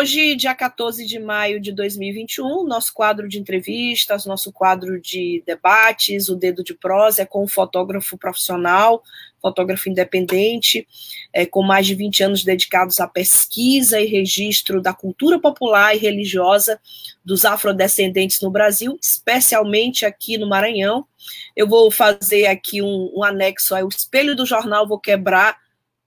Hoje, 0.00 0.34
dia 0.34 0.54
14 0.54 1.04
de 1.04 1.18
maio 1.18 1.60
de 1.60 1.72
2021, 1.72 2.64
nosso 2.64 2.90
quadro 2.94 3.28
de 3.28 3.38
entrevistas, 3.38 4.24
nosso 4.24 4.50
quadro 4.50 4.98
de 4.98 5.42
debates, 5.44 6.30
o 6.30 6.36
Dedo 6.36 6.64
de 6.64 6.72
Prosa, 6.72 7.20
é 7.20 7.26
com 7.26 7.44
um 7.44 7.46
fotógrafo 7.46 8.16
profissional, 8.16 9.02
fotógrafo 9.42 9.90
independente, 9.90 10.88
é, 11.34 11.44
com 11.44 11.62
mais 11.62 11.86
de 11.86 11.94
20 11.94 12.22
anos 12.22 12.42
dedicados 12.42 12.98
à 12.98 13.06
pesquisa 13.06 14.00
e 14.00 14.06
registro 14.06 14.80
da 14.80 14.94
cultura 14.94 15.38
popular 15.38 15.94
e 15.94 15.98
religiosa 15.98 16.80
dos 17.22 17.44
afrodescendentes 17.44 18.40
no 18.40 18.50
Brasil, 18.50 18.98
especialmente 19.02 20.06
aqui 20.06 20.38
no 20.38 20.48
Maranhão. 20.48 21.06
Eu 21.54 21.68
vou 21.68 21.90
fazer 21.90 22.46
aqui 22.46 22.80
um, 22.80 23.12
um 23.14 23.22
anexo 23.22 23.74
ao 23.74 23.88
espelho 23.88 24.34
do 24.34 24.46
jornal, 24.46 24.88
vou 24.88 24.98
quebrar 24.98 25.58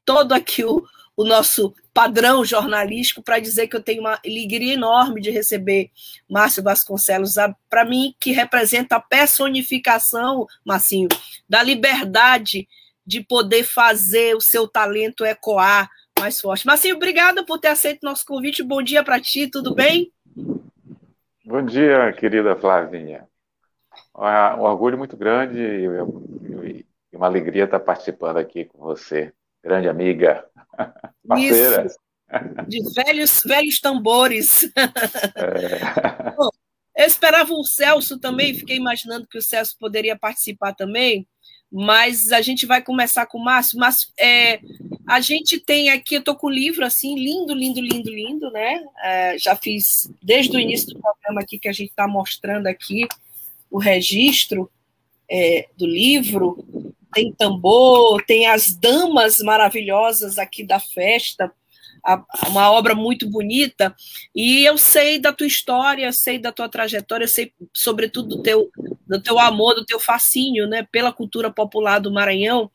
todo 0.03 0.31
aqui 0.31 0.63
o, 0.63 0.84
o 1.15 1.23
nosso 1.23 1.75
padrão 1.93 2.43
jornalístico 2.43 3.21
para 3.21 3.40
dizer 3.40 3.68
que 3.68 3.76
eu 3.76 3.84
tenho 3.84 4.01
uma 4.01 4.20
alegria 4.26 4.73
enorme 4.73 5.21
de 5.21 5.29
receber 5.29 5.91
Márcio 6.29 6.63
Vasconcelos, 6.63 7.35
para 7.70 7.85
mim, 7.85 8.15
que 8.20 8.31
representa 8.31 8.95
a 8.95 8.99
personificação, 8.99 10.48
Marcinho, 10.65 11.07
da 11.48 11.62
liberdade 11.62 12.68
de 13.05 13.21
poder 13.21 13.63
fazer 13.63 14.35
o 14.35 14.41
seu 14.41 14.68
talento 14.68 15.26
ecoar 15.26 15.90
mais 16.20 16.40
forte. 16.41 16.65
Marcinho, 16.65 16.95
obrigada 16.95 17.45
por 17.45 17.59
ter 17.59 17.68
aceito 17.68 17.99
nosso 18.03 18.25
convite. 18.25 18.63
Bom 18.63 18.81
dia 18.81 19.03
para 19.03 19.20
ti, 19.20 19.48
tudo 19.48 19.75
bem? 19.75 20.12
Bom 21.46 21.63
dia, 21.63 22.12
querida 22.13 22.55
Flavinha. 22.55 23.27
Um 24.15 24.62
orgulho 24.62 24.98
muito 24.98 25.18
grande 25.18 25.59
e 25.59 27.15
uma 27.15 27.27
alegria 27.27 27.65
estar 27.65 27.79
participando 27.79 28.37
aqui 28.37 28.65
com 28.65 28.79
você, 28.79 29.34
grande 29.62 29.87
amiga. 29.87 30.46
Isso. 31.38 31.98
De 32.68 32.82
velhos, 32.93 33.43
velhos 33.46 33.79
tambores. 33.79 34.63
É. 34.76 36.32
Bom, 36.35 36.49
eu 36.96 37.05
esperava 37.05 37.54
o 37.54 37.63
Celso 37.63 38.20
também, 38.20 38.54
fiquei 38.54 38.77
imaginando 38.77 39.27
que 39.27 39.38
o 39.38 39.41
Celso 39.41 39.77
poderia 39.80 40.18
participar 40.18 40.74
também, 40.74 41.27
mas 41.71 42.32
a 42.32 42.41
gente 42.41 42.65
vai 42.65 42.82
começar 42.82 43.26
com 43.26 43.40
o 43.40 43.43
Márcio. 43.43 43.80
Mas 43.80 44.12
é, 44.20 44.60
a 45.07 45.20
gente 45.20 45.60
tem 45.60 45.90
aqui, 45.90 46.15
eu 46.15 46.20
estou 46.20 46.35
com 46.35 46.48
o 46.48 46.52
livro 46.52 46.85
assim, 46.85 47.15
lindo, 47.15 47.54
lindo, 47.54 47.82
lindo, 47.82 48.10
lindo, 48.10 48.52
né? 48.52 48.84
É, 49.04 49.37
já 49.37 49.55
fiz 49.55 50.10
desde 50.21 50.55
o 50.55 50.60
início 50.60 50.87
do 50.87 50.99
programa 50.99 51.41
aqui 51.41 51.58
que 51.58 51.68
a 51.68 51.74
gente 51.74 51.90
está 51.90 52.08
mostrando 52.08 52.68
aqui 52.68 53.08
o 53.70 53.80
registro 53.80 54.71
é, 55.30 55.68
do 55.76 55.87
livro 55.87 56.93
tem 57.13 57.31
tambor, 57.31 58.23
tem 58.25 58.47
as 58.47 58.73
damas 58.75 59.39
maravilhosas 59.39 60.37
aqui 60.37 60.65
da 60.65 60.79
festa, 60.79 61.51
uma 62.49 62.69
obra 62.71 62.93
muito 62.93 63.29
bonita, 63.29 63.95
e 64.35 64.66
eu 64.66 64.78
sei 64.78 65.19
da 65.19 65.31
tua 65.31 65.47
história, 65.47 66.11
sei 66.11 66.38
da 66.38 66.51
tua 66.51 66.68
trajetória, 66.68 67.28
sei 67.28 67.53
sobretudo 67.73 68.38
do 68.38 68.44
teu, 68.44 68.69
do 69.07 69.22
teu 69.22 69.40
amor, 69.40 69.75
do 69.75 69.85
teu 69.85 70.00
fascínio 70.00 70.68
né, 70.68 70.85
pela 70.91 71.13
cultura 71.13 71.50
popular 71.50 72.00
do 72.00 72.12
Maranhão, 72.12 72.69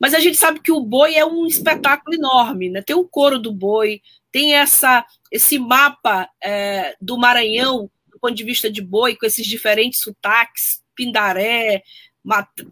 mas 0.00 0.14
a 0.14 0.18
gente 0.18 0.36
sabe 0.36 0.58
que 0.58 0.72
o 0.72 0.80
boi 0.80 1.14
é 1.14 1.24
um 1.24 1.46
espetáculo 1.46 2.16
enorme, 2.16 2.68
né? 2.68 2.82
tem 2.82 2.96
o 2.96 3.06
coro 3.06 3.38
do 3.38 3.52
boi, 3.52 4.02
tem 4.32 4.54
essa 4.54 5.06
esse 5.30 5.58
mapa 5.58 6.28
é, 6.42 6.96
do 7.00 7.16
Maranhão 7.16 7.88
do 8.10 8.18
ponto 8.18 8.34
de 8.34 8.44
vista 8.44 8.70
de 8.70 8.82
boi, 8.82 9.14
com 9.14 9.24
esses 9.24 9.46
diferentes 9.46 10.00
sotaques, 10.00 10.82
pindaré, 10.94 11.82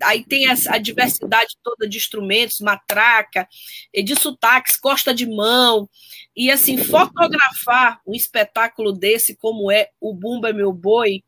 aí 0.03 0.25
tem 0.25 0.47
a, 0.49 0.79
diversidade 0.79 1.57
toda 1.63 1.89
de 1.89 1.97
instrumentos, 1.97 2.61
matraca, 2.61 3.49
de 3.93 4.15
sotaques, 4.15 4.77
costa 4.77 5.13
de 5.13 5.27
mão, 5.27 5.89
e 6.37 6.51
assim, 6.51 6.79
fotografar 6.79 8.01
um 8.07 8.15
espetáculo 8.15 8.93
desse, 8.93 9.37
como 9.37 9.71
é 9.71 9.89
o 10.01 10.15
Bumba 10.15 10.51
é 10.51 10.53
Meu 10.53 10.73
Boi, 10.73 11.25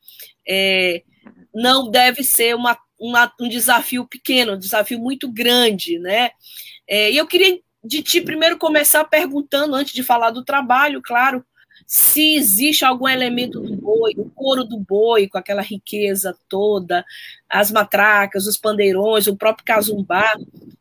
é, 0.47 1.03
não 1.55 1.91
deve 1.91 2.23
ser 2.23 2.55
uma, 2.55 2.79
uma, 2.99 3.33
um 3.41 3.49
desafio 3.49 4.07
pequeno, 4.07 4.55
um 4.55 4.59
desafio 4.59 4.99
muito 4.99 5.31
grande, 5.31 5.99
né? 5.99 6.31
É, 6.89 7.11
e 7.11 7.17
eu 7.17 7.27
queria 7.27 7.61
de 7.85 8.03
ti 8.03 8.21
primeiro 8.21 8.57
começar 8.57 9.05
perguntando, 9.05 9.75
antes 9.75 9.93
de 9.93 10.03
falar 10.03 10.31
do 10.31 10.45
trabalho, 10.45 11.03
claro, 11.03 11.45
se 11.95 12.37
existe 12.37 12.87
algum 12.87 13.07
elemento 13.07 13.61
do 13.61 13.77
boi, 13.77 14.15
o 14.17 14.25
couro 14.31 14.65
do 14.65 14.79
boi, 14.79 15.29
com 15.29 15.37
aquela 15.37 15.61
riqueza 15.61 16.35
toda, 16.49 17.05
as 17.47 17.71
matracas, 17.71 18.47
os 18.47 18.57
pandeirões, 18.57 19.27
o 19.27 19.37
próprio 19.37 19.67
casumbá, 19.67 20.33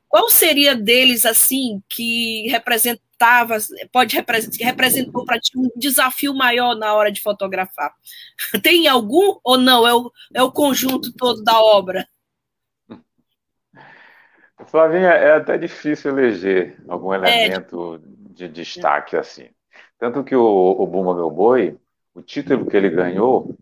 qual 0.08 0.30
seria 0.30 0.74
deles, 0.74 1.26
assim, 1.26 1.84
que 1.90 2.48
representava, 2.48 3.58
pode 3.92 4.16
que 4.58 4.64
representou 4.64 5.26
para 5.26 5.38
ti 5.38 5.52
um 5.58 5.70
desafio 5.76 6.34
maior 6.34 6.76
na 6.76 6.94
hora 6.94 7.12
de 7.12 7.20
fotografar? 7.20 7.94
Tem 8.64 8.88
algum 8.88 9.38
ou 9.44 9.58
não? 9.58 9.86
É 9.86 9.94
o, 9.94 10.10
é 10.34 10.42
o 10.42 10.50
conjunto 10.50 11.12
todo 11.12 11.44
da 11.44 11.60
obra? 11.60 12.08
Flavinha, 14.66 15.10
é 15.10 15.36
até 15.36 15.58
difícil 15.58 16.18
eleger 16.18 16.82
algum 16.88 17.14
é. 17.14 17.18
elemento 17.18 18.02
é. 18.02 18.34
de 18.34 18.48
destaque 18.48 19.18
assim. 19.18 19.50
Tanto 20.02 20.24
que 20.24 20.36
o, 20.36 20.44
o 20.44 20.88
Bumba 20.88 21.14
Meu 21.14 21.30
Boi, 21.30 21.78
o 22.16 22.24
título 22.24 22.66
que 22.66 22.76
ele 22.76 22.90
ganhou 22.90 23.56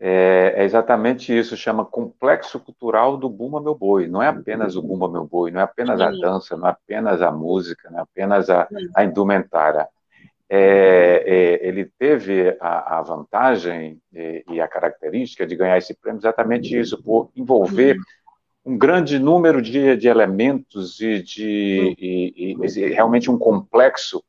é, 0.00 0.54
é, 0.56 0.64
exatamente 0.64 1.32
isso, 1.32 1.56
chama 1.56 1.84
Complexo 1.84 2.58
Cultural 2.58 3.16
do 3.16 3.28
Bumba 3.28 3.60
Meu 3.60 3.76
Boi. 3.76 4.08
Não 4.08 4.20
é 4.20 4.26
apenas 4.26 4.74
o 4.74 4.82
Bumba 4.82 5.08
Meu 5.08 5.24
Boi, 5.24 5.52
não 5.52 5.60
é 5.60 5.62
apenas 5.62 6.00
a 6.00 6.10
dança, 6.10 6.56
não 6.56 6.66
é 6.66 6.70
apenas 6.72 7.22
a 7.22 7.30
música, 7.30 7.88
não 7.90 8.00
é 8.00 8.02
apenas 8.02 8.50
a, 8.50 8.66
a 8.92 9.04
indumentária. 9.04 9.86
É, 10.50 11.22
é, 11.24 11.68
ele 11.68 11.84
teve 11.96 12.56
a, 12.60 12.98
a 12.98 13.02
vantagem 13.02 14.02
e, 14.12 14.44
e, 14.50 14.60
a 14.60 14.66
característica 14.66 15.46
de 15.46 15.54
ganhar 15.54 15.78
esse 15.78 15.94
prêmio 15.94 16.18
exatamente 16.18 16.76
isso, 16.76 17.00
por 17.00 17.30
envolver 17.36 17.96
um 18.68 18.76
grande 18.76 19.18
número 19.18 19.62
de, 19.62 19.96
de 19.96 20.08
elementos 20.08 21.00
e 21.00 21.22
de 21.22 21.96
e, 21.98 22.54
e, 22.60 22.86
realmente 22.92 23.30
um 23.30 23.38
complexo 23.38 24.22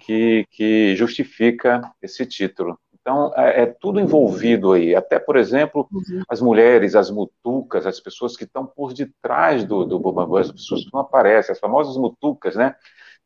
que, 0.00 0.44
que 0.50 0.96
justifica 0.96 1.80
esse 2.02 2.26
título. 2.26 2.76
Então, 3.00 3.32
é, 3.36 3.62
é, 3.62 3.66
tudo 3.66 4.00
envolvido 4.00 4.72
aí. 4.72 4.96
Até, 4.96 5.18
por 5.18 5.36
exemplo, 5.36 5.86
uhum. 5.92 6.22
as 6.28 6.40
mulheres, 6.40 6.96
as 6.96 7.10
mutucas, 7.10 7.86
as 7.86 8.00
pessoas 8.00 8.36
que 8.36 8.44
estão 8.44 8.66
por 8.66 8.92
detrás 8.92 9.64
do, 9.64 9.84
do 9.84 10.00
Bambambam, 10.00 10.38
as 10.38 10.50
pessoas 10.50 10.82
que 10.82 10.90
não 10.92 11.00
aparecem, 11.00 11.52
as 11.52 11.60
famosas 11.60 11.96
mutucas, 11.96 12.56
né? 12.56 12.74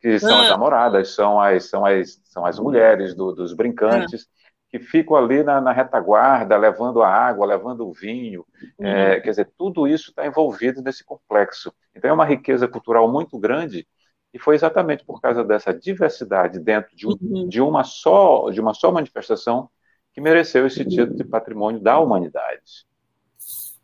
Que 0.01 0.19
são 0.19 0.37
ah. 0.37 0.43
as 0.43 0.51
namoradas, 0.51 1.15
são 1.15 1.41
as, 1.41 1.65
são 1.65 1.87
as, 1.87 2.21
são 2.25 2.45
as 2.45 2.59
mulheres 2.59 3.15
do, 3.15 3.33
dos 3.33 3.55
brincantes, 3.55 4.27
ah. 4.27 4.38
Que 4.71 4.79
ficam 4.79 5.17
ali 5.17 5.43
na, 5.43 5.61
na, 5.61 5.73
retaguarda, 5.73 6.57
levando 6.57 7.03
a 7.03 7.09
água, 7.09 7.47
levando 7.47 7.89
o 7.89 7.93
vinho. 7.93 8.45
Uhum. 8.79 8.87
É, 8.87 9.21
quer 9.21 9.31
dizer, 9.31 9.51
tudo 9.57 9.87
isso 9.89 10.11
está 10.11 10.27
envolvido 10.27 10.83
nesse 10.83 11.03
complexo. 11.03 11.73
Então, 11.95 12.11
é 12.11 12.13
uma 12.13 12.25
riqueza 12.25 12.69
cultural 12.69 13.11
muito 13.11 13.39
grande 13.39 13.87
e 14.33 14.39
foi 14.39 14.55
exatamente 14.55 15.05
por 15.05 15.21
causa 15.21 15.43
dessa 15.43 15.73
diversidade 15.73 16.61
dentro 16.61 16.95
de, 16.95 17.07
um, 17.07 17.17
uhum. 17.21 17.49
de, 17.49 17.61
uma, 17.61 17.83
só, 17.83 18.51
de 18.51 18.61
uma 18.61 18.75
só 18.75 18.93
manifestação 18.93 19.71
que 20.13 20.21
mereceu 20.21 20.67
esse 20.67 20.83
uhum. 20.83 20.89
título 20.89 21.17
de 21.17 21.25
patrimônio 21.25 21.81
da 21.81 21.99
humanidade. 21.99 22.87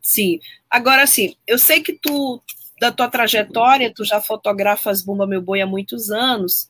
Sim. 0.01 0.39
Agora, 0.69 1.07
sim, 1.07 1.35
eu 1.47 1.57
sei 1.57 1.81
que 1.81 1.93
tu, 1.93 2.39
da 2.79 2.91
tua 2.91 3.09
trajetória, 3.09 3.91
tu 3.93 4.05
já 4.05 4.21
fotografas 4.21 5.01
Bumba 5.03 5.25
Meu 5.25 5.41
Boi 5.41 5.61
há 5.61 5.65
muitos 5.65 6.11
anos, 6.11 6.69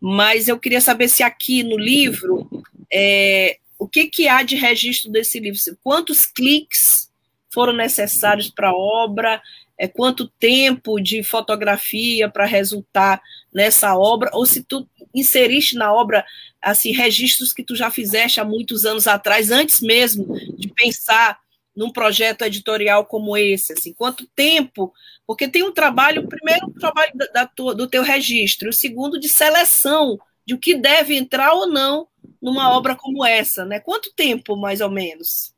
mas 0.00 0.46
eu 0.46 0.58
queria 0.58 0.80
saber 0.80 1.08
se 1.08 1.24
aqui 1.24 1.64
no 1.64 1.76
livro, 1.76 2.48
é, 2.92 3.58
o 3.78 3.86
que, 3.86 4.06
que 4.06 4.28
há 4.28 4.42
de 4.42 4.56
registro 4.56 5.10
desse 5.10 5.38
livro? 5.38 5.60
Quantos 5.82 6.26
cliques 6.26 7.10
foram 7.50 7.72
necessários 7.72 8.50
para 8.50 8.68
a 8.68 8.76
obra? 8.76 9.40
é, 9.78 9.86
quanto 9.86 10.26
tempo 10.26 10.98
de 11.00 11.22
fotografia 11.22 12.28
para 12.28 12.46
resultar 12.46 13.20
nessa 13.52 13.96
obra, 13.96 14.30
ou 14.32 14.46
se 14.46 14.62
tu 14.62 14.88
inseriste 15.14 15.76
na 15.76 15.92
obra 15.92 16.24
assim 16.60 16.92
registros 16.92 17.52
que 17.52 17.62
tu 17.62 17.76
já 17.76 17.90
fizeste 17.90 18.40
há 18.40 18.44
muitos 18.44 18.84
anos 18.84 19.06
atrás, 19.06 19.50
antes 19.50 19.80
mesmo 19.80 20.34
de 20.56 20.68
pensar 20.68 21.38
num 21.74 21.90
projeto 21.90 22.42
editorial 22.42 23.04
como 23.04 23.36
esse? 23.36 23.74
Assim, 23.74 23.92
quanto 23.92 24.26
tempo? 24.34 24.92
Porque 25.26 25.46
tem 25.46 25.62
um 25.62 25.72
trabalho, 25.72 26.26
primeiro, 26.26 26.66
o 26.66 26.72
trabalho 26.72 27.12
da, 27.14 27.26
da 27.26 27.44
do 27.74 27.86
teu 27.86 28.02
registro, 28.02 28.70
o 28.70 28.72
segundo, 28.72 29.20
de 29.20 29.28
seleção 29.28 30.18
de 30.46 30.54
o 30.54 30.58
que 30.58 30.74
deve 30.74 31.16
entrar 31.16 31.52
ou 31.52 31.66
não 31.66 32.06
numa 32.46 32.70
obra 32.70 32.94
como 32.94 33.26
essa, 33.26 33.64
né? 33.64 33.80
Quanto 33.80 34.14
tempo, 34.14 34.56
mais 34.56 34.80
ou 34.80 34.88
menos? 34.88 35.52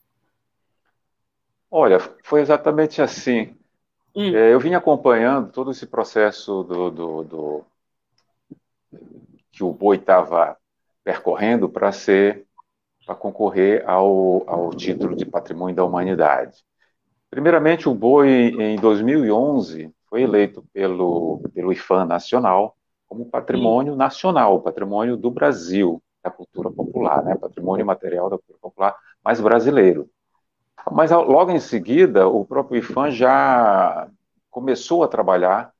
Olha, 1.70 2.00
foi 2.25 2.40
exatamente 2.40 3.02
assim. 3.02 3.55
Hum. 4.17 4.35
É, 4.35 4.55
eu 4.55 4.58
vim 4.58 4.73
acompanhando 4.73 5.52
todo 5.52 5.70
esse 5.70 5.87
processo 5.87 6.62
do, 6.62 6.90
do, 6.90 7.25
do 7.25 7.64
que 9.52 9.62
o 9.62 9.70
boi 9.70 9.99
estava 9.99 10.56
percorrendo 11.05 11.69
para 11.69 11.93
ser 11.93 12.46
para 13.05 13.14
concorrer 13.14 13.87
ao, 13.87 14.49
ao 14.49 14.70
título 14.70 15.14
de 15.14 15.26
Patrimônio 15.26 15.76
da 15.76 15.84
Humanidade. 15.84 16.62
Primeiramente, 17.31 17.87
o 17.87 17.94
boi, 17.94 18.29
em 18.58 18.76
2011, 18.76 19.91
foi 20.08 20.23
eleito 20.23 20.64
pelo, 20.73 21.43
pelo 21.55 21.70
IFAM 21.70 22.06
Nacional 22.06 22.76
como 23.06 23.25
patrimônio 23.25 23.96
nacional, 23.96 24.61
patrimônio 24.61 25.17
do 25.17 25.31
Brasil, 25.31 26.02
da 26.29 26.37
cultura 26.37 26.71
popular, 26.71 27.23
né? 27.25 27.35
patrimônio 27.37 27.85
material 27.87 28.29
da 28.31 28.37
cultura 28.37 28.59
popular, 28.61 28.97
mas 29.25 29.41
brasileiro. 29.41 30.09
Mas 30.93 31.11
logo 31.11 31.51
em 31.51 31.61
seguida, 31.61 32.29
o 32.29 32.45
próprio 32.45 32.79
IFAM 32.79 33.11
já 33.11 34.09
começou 34.51 35.03
a 35.03 35.09
trabalhar 35.09 35.73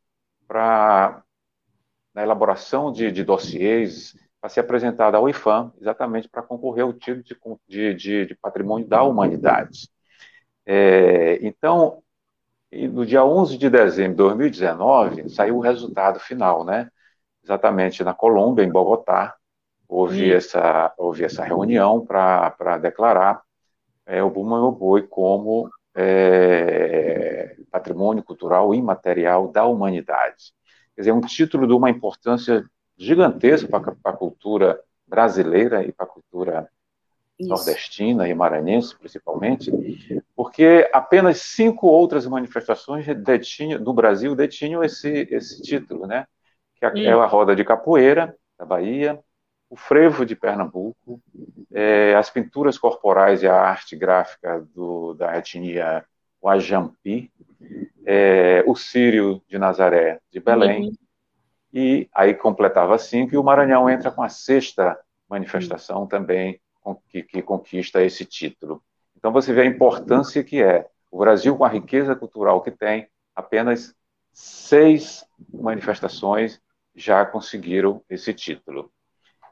para 0.47 1.23
na 2.15 2.23
elaboração 2.23 2.91
de, 2.91 3.13
de 3.13 3.23
dossiês 3.23 4.17
para 4.41 4.51
ser 4.51 4.61
apresentada 4.61 5.17
ao 5.17 5.29
IFAM, 5.29 5.73
exatamente 5.81 6.29
para 6.29 6.43
concorrer 6.43 6.85
ao 6.85 6.93
título 6.93 7.61
de, 7.69 7.95
de, 7.95 8.27
de 8.27 8.35
patrimônio 8.35 8.89
da 8.89 9.03
humanidade. 9.05 9.89
É, 10.67 11.39
então, 11.47 12.03
no 12.73 13.07
dia 13.07 13.25
11 13.25 13.57
de 13.57 13.71
dezembro 13.71 14.13
de 14.13 14.17
2019, 14.17 15.29
saiu 15.31 15.57
o 15.57 15.61
resultado 15.61 16.21
final, 16.21 16.65
né? 16.65 16.91
Exatamente 17.43 18.05
na 18.05 18.15
Colômbia, 18.15 18.65
em 18.65 18.71
Bogotá, 18.71 19.37
houve, 19.89 20.31
essa, 20.33 20.93
houve 20.99 21.25
essa 21.25 21.43
reunião 21.43 22.05
para 22.05 22.79
declarar 22.79 23.43
é, 24.07 24.23
o 24.23 24.31
Buma 24.31 24.71
Boi 24.71 25.03
como 25.03 25.71
é, 25.95 27.57
patrimônio 27.71 28.23
cultural 28.23 28.75
imaterial 28.75 29.49
da 29.49 29.65
humanidade. 29.65 30.53
Quer 30.95 31.03
dizer, 31.03 31.13
um 31.13 31.21
título 31.21 31.67
de 31.67 31.73
uma 31.73 31.91
importância 31.91 32.65
gigantesca 32.97 33.69
para 33.69 33.97
a 34.05 34.13
cultura 34.13 34.81
brasileira 35.07 35.85
e 35.85 35.93
para 35.93 36.05
a 36.05 36.09
cultura 36.09 36.69
Isso. 37.39 37.49
nordestina 37.49 38.29
e 38.29 38.35
maranhense, 38.35 38.97
principalmente, 38.99 39.71
porque 40.37 40.89
apenas 40.93 41.41
cinco 41.41 41.87
outras 41.87 42.27
manifestações 42.27 43.07
detinham, 43.23 43.83
do 43.83 43.93
Brasil 43.93 44.35
detinham 44.35 44.85
esse, 44.85 45.29
esse 45.31 45.63
título, 45.63 46.07
né? 46.07 46.27
Que 46.77 46.87
é, 46.87 47.05
é 47.05 47.13
a 47.13 47.27
roda 47.27 47.57
de 47.57 47.65
capoeira 47.65 48.37
da 48.59 48.65
Bahia, 48.65 49.19
o 49.71 49.77
frevo 49.77 50.25
de 50.25 50.35
Pernambuco, 50.35 51.21
é, 51.73 52.15
as 52.15 52.31
pinturas 52.31 52.79
corporais 52.79 53.43
e 53.43 53.47
a 53.47 53.55
arte 53.55 53.97
gráfica 53.97 54.67
do, 54.75 55.15
da 55.15 55.37
etnia 55.37 56.05
Wajampi, 56.43 57.31
é, 58.07 58.65
o 58.67 58.75
Sírio 58.75 59.43
de 59.49 59.59
Nazaré 59.59 60.21
de 60.31 60.41
Belém, 60.41 60.89
uhum 60.89 61.09
e 61.73 62.09
aí 62.15 62.35
completava 62.35 62.99
cinco, 62.99 63.35
e 63.35 63.39
o 63.39 63.45
Maranhão 63.45 63.89
entra 63.89 64.11
com 64.11 64.23
a 64.23 64.29
sexta 64.29 64.99
manifestação 65.29 66.07
também 66.07 66.61
que, 67.11 67.23
que 67.23 67.43
conquista 67.43 68.03
esse 68.03 68.25
título. 68.25 68.83
Então 69.17 69.33
você 69.33 69.53
vê 69.53 69.63
a 69.63 69.67
importância 69.67 70.43
que 70.43 70.63
é. 70.63 70.89
O 71.11 71.19
Brasil, 71.19 71.57
com 71.57 71.65
a 71.65 71.69
riqueza 71.69 72.15
cultural 72.17 72.63
que 72.63 72.71
tem, 72.71 73.09
apenas 73.35 73.95
seis 74.33 75.27
manifestações 75.53 76.61
já 76.95 77.25
conseguiram 77.25 78.03
esse 78.09 78.33
título. 78.33 78.91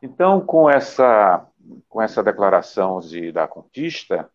Então, 0.02 0.40
com 0.40 0.68
essa, 0.68 1.46
com 1.88 2.00
essa 2.02 2.22
declaração 2.22 3.00
de, 3.00 3.32
da 3.32 3.48
conquista, 3.48 4.30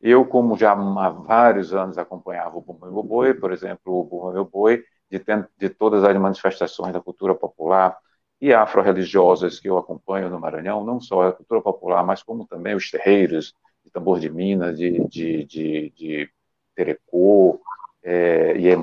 eu, 0.00 0.26
como 0.26 0.56
já 0.58 0.72
há 0.72 1.10
vários 1.10 1.74
anos 1.74 1.98
acompanhava 1.98 2.58
o 2.58 2.60
Bumba 2.62 2.90
Meu 2.90 3.02
Boi, 3.02 3.34
por 3.34 3.52
exemplo, 3.52 4.00
o 4.00 4.04
Bumba 4.04 4.32
Meu 4.32 4.44
Boi 4.44 4.84
de, 5.10 5.22
de 5.58 5.70
todas 5.70 6.04
as 6.04 6.16
manifestações 6.16 6.92
da 6.92 7.00
cultura 7.00 7.34
popular 7.34 7.96
e 8.40 8.52
afro-religiosas 8.52 9.60
que 9.60 9.68
eu 9.68 9.78
acompanho 9.78 10.28
no 10.30 10.40
Maranhão, 10.40 10.84
não 10.84 11.00
só 11.00 11.28
a 11.28 11.32
cultura 11.32 11.62
popular, 11.62 12.04
mas 12.04 12.22
como 12.22 12.46
também 12.46 12.74
os 12.74 12.90
terreiros 12.90 13.54
de 13.84 13.90
tambor 13.90 14.18
de 14.20 14.30
Minas, 14.30 14.78
de, 14.78 15.06
de, 15.08 15.44
de, 15.44 15.90
de 15.90 16.30
Terecô, 16.74 17.60
é, 18.02 18.56
e 18.56 18.68
é, 18.68 18.74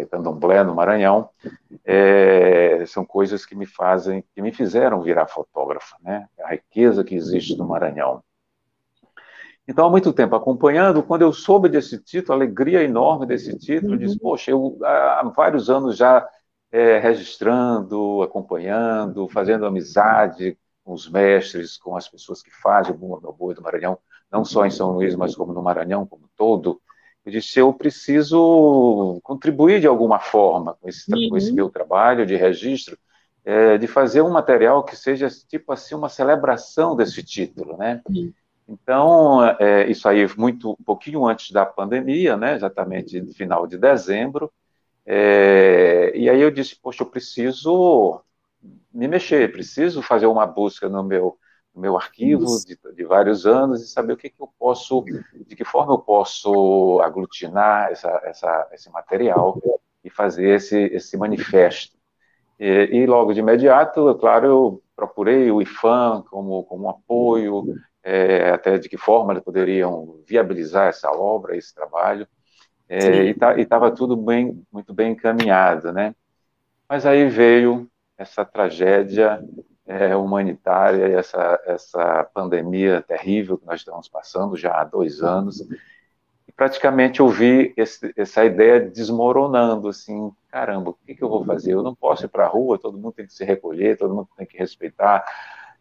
é, 0.00 0.06
candomblé 0.06 0.62
no 0.62 0.74
Maranhão, 0.74 1.28
é, 1.84 2.84
são 2.86 3.04
coisas 3.04 3.44
que 3.44 3.54
me 3.54 3.66
fazem, 3.66 4.24
que 4.34 4.40
me 4.40 4.52
fizeram 4.52 5.02
virar 5.02 5.26
fotógrafa, 5.26 5.96
né? 6.00 6.28
A 6.42 6.50
riqueza 6.52 7.02
que 7.02 7.14
existe 7.14 7.56
no 7.56 7.66
Maranhão. 7.66 8.22
Então, 9.66 9.86
há 9.86 9.90
muito 9.90 10.12
tempo 10.12 10.36
acompanhando, 10.36 11.02
quando 11.02 11.22
eu 11.22 11.32
soube 11.32 11.68
desse 11.68 11.98
título, 11.98 12.34
a 12.34 12.36
alegria 12.36 12.82
enorme 12.82 13.26
desse 13.26 13.58
título, 13.58 13.92
uhum. 13.92 13.98
disse, 13.98 14.18
poxa, 14.18 14.50
eu 14.50 14.78
há 14.82 15.22
vários 15.34 15.70
anos 15.70 15.96
já 15.96 16.28
é, 16.70 16.98
registrando, 16.98 18.22
acompanhando, 18.22 19.28
fazendo 19.28 19.64
amizade 19.64 20.58
com 20.84 20.92
os 20.92 21.08
mestres, 21.08 21.78
com 21.78 21.96
as 21.96 22.06
pessoas 22.08 22.42
que 22.42 22.50
fazem 22.50 22.94
o 22.94 22.98
Bumba 22.98 23.20
Meu 23.22 23.32
Boi 23.32 23.54
do 23.54 23.62
Maranhão, 23.62 23.98
não 24.30 24.44
só 24.44 24.66
em 24.66 24.70
São 24.70 24.90
Luís, 24.90 25.16
mas 25.16 25.34
como 25.34 25.52
no 25.52 25.62
Maranhão 25.62 26.06
como 26.06 26.28
todo. 26.36 26.80
Eu 27.24 27.32
disse, 27.32 27.58
eu 27.58 27.72
preciso 27.72 29.18
contribuir 29.22 29.80
de 29.80 29.86
alguma 29.86 30.18
forma 30.18 30.76
com 30.80 30.88
esse, 30.88 31.12
uhum. 31.12 31.30
com 31.30 31.36
esse 31.36 31.50
uhum. 31.50 31.56
meu 31.56 31.70
trabalho 31.70 32.26
de 32.26 32.36
registro, 32.36 32.98
é, 33.44 33.78
de 33.78 33.86
fazer 33.86 34.22
um 34.22 34.30
material 34.30 34.84
que 34.84 34.96
seja 34.96 35.28
tipo 35.48 35.72
assim 35.72 35.94
uma 35.94 36.08
celebração 36.08 36.94
desse 36.96 37.22
título, 37.22 37.76
né? 37.76 38.02
Uhum. 38.08 38.32
Então, 38.68 39.44
é, 39.58 39.90
isso 39.90 40.08
aí 40.08 40.26
muito 40.36 40.72
um 40.72 40.84
pouquinho 40.84 41.26
antes 41.26 41.50
da 41.50 41.66
pandemia, 41.66 42.36
né, 42.36 42.54
exatamente 42.54 43.20
no 43.20 43.34
final 43.34 43.66
de 43.66 43.76
dezembro, 43.76 44.50
é, 45.06 46.12
e 46.14 46.30
aí 46.30 46.40
eu 46.40 46.50
disse, 46.50 46.74
poxa, 46.76 47.02
eu 47.02 47.06
preciso 47.06 48.20
me 48.92 49.06
mexer, 49.06 49.52
preciso 49.52 50.00
fazer 50.00 50.26
uma 50.26 50.46
busca 50.46 50.88
no 50.88 51.02
meu, 51.02 51.36
meu 51.74 51.96
arquivo 51.96 52.46
de, 52.64 52.78
de, 52.94 53.04
vários 53.04 53.46
anos 53.46 53.82
e 53.82 53.88
saber 53.88 54.12
o 54.12 54.16
que, 54.16 54.30
que 54.30 54.40
eu 54.40 54.48
posso, 54.58 55.04
de 55.46 55.56
que 55.56 55.64
forma 55.64 55.92
eu 55.92 55.98
posso 55.98 57.00
aglutinar 57.02 57.90
essa, 57.90 58.20
essa, 58.24 58.68
esse 58.72 58.90
material 58.90 59.60
e 60.04 60.10
fazer 60.10 60.50
esse, 60.50 60.78
esse 60.86 61.16
manifesto. 61.16 61.96
E, 62.58 62.90
e 62.92 63.06
logo 63.06 63.32
de 63.32 63.40
imediato, 63.40 64.14
claro, 64.16 64.46
eu 64.46 64.82
procurei 64.94 65.50
o 65.50 65.60
IFAM 65.60 66.22
como, 66.30 66.62
como 66.64 66.84
um 66.84 66.90
apoio, 66.90 67.64
é, 68.02 68.50
até 68.50 68.78
de 68.78 68.88
que 68.88 68.96
forma 68.96 69.32
eles 69.32 69.42
poderiam 69.42 70.20
viabilizar 70.26 70.88
essa 70.88 71.10
obra, 71.10 71.56
esse 71.56 71.74
trabalho, 71.74 72.28
é, 72.88 73.24
e 73.24 73.34
tá, 73.34 73.58
estava 73.58 73.90
tudo 73.90 74.16
bem, 74.16 74.62
muito 74.70 74.92
bem 74.92 75.12
encaminhado, 75.12 75.92
né? 75.92 76.14
Mas 76.88 77.06
aí 77.06 77.28
veio 77.28 77.88
essa 78.16 78.44
tragédia 78.44 79.42
é, 79.86 80.16
humanitária, 80.16 81.06
essa, 81.18 81.60
essa 81.66 82.24
pandemia 82.32 83.02
terrível 83.02 83.58
que 83.58 83.66
nós 83.66 83.80
estamos 83.80 84.08
passando 84.08 84.56
já 84.56 84.80
há 84.80 84.84
dois 84.84 85.22
anos, 85.22 85.60
e 86.48 86.52
praticamente 86.52 87.20
eu 87.20 87.28
vi 87.28 87.72
esse, 87.76 88.12
essa 88.16 88.44
ideia 88.44 88.80
desmoronando, 88.80 89.88
assim, 89.88 90.32
caramba, 90.48 90.90
o 90.90 90.98
que, 91.06 91.14
que 91.14 91.22
eu 91.22 91.28
vou 91.28 91.44
fazer? 91.44 91.72
Eu 91.72 91.82
não 91.82 91.94
posso 91.94 92.24
ir 92.26 92.28
para 92.28 92.44
a 92.44 92.48
rua, 92.48 92.78
todo 92.78 92.98
mundo 92.98 93.12
tem 93.12 93.26
que 93.26 93.32
se 93.32 93.44
recolher, 93.44 93.98
todo 93.98 94.14
mundo 94.14 94.28
tem 94.36 94.46
que 94.46 94.56
respeitar 94.56 95.24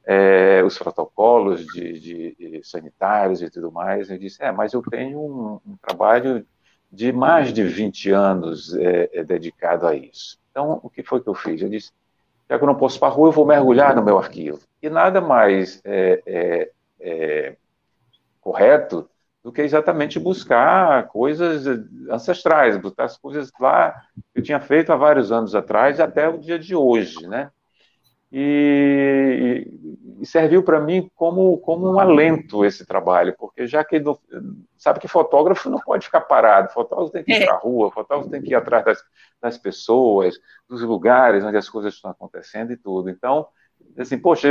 é, 0.05 0.61
os 0.63 0.77
protocolos 0.77 1.65
de, 1.67 1.99
de, 1.99 2.35
de, 2.35 2.63
sanitários 2.63 3.41
e 3.41 3.49
tudo 3.49 3.71
mais. 3.71 4.09
Eu 4.09 4.17
disse, 4.17 4.43
é, 4.43 4.51
mas 4.51 4.73
eu 4.73 4.81
tenho 4.81 5.19
um, 5.19 5.59
um 5.65 5.77
trabalho 5.77 6.45
de 6.91 7.11
mais 7.11 7.51
de 7.51 7.63
20 7.63 8.11
anos 8.11 8.75
é, 8.75 9.09
é, 9.13 9.23
dedicado 9.23 9.87
a 9.87 9.95
isso. 9.95 10.37
Então, 10.51 10.79
o 10.83 10.89
que 10.89 11.01
foi 11.03 11.21
que 11.21 11.29
eu 11.29 11.33
fiz? 11.33 11.61
Eu 11.61 11.69
disse, 11.69 11.91
já 12.53 12.59
que 12.59 12.63
eu 12.63 12.67
não 12.67 12.75
posso 12.75 12.97
ir 12.97 12.99
para 12.99 13.07
a 13.07 13.11
rua, 13.11 13.29
eu 13.29 13.31
vou 13.31 13.47
mergulhar 13.47 13.95
no 13.95 14.03
meu 14.03 14.15
arquivo. 14.15 14.59
E 14.79 14.87
nada 14.87 15.19
mais 15.19 15.81
é, 15.83 16.21
é, 16.27 16.71
é 16.99 17.55
correto 18.39 19.09
do 19.43 19.51
que 19.51 19.63
exatamente 19.63 20.19
buscar 20.19 21.07
coisas 21.07 21.65
ancestrais, 22.11 22.77
buscar 22.77 23.05
as 23.05 23.17
coisas 23.17 23.51
lá 23.59 23.91
que 24.31 24.39
eu 24.39 24.43
tinha 24.43 24.59
feito 24.59 24.93
há 24.93 24.95
vários 24.95 25.31
anos 25.31 25.55
atrás 25.55 25.99
até 25.99 26.29
o 26.29 26.37
dia 26.37 26.59
de 26.59 26.75
hoje, 26.75 27.27
né? 27.27 27.49
E, 28.35 29.67
e 30.19 30.25
serviu 30.25 30.63
para 30.63 30.79
mim 30.79 31.07
como, 31.13 31.55
como 31.59 31.93
um 31.93 31.99
alento 31.99 32.65
esse 32.65 32.83
trabalho, 32.83 33.35
porque 33.37 33.67
já 33.67 33.83
que 33.83 34.01
sabe 34.75 34.99
que 34.99 35.07
fotógrafo 35.07 35.69
não 35.69 35.79
pode 35.79 36.07
ficar 36.07 36.21
parado, 36.21 36.73
fotógrafo 36.73 37.11
tem 37.11 37.23
que 37.23 37.31
ir 37.31 37.43
é. 37.43 37.45
para 37.45 37.53
a 37.53 37.59
rua, 37.59 37.91
fotógrafo 37.91 38.31
tem 38.31 38.41
que 38.41 38.49
ir 38.49 38.55
atrás 38.55 38.83
das, 38.83 39.03
das 39.39 39.57
pessoas, 39.59 40.39
dos 40.67 40.81
lugares 40.81 41.43
onde 41.43 41.57
as 41.57 41.69
coisas 41.69 41.93
estão 41.93 42.09
acontecendo 42.09 42.71
e 42.73 42.77
tudo. 42.77 43.07
Então, 43.07 43.45
assim, 43.99 44.17
poxa, 44.17 44.49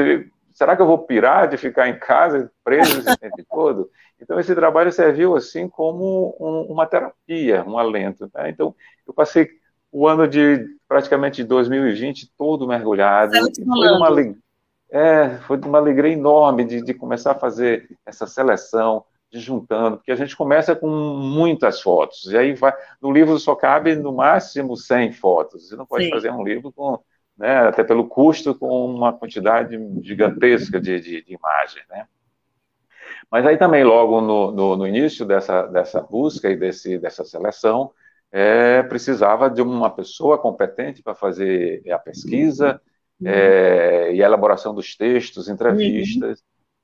será 0.53 0.77
que 0.77 0.83
eu 0.83 0.87
vou 0.87 0.99
pirar 0.99 1.49
de 1.49 1.57
ficar 1.57 1.89
em 1.89 1.99
casa 1.99 2.53
preso 2.63 3.01
esse 3.01 3.17
tempo 3.17 3.37
todo? 3.51 3.91
Então, 4.21 4.39
esse 4.39 4.55
trabalho 4.55 4.93
serviu 4.93 5.35
assim 5.35 5.69
como 5.69 6.37
um, 6.39 6.73
uma 6.73 6.87
terapia, 6.87 7.65
um 7.67 7.77
alento. 7.77 8.31
Né? 8.33 8.51
Então, 8.51 8.77
eu 9.05 9.13
passei 9.13 9.51
o 9.93 10.09
ano 10.09 10.27
de 10.27 10.67
praticamente 10.89 11.45
2020 11.45 12.33
todo 12.37 12.67
mergulhado. 12.67 13.33
Foi 13.33 13.89
uma, 13.91 14.37
é, 14.91 15.39
foi 15.47 15.59
uma 15.59 15.79
alegria 15.79 16.13
enorme 16.13 16.65
de, 16.65 16.83
de 16.83 16.95
começar 16.95 17.33
a 17.33 17.39
fazer 17.39 17.89
essa 18.05 18.27
seleção, 18.27 19.05
de 19.31 19.39
juntando, 19.39 19.97
porque 19.97 20.13
a 20.13 20.17
gente 20.17 20.37
começa 20.37 20.77
com 20.77 20.89
muitas 20.89 21.81
fotos, 21.81 22.25
e 22.27 22.37
aí 22.37 22.53
vai, 22.53 22.75
no 23.01 23.11
livro 23.11 23.39
só 23.39 23.55
cabe 23.55 23.97
no 23.97 24.13
máximo 24.13 24.77
100 24.77 25.13
fotos, 25.13 25.69
você 25.69 25.75
não 25.75 25.87
pode 25.87 26.05
Sim. 26.05 26.11
fazer 26.11 26.31
um 26.31 26.45
livro 26.45 26.71
com, 26.71 26.99
né, 27.39 27.69
até 27.69 27.83
pelo 27.83 28.07
custo, 28.07 28.55
com 28.55 28.85
uma 28.85 29.11
quantidade 29.11 29.79
gigantesca 30.03 30.79
de, 30.79 31.01
de, 31.01 31.23
de 31.25 31.35
imagens, 31.35 31.85
né. 31.89 32.07
Mas 33.31 33.47
aí 33.47 33.57
também, 33.57 33.83
logo 33.83 34.21
no, 34.21 34.53
no, 34.53 34.77
no 34.77 34.87
início 34.87 35.25
dessa, 35.25 35.63
dessa 35.63 36.03
busca 36.03 36.51
e 36.51 36.57
desse, 36.57 36.99
dessa 36.99 37.25
seleção, 37.25 37.91
é, 38.33 38.83
precisava 38.85 39.51
de 39.51 39.61
uma 39.61 39.91
pessoa 39.91 40.39
competente 40.39 41.03
para 41.03 41.15
fazer 41.15 41.83
a 41.93 41.99
pesquisa 41.99 42.81
uhum. 43.21 43.29
é, 43.29 44.15
e 44.15 44.23
a 44.23 44.27
elaboração 44.27 44.75
dos 44.75 44.97
textos, 44.97 45.51
entrevistas, 45.51 46.39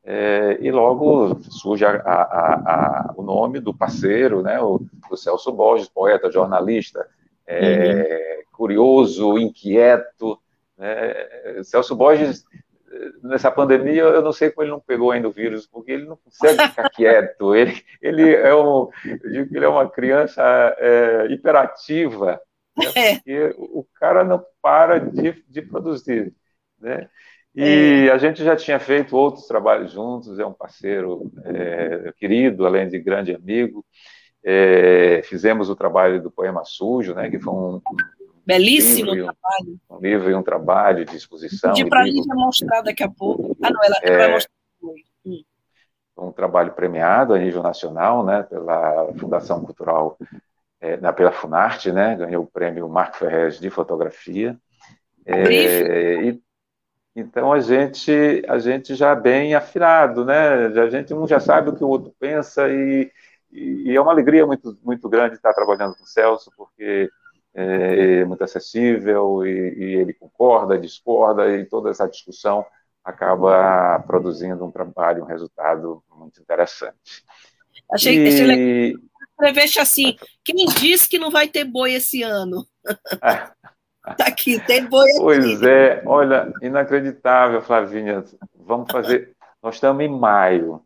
uhum. 0.05 0.13
é, 0.13 0.59
e 0.61 0.71
logo 0.71 1.41
surge 1.51 1.87
a, 1.87 1.93
a, 1.93 3.11
a, 3.11 3.15
o 3.17 3.23
nome 3.23 3.61
do 3.61 3.73
parceiro, 3.73 4.43
né, 4.43 4.61
o, 4.61 4.79
o 5.11 5.17
Celso 5.17 5.51
Borges, 5.51 5.89
poeta, 5.89 6.31
jornalista, 6.31 7.09
é, 7.47 8.37
uhum. 8.37 8.43
curioso, 8.53 9.39
inquieto. 9.39 10.39
Né, 10.77 11.65
Celso 11.65 11.97
Borges 11.97 12.45
nessa 13.23 13.51
pandemia, 13.51 14.03
eu 14.03 14.23
não 14.23 14.33
sei 14.33 14.51
como 14.51 14.65
ele 14.65 14.71
não 14.71 14.81
pegou 14.81 15.11
ainda 15.11 15.29
o 15.29 15.33
vírus, 15.33 15.67
porque 15.67 15.93
ele 15.93 16.07
não 16.07 16.17
consegue 16.17 16.69
ficar 16.69 16.89
quieto. 16.91 17.55
Ele, 17.55 17.83
ele 18.01 18.35
é 18.35 18.55
um, 18.55 18.89
eu 19.05 19.31
digo 19.31 19.49
que 19.49 19.57
ele 19.57 19.65
é 19.65 19.69
uma 19.69 19.89
criança 19.89 20.43
é, 20.79 21.27
hiperativa, 21.31 22.41
né? 22.77 22.93
É. 22.95 23.15
porque 23.17 23.55
o 23.59 23.85
cara 23.95 24.23
não 24.23 24.45
para 24.63 24.99
de, 24.99 25.45
de 25.49 25.63
produzir, 25.63 26.33
né? 26.81 27.09
E 27.55 28.07
é. 28.09 28.13
a 28.13 28.19
gente 28.19 28.45
já 28.45 28.55
tinha 28.55 28.79
feito 28.79 29.17
outros 29.17 29.47
trabalhos 29.47 29.91
juntos, 29.91 30.39
é 30.39 30.47
um 30.47 30.53
parceiro 30.53 31.31
é, 31.45 32.13
querido, 32.17 32.67
além 32.67 32.89
de 32.89 33.01
grande 33.01 33.35
amigo. 33.35 33.85
É, 34.45 35.23
fizemos 35.25 35.69
o 35.69 35.75
trabalho 35.75 36.23
do 36.23 36.31
Poema 36.31 36.65
Sujo, 36.65 37.15
né, 37.15 37.29
que 37.29 37.41
foi 37.41 37.53
um, 37.53 37.81
Belíssimo 38.49 39.13
um 39.13 39.15
trabalho. 39.15 39.81
Um 39.91 40.01
livro 40.01 40.31
e 40.31 40.35
um 40.35 40.43
trabalho 40.43 41.05
de 41.05 41.15
exposição. 41.15 41.71
De 41.75 41.85
para 41.85 42.03
Lívia 42.03 42.35
mostrar 42.35 42.81
daqui 42.81 43.03
a 43.03 43.11
pouco. 43.11 43.55
Ah, 43.63 43.69
não, 43.71 43.85
ela, 43.85 43.97
é, 44.03 44.17
vai 44.17 44.33
mostrar 44.33 44.55
depois. 44.81 45.03
Hum. 45.27 45.43
Um 46.17 46.33
trabalho 46.33 46.73
premiado 46.73 47.35
a 47.35 47.39
nível 47.39 47.63
nacional, 47.63 48.25
né, 48.25 48.43
pela 48.45 49.13
Fundação 49.19 49.63
Cultural, 49.63 50.17
é, 50.81 50.97
pela 51.13 51.31
Funarte, 51.31 51.93
né, 51.93 52.17
ganhou 52.17 52.43
o 52.43 52.47
prêmio 52.47 52.89
Marco 52.89 53.19
Ferrez 53.19 53.61
de 53.61 53.69
fotografia. 53.69 54.57
É, 55.27 56.23
e, 56.25 56.41
então 57.15 57.53
a 57.53 57.61
gente, 57.61 58.43
a 58.49 58.59
gente 58.59 58.95
já 58.95 59.15
bem 59.15 59.55
afinado, 59.55 60.25
né? 60.25 60.69
A 60.69 60.89
gente 60.89 61.13
um 61.13 61.27
já 61.27 61.39
sabe 61.39 61.69
o 61.69 61.77
que 61.77 61.85
o 61.85 61.89
outro 61.89 62.15
pensa 62.19 62.67
e, 62.71 63.13
e, 63.53 63.91
e 63.91 63.95
é 63.95 64.01
uma 64.01 64.13
alegria 64.13 64.47
muito, 64.47 64.79
muito 64.83 65.07
grande 65.07 65.35
estar 65.35 65.53
trabalhando 65.53 65.95
com 65.97 66.05
o 66.05 66.07
Celso, 66.07 66.51
porque 66.57 67.11
é, 67.59 68.25
muito 68.25 68.45
acessível 68.45 69.45
e, 69.45 69.51
e, 69.51 69.95
ele 69.97 70.13
concorda, 70.13 70.79
discorda 70.79 71.57
e 71.57 71.65
toda 71.65 71.91
essa 71.91 72.07
discussão 72.07 72.65
acaba 73.05 73.99
produzindo 74.07 74.65
um 74.65 74.71
trabalho, 74.71 75.25
um 75.25 75.27
resultado 75.27 76.01
muito 76.15 76.41
interessante. 76.41 77.25
Achei, 77.91 78.17
e... 78.17 78.29
achei 78.29 78.47
legal. 78.47 79.03
Escreveste 79.31 79.81
assim, 79.81 80.17
quem 80.45 80.67
diz 80.67 81.07
que 81.07 81.19
não 81.19 81.31
vai 81.31 81.49
ter 81.49 81.65
boi 81.65 81.95
esse 81.95 82.23
ano? 82.23 82.65
Tá 84.17 84.27
aqui, 84.27 84.59
tem 84.65 84.87
boi 84.87 85.07
aqui. 85.11 85.21
Pois 85.21 85.63
é, 85.63 86.03
olha, 86.07 86.51
inacreditável, 86.63 87.61
Flavinha. 87.61 88.25
Vamos 88.57 88.91
fazer. 88.91 89.37
Nós 89.63 89.75
estamos 89.75 90.03
em 90.03 90.09
maio. 90.09 90.81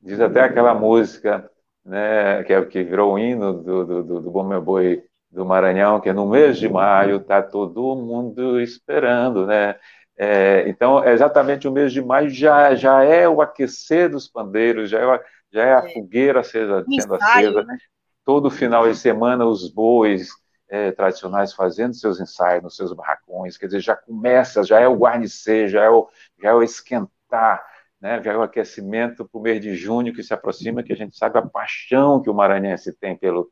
Diz 0.00 0.20
até 0.20 0.42
aquela 0.42 0.74
música, 0.74 1.50
né, 1.84 2.44
que 2.44 2.52
é 2.52 2.58
o 2.60 2.68
que 2.68 2.84
virou 2.84 3.14
o 3.14 3.18
hino 3.18 3.52
do, 3.52 3.84
do, 3.84 4.02
do, 4.04 4.20
do 4.20 4.30
Bom 4.30 4.44
Meu 4.44 4.62
Boi 4.62 5.02
do 5.30 5.44
Maranhão, 5.44 6.00
que 6.00 6.08
é 6.08 6.12
no 6.12 6.26
mês 6.26 6.58
de 6.58 6.68
maio, 6.68 7.16
está 7.16 7.42
todo 7.42 7.96
mundo 7.96 8.60
esperando, 8.60 9.46
né? 9.46 9.76
É, 10.16 10.68
então, 10.68 11.02
é 11.04 11.12
exatamente 11.12 11.68
o 11.68 11.72
mês 11.72 11.92
de 11.92 12.02
maio 12.02 12.28
já, 12.28 12.74
já 12.74 13.04
é 13.04 13.28
o 13.28 13.40
aquecer 13.40 14.10
dos 14.10 14.26
pandeiros, 14.26 14.90
já 14.90 14.98
é, 14.98 15.24
já 15.52 15.64
é 15.64 15.74
a 15.74 15.78
é. 15.78 15.92
fogueira 15.92 16.40
acesa, 16.40 16.84
sendo 16.84 17.14
acesa. 17.14 17.62
Né? 17.62 17.78
Todo 18.24 18.50
final 18.50 18.88
de 18.88 18.96
semana, 18.96 19.46
os 19.46 19.70
bois 19.72 20.30
é, 20.68 20.90
tradicionais 20.90 21.52
fazendo 21.52 21.94
seus 21.94 22.20
ensaios 22.20 22.64
nos 22.64 22.76
seus 22.76 22.92
barracões, 22.92 23.56
quer 23.56 23.66
dizer, 23.66 23.80
já 23.80 23.94
começa, 23.94 24.64
já 24.64 24.80
é 24.80 24.88
o 24.88 24.96
guarnecer, 24.96 25.68
já 25.68 25.84
é 25.84 25.90
o, 25.90 26.08
já 26.42 26.48
é 26.50 26.54
o 26.54 26.64
esquentar, 26.64 27.64
né? 28.00 28.20
já 28.22 28.32
é 28.32 28.36
o 28.36 28.42
aquecimento 28.42 29.24
para 29.24 29.38
o 29.38 29.42
mês 29.42 29.60
de 29.60 29.76
junho 29.76 30.12
que 30.12 30.22
se 30.22 30.34
aproxima, 30.34 30.82
que 30.82 30.92
a 30.92 30.96
gente 30.96 31.16
sabe 31.16 31.38
a 31.38 31.42
paixão 31.42 32.20
que 32.20 32.28
o 32.28 32.34
maranhense 32.34 32.92
tem 32.92 33.16
pelo, 33.16 33.48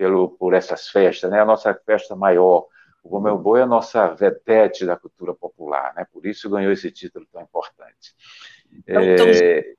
pelo, 0.00 0.30
por 0.30 0.54
essas 0.54 0.88
festas, 0.88 1.30
né? 1.30 1.42
A 1.42 1.44
nossa 1.44 1.74
festa 1.74 2.16
maior. 2.16 2.66
O 3.02 3.10
Gomel 3.10 3.36
Boi 3.36 3.60
é 3.60 3.64
a 3.64 3.66
nossa 3.66 4.08
vedete 4.14 4.86
da 4.86 4.96
cultura 4.96 5.34
popular, 5.34 5.92
né? 5.94 6.06
Por 6.10 6.24
isso 6.24 6.48
ganhou 6.48 6.72
esse 6.72 6.90
título 6.90 7.26
tão 7.30 7.42
importante. 7.42 8.14
Então, 8.72 9.02
é... 9.02 9.74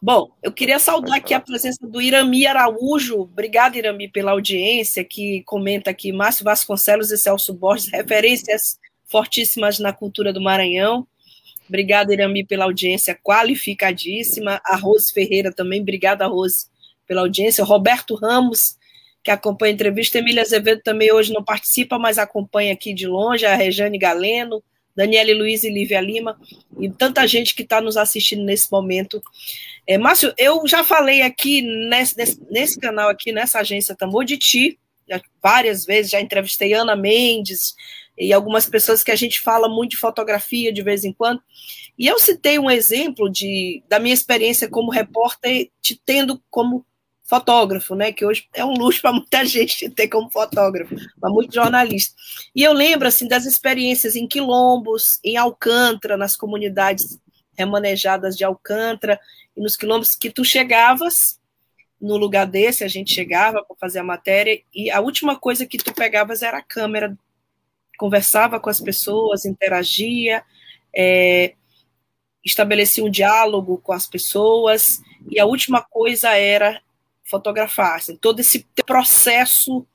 Bom, 0.00 0.30
eu 0.40 0.52
queria 0.52 0.78
saudar 0.78 1.16
aqui 1.16 1.34
a 1.34 1.40
presença 1.40 1.84
do 1.84 2.00
Irami 2.00 2.46
Araújo. 2.46 3.22
Obrigada, 3.22 3.76
Irami, 3.76 4.08
pela 4.08 4.30
audiência, 4.30 5.02
que 5.02 5.42
comenta 5.42 5.90
aqui 5.90 6.12
Márcio 6.12 6.44
Vasconcelos 6.44 7.10
e 7.10 7.18
Celso 7.18 7.52
Borges, 7.52 7.90
referências 7.90 8.78
fortíssimas 9.06 9.80
na 9.80 9.92
cultura 9.92 10.32
do 10.32 10.40
Maranhão. 10.40 11.04
Obrigada, 11.68 12.12
Irami, 12.12 12.46
pela 12.46 12.64
audiência 12.64 13.12
qualificadíssima. 13.12 14.60
A 14.64 14.76
Rose 14.76 15.12
Ferreira 15.12 15.52
também, 15.52 15.82
obrigada, 15.82 16.24
Rose, 16.28 16.75
pela 17.06 17.22
audiência. 17.22 17.62
O 17.62 17.66
Roberto 17.66 18.14
Ramos, 18.14 18.76
que 19.22 19.30
acompanha 19.30 19.72
a 19.72 19.74
entrevista. 19.74 20.18
Emília 20.18 20.42
Azevedo 20.42 20.80
também 20.82 21.12
hoje 21.12 21.32
não 21.32 21.44
participa, 21.44 21.98
mas 21.98 22.18
acompanha 22.18 22.72
aqui 22.72 22.92
de 22.92 23.06
longe. 23.06 23.46
A 23.46 23.54
Rejane 23.54 23.98
Galeno, 23.98 24.62
Daniele 24.96 25.34
Luiz 25.34 25.62
e 25.62 25.68
Lívia 25.68 26.00
Lima, 26.00 26.40
e 26.80 26.88
tanta 26.88 27.26
gente 27.26 27.54
que 27.54 27.62
está 27.62 27.80
nos 27.82 27.98
assistindo 27.98 28.42
nesse 28.42 28.72
momento. 28.72 29.22
É, 29.86 29.98
Márcio, 29.98 30.32
eu 30.38 30.66
já 30.66 30.82
falei 30.82 31.20
aqui 31.20 31.60
nesse, 31.60 32.16
nesse, 32.16 32.42
nesse, 32.50 32.80
canal 32.80 33.10
aqui, 33.10 33.30
nessa 33.30 33.60
agência 33.60 33.94
Tambor 33.94 34.24
de 34.24 34.38
Ti, 34.38 34.78
várias 35.42 35.84
vezes, 35.84 36.10
já 36.10 36.20
entrevistei 36.20 36.72
Ana 36.72 36.96
Mendes 36.96 37.74
e 38.18 38.32
algumas 38.32 38.68
pessoas 38.68 39.04
que 39.04 39.10
a 39.10 39.16
gente 39.16 39.40
fala 39.40 39.68
muito 39.68 39.90
de 39.90 39.96
fotografia 39.98 40.72
de 40.72 40.82
vez 40.82 41.04
em 41.04 41.12
quando. 41.12 41.42
E 41.98 42.06
eu 42.06 42.18
citei 42.18 42.58
um 42.58 42.70
exemplo 42.70 43.30
de, 43.30 43.82
da 43.88 43.98
minha 43.98 44.14
experiência 44.14 44.68
como 44.68 44.90
repórter, 44.90 45.70
te 45.80 46.00
tendo 46.04 46.42
como 46.50 46.84
fotógrafo, 47.26 47.94
né? 47.94 48.12
Que 48.12 48.24
hoje 48.24 48.48
é 48.54 48.64
um 48.64 48.72
luxo 48.72 49.02
para 49.02 49.12
muita 49.12 49.44
gente 49.46 49.90
ter 49.90 50.08
como 50.08 50.30
fotógrafo, 50.30 50.94
para 51.20 51.30
muitos 51.30 51.54
jornalistas. 51.54 52.14
E 52.54 52.62
eu 52.62 52.72
lembro 52.72 53.08
assim 53.08 53.28
das 53.28 53.44
experiências 53.44 54.16
em 54.16 54.26
quilombos, 54.26 55.18
em 55.22 55.36
Alcântara, 55.36 56.16
nas 56.16 56.36
comunidades 56.36 57.18
remanejadas 57.58 58.36
de 58.36 58.44
Alcântara 58.44 59.18
e 59.56 59.60
nos 59.60 59.76
quilombos 59.76 60.14
que 60.14 60.30
tu 60.30 60.44
chegavas 60.44 61.40
no 62.00 62.16
lugar 62.16 62.46
desse, 62.46 62.84
a 62.84 62.88
gente 62.88 63.12
chegava 63.12 63.64
para 63.64 63.76
fazer 63.80 64.00
a 64.00 64.04
matéria 64.04 64.60
e 64.74 64.90
a 64.90 65.00
última 65.00 65.34
coisa 65.34 65.64
que 65.64 65.78
tu 65.78 65.94
pegavas 65.94 66.42
era 66.42 66.58
a 66.58 66.62
câmera, 66.62 67.16
conversava 67.96 68.60
com 68.60 68.68
as 68.68 68.80
pessoas, 68.80 69.46
interagia, 69.46 70.44
é, 70.94 71.54
estabelecia 72.44 73.02
um 73.02 73.10
diálogo 73.10 73.78
com 73.78 73.92
as 73.92 74.06
pessoas 74.06 75.00
e 75.30 75.40
a 75.40 75.46
última 75.46 75.82
coisa 75.82 76.30
era 76.36 76.80
fotografar, 77.28 77.96
assim, 77.96 78.16
todo 78.16 78.40
esse 78.40 78.66
processo 78.86 79.86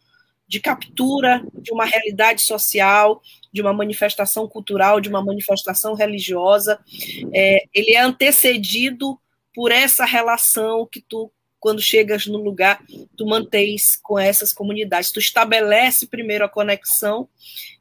de 0.47 0.59
captura 0.59 1.41
de 1.53 1.71
uma 1.71 1.85
realidade 1.85 2.41
social, 2.41 3.21
de 3.53 3.61
uma 3.61 3.71
manifestação 3.71 4.47
cultural, 4.49 4.99
de 4.99 5.07
uma 5.07 5.23
manifestação 5.23 5.93
religiosa, 5.93 6.77
é, 7.33 7.63
ele 7.73 7.93
é 7.93 8.01
antecedido 8.01 9.17
por 9.55 9.71
essa 9.71 10.03
relação 10.03 10.85
que 10.85 11.01
tu, 11.01 11.31
quando 11.57 11.81
chegas 11.81 12.25
no 12.25 12.37
lugar, 12.37 12.83
tu 13.15 13.25
mantens 13.25 13.95
com 13.95 14.19
essas 14.19 14.51
comunidades. 14.51 15.11
Tu 15.11 15.19
estabelece 15.19 16.07
primeiro 16.07 16.43
a 16.43 16.49
conexão 16.49 17.29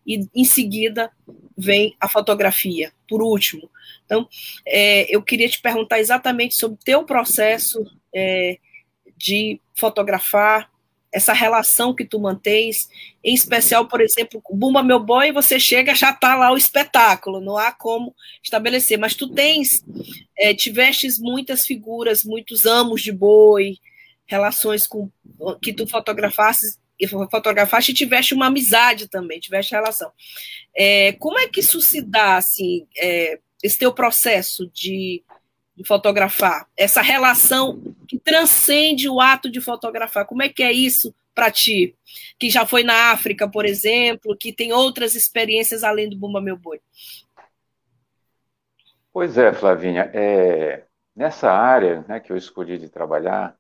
e, 0.07 0.21
em 0.33 0.45
seguida, 0.45 1.11
vem 1.59 1.97
a 2.01 2.09
fotografia, 2.09 2.93
por 3.09 3.21
último. 3.21 3.69
Então, 4.05 4.29
é, 4.65 5.13
eu 5.15 5.23
queria 5.23 5.49
te 5.49 5.61
perguntar 5.61 5.99
exatamente 5.99 6.55
sobre 6.55 6.77
o 6.77 6.85
teu 6.85 7.05
processo 7.05 7.85
é, 8.15 8.59
de 9.21 9.61
fotografar 9.75 10.71
essa 11.13 11.33
relação 11.33 11.95
que 11.95 12.05
tu 12.05 12.21
mantens, 12.21 12.89
em 13.23 13.35
especial, 13.35 13.87
por 13.87 14.01
exemplo, 14.01 14.43
Bumba 14.51 14.83
Meu 14.83 15.01
Boi, 15.01 15.33
você 15.33 15.59
chega, 15.59 15.95
já 15.95 16.11
está 16.11 16.37
lá 16.37 16.53
o 16.53 16.57
espetáculo, 16.57 17.41
não 17.41 17.59
há 17.59 17.73
como 17.73 18.15
estabelecer, 18.43 18.97
mas 18.97 19.15
tu 19.15 19.29
tens, 19.29 19.85
é, 20.39 20.55
tivestes 20.55 21.19
muitas 21.19 21.67
figuras, 21.67 22.25
muitos 22.25 22.65
amos 22.65 23.03
de 23.03 23.11
boi, 23.11 23.77
relações 24.25 24.87
com 24.87 25.11
que 25.61 25.73
tu 25.73 25.85
fotografaste, 25.87 26.79
fotografaste 27.29 27.91
e 27.91 27.95
tiveste 27.95 28.33
uma 28.33 28.47
amizade 28.47 29.09
também, 29.09 29.41
tiveste 29.41 29.73
relação. 29.73 30.13
É, 30.77 31.13
como 31.15 31.39
é 31.41 31.49
que 31.49 31.59
isso 31.59 31.81
se 31.81 32.01
dá, 32.01 32.37
assim, 32.37 32.87
é, 32.97 33.41
esse 33.63 33.79
teu 33.79 33.93
processo 33.93 34.71
de 34.73 35.25
de 35.81 35.87
fotografar, 35.87 36.67
essa 36.77 37.01
relação 37.01 37.81
que 38.07 38.19
transcende 38.19 39.09
o 39.09 39.19
ato 39.19 39.51
de 39.51 39.63
fotografar. 39.63 40.27
Como 40.27 40.43
é 40.43 40.49
que 40.49 40.63
é 40.63 40.71
isso 40.71 41.15
para 41.35 41.51
ti, 41.51 41.97
que 42.39 42.51
já 42.51 42.67
foi 42.67 42.83
na 42.83 43.13
África, 43.13 43.49
por 43.49 43.65
exemplo, 43.65 44.37
que 44.37 44.53
tem 44.53 44.75
outras 44.75 45.15
experiências 45.15 45.83
além 45.83 46.11
do 46.11 46.19
Bumba 46.19 46.39
Meu 46.39 46.55
Boi? 46.55 46.81
Pois 49.11 49.39
é, 49.39 49.55
Flavinha. 49.55 50.11
É, 50.13 50.85
nessa 51.17 51.51
área 51.51 52.05
né, 52.07 52.21
que 52.21 52.31
eu 52.31 52.37
escolhi 52.37 52.77
de 52.77 52.91
trabalhar, 52.91 53.57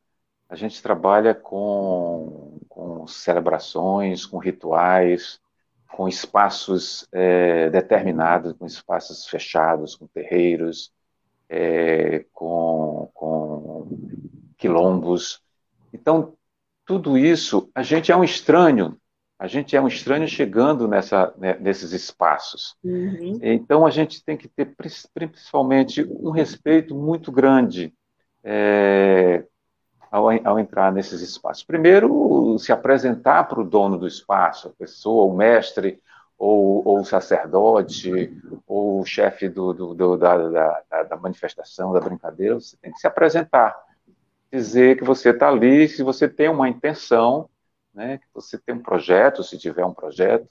a 0.46 0.54
gente 0.54 0.82
trabalha 0.82 1.34
com, 1.34 2.58
com 2.68 3.06
celebrações, 3.06 4.26
com 4.26 4.36
rituais, 4.36 5.40
com 5.90 6.06
espaços 6.06 7.08
é, 7.12 7.70
determinados, 7.70 8.52
com 8.52 8.66
espaços 8.66 9.26
fechados, 9.26 9.96
com 9.96 10.06
terreiros, 10.06 10.92
é, 11.50 12.24
com, 12.32 13.10
com 13.12 13.88
quilombos. 14.56 15.42
Então, 15.92 16.34
tudo 16.86 17.18
isso, 17.18 17.68
a 17.74 17.82
gente 17.82 18.12
é 18.12 18.16
um 18.16 18.22
estranho, 18.22 18.96
a 19.36 19.48
gente 19.48 19.74
é 19.74 19.80
um 19.80 19.88
estranho 19.88 20.28
chegando 20.28 20.86
nessa, 20.86 21.34
né, 21.36 21.56
nesses 21.60 21.92
espaços. 21.92 22.76
Uhum. 22.84 23.40
Então, 23.42 23.84
a 23.84 23.90
gente 23.90 24.24
tem 24.24 24.36
que 24.36 24.46
ter, 24.46 24.76
principalmente, 25.12 26.04
um 26.08 26.30
respeito 26.30 26.94
muito 26.94 27.32
grande 27.32 27.92
é, 28.44 29.44
ao, 30.10 30.28
ao, 30.46 30.58
entrar 30.58 30.92
nesses 30.92 31.20
espaços. 31.20 31.64
Primeiro, 31.64 32.56
se 32.58 32.70
apresentar 32.70 33.44
para 33.44 33.60
o 33.60 33.68
dono 33.68 33.98
do 33.98 34.06
espaço, 34.06 34.68
a 34.68 34.72
pessoa, 34.78 35.32
o 35.32 35.36
mestre, 35.36 35.98
ou, 36.40 36.82
ou 36.88 37.00
o 37.00 37.04
sacerdote, 37.04 38.34
ou 38.66 39.02
o 39.02 39.04
chefe 39.04 39.46
do, 39.46 39.74
do, 39.74 39.94
do 39.94 40.16
da, 40.16 40.48
da, 40.88 41.02
da, 41.02 41.16
manifestação, 41.18 41.92
da 41.92 42.00
brincadeira, 42.00 42.54
você 42.54 42.78
tem 42.78 42.90
que 42.90 42.98
se 42.98 43.06
apresentar, 43.06 43.78
dizer 44.50 44.96
que 44.96 45.04
você 45.04 45.30
está 45.30 45.50
ali, 45.50 45.86
se 45.86 46.02
você 46.02 46.26
tem 46.26 46.48
uma 46.48 46.66
intenção, 46.66 47.46
né, 47.92 48.16
que 48.16 48.26
você 48.32 48.56
tem 48.56 48.74
um 48.74 48.82
projeto, 48.82 49.44
se 49.44 49.58
tiver 49.58 49.84
um 49.84 49.92
projeto, 49.92 50.48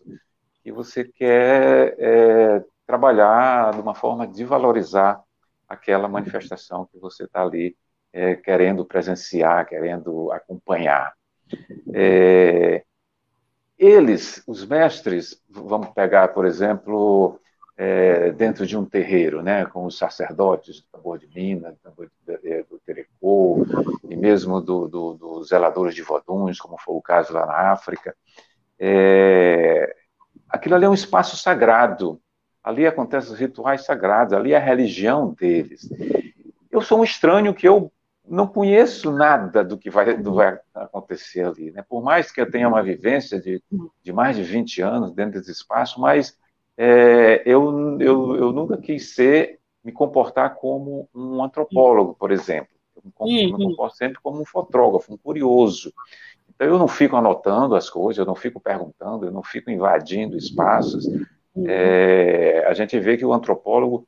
que 0.64 0.72
você 0.72 1.04
quer 1.04 1.96
é, 1.98 2.64
trabalhar 2.86 3.74
de 3.74 3.82
uma 3.82 3.96
forma 3.96 4.28
de 4.28 4.46
valorizar 4.46 5.20
aquela 5.68 6.08
manifestação 6.08 6.88
que 6.92 7.00
você 7.00 7.24
está 7.24 7.42
ali 7.42 7.76
é, 8.14 8.36
querendo 8.36 8.86
presenciar, 8.86 9.66
querendo 9.68 10.32
acompanhar. 10.32 11.14
É, 11.96 12.84
eles, 13.80 14.44
os 14.46 14.66
mestres, 14.66 15.42
vamos 15.50 15.90
pegar, 15.90 16.28
por 16.30 16.46
exemplo, 16.46 17.40
é, 17.78 18.30
dentro 18.34 18.68
de 18.68 18.78
um 18.78 18.84
terreiro, 18.84 19.42
né, 19.42 19.66
com 19.66 19.86
os 19.86 19.98
sacerdotes 19.98 20.82
do 20.82 20.88
tambor 20.92 21.18
de 21.18 21.28
Minas, 21.34 21.74
do, 21.76 21.80
tambor 21.80 22.12
de, 22.28 22.64
do 22.64 22.78
Terecô, 22.86 23.66
e 24.04 24.18
mesmo 24.18 24.60
dos 24.60 24.92
do, 24.92 25.14
do 25.14 25.44
zeladores 25.46 25.96
de 25.96 26.02
voduns, 26.02 26.60
como 26.60 26.78
foi 26.78 26.96
o 26.96 27.02
caso 27.02 27.32
lá 27.32 27.46
na 27.46 27.72
África, 27.72 28.14
é, 28.78 29.96
aquilo 30.50 30.76
ali 30.76 30.84
é 30.84 30.90
um 30.90 30.94
espaço 30.94 31.38
sagrado, 31.38 32.20
ali 32.62 32.86
acontecem 32.86 33.32
os 33.32 33.40
rituais 33.40 33.86
sagrados, 33.86 34.34
ali 34.34 34.52
é 34.52 34.58
a 34.58 34.60
religião 34.60 35.34
deles. 35.34 35.90
Eu 36.70 36.82
sou 36.82 37.00
um 37.00 37.04
estranho 37.04 37.54
que 37.54 37.68
eu 37.68 37.90
não 38.30 38.48
conheço 38.48 39.12
nada 39.12 39.64
do 39.64 39.78
que 39.78 39.90
vai, 39.90 40.16
do 40.18 40.34
vai 40.34 40.60
acontecer 40.74 41.46
ali. 41.46 41.72
Né? 41.72 41.84
Por 41.88 42.04
mais 42.04 42.32
que 42.32 42.40
eu 42.40 42.50
tenha 42.50 42.68
uma 42.68 42.84
vivência 42.84 43.42
de, 43.42 43.62
de 44.04 44.14
mais 44.14 44.36
de 44.36 44.44
20 44.44 44.82
anos 44.82 45.12
dentro 45.12 45.40
desse 45.40 45.52
espaço, 45.52 46.00
mas 46.00 46.38
é, 46.78 47.42
eu, 47.46 48.00
eu, 48.00 48.36
eu 48.36 48.52
nunca 48.54 48.78
quis 48.78 49.16
ser, 49.16 49.60
me 49.84 49.92
comportar 49.92 50.56
como 50.56 51.10
um 51.14 51.44
antropólogo, 51.44 52.16
por 52.18 52.32
exemplo. 52.32 52.70
Eu 52.96 53.26
me, 53.26 53.52
uhum. 53.52 53.70
comporto 53.70 53.98
sempre 53.98 54.20
como 54.22 54.42
um 54.42 54.46
fotógrafo, 54.46 55.14
um 55.14 55.18
curioso. 55.18 55.92
Então, 56.50 56.68
eu 56.68 56.78
não 56.78 56.88
fico 56.88 57.16
anotando 57.16 57.76
as 57.76 57.90
coisas, 57.90 58.20
eu 58.20 58.26
não 58.26 58.36
fico 58.36 58.60
perguntando, 58.60 59.26
eu 59.26 59.32
não 59.32 59.42
fico 59.42 59.72
invadindo 59.72 60.38
espaços. 60.38 61.06
Uhum. 61.06 61.66
É, 61.66 62.66
a 62.68 62.74
gente 62.74 63.00
vê 63.00 63.18
que 63.18 63.26
o 63.26 63.34
antropólogo 63.34 64.08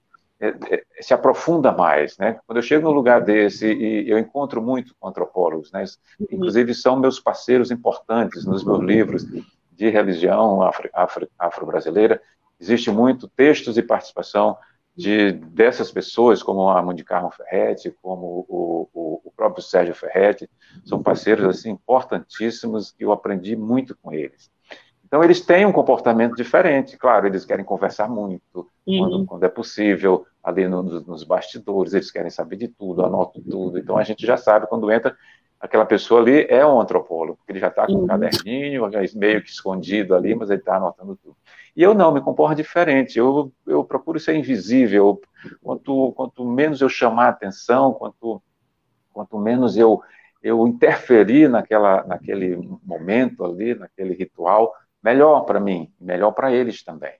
se 0.99 1.13
aprofunda 1.13 1.71
mais, 1.71 2.17
né? 2.17 2.39
Quando 2.47 2.57
eu 2.57 2.63
chego 2.63 2.87
num 2.87 2.93
lugar 2.93 3.21
desse 3.21 3.71
e 3.71 4.09
eu 4.09 4.17
encontro 4.17 4.61
muito 4.61 4.95
com 4.99 5.07
antropólogos, 5.07 5.71
né? 5.71 5.83
Inclusive 6.31 6.73
são 6.73 6.99
meus 6.99 7.19
parceiros 7.19 7.71
importantes 7.71 8.45
nos 8.45 8.63
meus 8.63 8.79
livros 8.79 9.25
de 9.71 9.89
religião 9.89 10.61
afro-brasileira. 11.37 12.15
Afro 12.15 12.31
Existe 12.59 12.91
muito 12.91 13.27
textos 13.27 13.75
e 13.77 13.81
participação 13.81 14.55
de 14.95 15.31
dessas 15.31 15.91
pessoas, 15.91 16.43
como 16.43 16.69
a 16.69 16.81
Mundi 16.81 17.03
Carmo 17.03 17.31
Ferretti, 17.31 17.95
como 18.01 18.45
o, 18.47 18.89
o, 18.93 19.21
o, 19.25 19.31
próprio 19.31 19.63
Sérgio 19.63 19.95
Ferretti, 19.95 20.49
são 20.85 21.01
parceiros 21.01 21.45
assim 21.45 21.71
importantíssimos 21.71 22.91
que 22.91 23.03
eu 23.03 23.11
aprendi 23.11 23.55
muito 23.55 23.97
com 23.97 24.13
eles. 24.13 24.51
Então, 25.11 25.21
eles 25.21 25.41
têm 25.41 25.65
um 25.65 25.73
comportamento 25.73 26.37
diferente, 26.37 26.95
claro, 26.95 27.27
eles 27.27 27.43
querem 27.43 27.65
conversar 27.65 28.07
muito, 28.07 28.65
uhum. 28.87 28.99
quando, 28.99 29.25
quando, 29.25 29.43
é 29.43 29.49
possível, 29.49 30.25
ali 30.41 30.69
no, 30.69 30.81
nos 30.81 31.25
bastidores, 31.25 31.93
eles 31.93 32.09
querem 32.09 32.29
saber 32.29 32.55
de 32.55 32.69
tudo, 32.69 33.03
anotam 33.03 33.43
tudo. 33.43 33.77
Então, 33.77 33.97
a 33.97 34.03
gente 34.03 34.25
já 34.25 34.37
sabe, 34.37 34.67
quando 34.67 34.89
entra, 34.89 35.13
aquela 35.59 35.85
pessoa 35.85 36.21
ali 36.21 36.45
é 36.47 36.65
um 36.65 36.79
antropólogo, 36.79 37.35
porque 37.35 37.51
ele 37.51 37.59
já 37.59 37.67
está 37.67 37.87
com 37.87 37.91
uhum. 37.91 38.03
um 38.05 38.07
caderninho, 38.07 38.89
meio 39.15 39.43
que 39.43 39.49
escondido 39.49 40.15
ali, 40.15 40.33
mas 40.33 40.49
ele 40.49 40.61
está 40.61 40.77
anotando 40.77 41.19
tudo. 41.21 41.35
E 41.75 41.83
eu 41.83 41.93
não, 41.93 42.13
me 42.13 42.21
comporto 42.21 42.55
diferente, 42.55 43.19
eu, 43.19 43.51
eu 43.67 43.83
procuro 43.83 44.17
ser 44.17 44.33
invisível, 44.37 45.19
quanto, 45.61 46.13
quanto 46.13 46.45
menos 46.45 46.79
eu 46.79 46.87
chamar 46.87 47.27
atenção, 47.27 47.91
quanto, 47.91 48.41
quanto 49.11 49.37
menos 49.37 49.75
eu, 49.75 50.01
eu 50.41 50.65
interferir 50.65 51.49
naquela, 51.49 52.01
naquele 52.05 52.55
momento 52.81 53.43
ali, 53.43 53.75
naquele 53.75 54.13
ritual, 54.13 54.73
melhor 55.03 55.41
para 55.41 55.59
mim, 55.59 55.91
melhor 55.99 56.31
para 56.31 56.51
eles 56.51 56.83
também. 56.83 57.13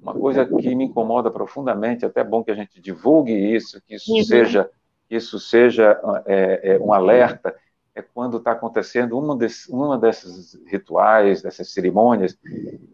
Uma 0.00 0.14
coisa 0.14 0.44
que 0.44 0.74
me 0.74 0.84
incomoda 0.84 1.30
profundamente, 1.30 2.04
até 2.04 2.24
bom 2.24 2.42
que 2.42 2.50
a 2.50 2.54
gente 2.54 2.80
divulgue 2.80 3.32
isso, 3.32 3.80
que 3.86 3.94
isso 3.94 4.12
uhum. 4.12 4.24
seja, 4.24 4.68
isso 5.08 5.38
seja 5.38 6.00
é, 6.26 6.74
é, 6.74 6.78
um 6.80 6.92
alerta, 6.92 7.54
é 7.94 8.02
quando 8.02 8.38
está 8.38 8.52
acontecendo 8.52 9.16
uma, 9.16 9.36
desse, 9.36 9.70
uma 9.70 9.96
desses 9.96 10.58
rituais, 10.66 11.42
dessas 11.42 11.72
cerimônias, 11.72 12.36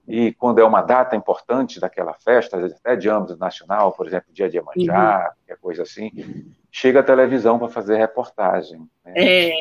e 0.06 0.32
quando 0.34 0.58
é 0.58 0.64
uma 0.64 0.82
data 0.82 1.16
importante 1.16 1.80
daquela 1.80 2.12
festa, 2.12 2.58
até 2.66 2.94
de 2.94 3.08
âmbito 3.08 3.38
nacional, 3.38 3.92
por 3.92 4.06
exemplo, 4.06 4.32
dia 4.32 4.50
de 4.50 4.58
Iemanjá, 4.58 5.18
uhum. 5.18 5.34
qualquer 5.46 5.56
coisa 5.62 5.82
assim, 5.84 6.10
chega 6.70 7.00
a 7.00 7.04
televisão 7.04 7.58
para 7.58 7.68
fazer 7.68 7.96
reportagem. 7.96 8.80
Né? 9.04 9.12
É. 9.16 9.52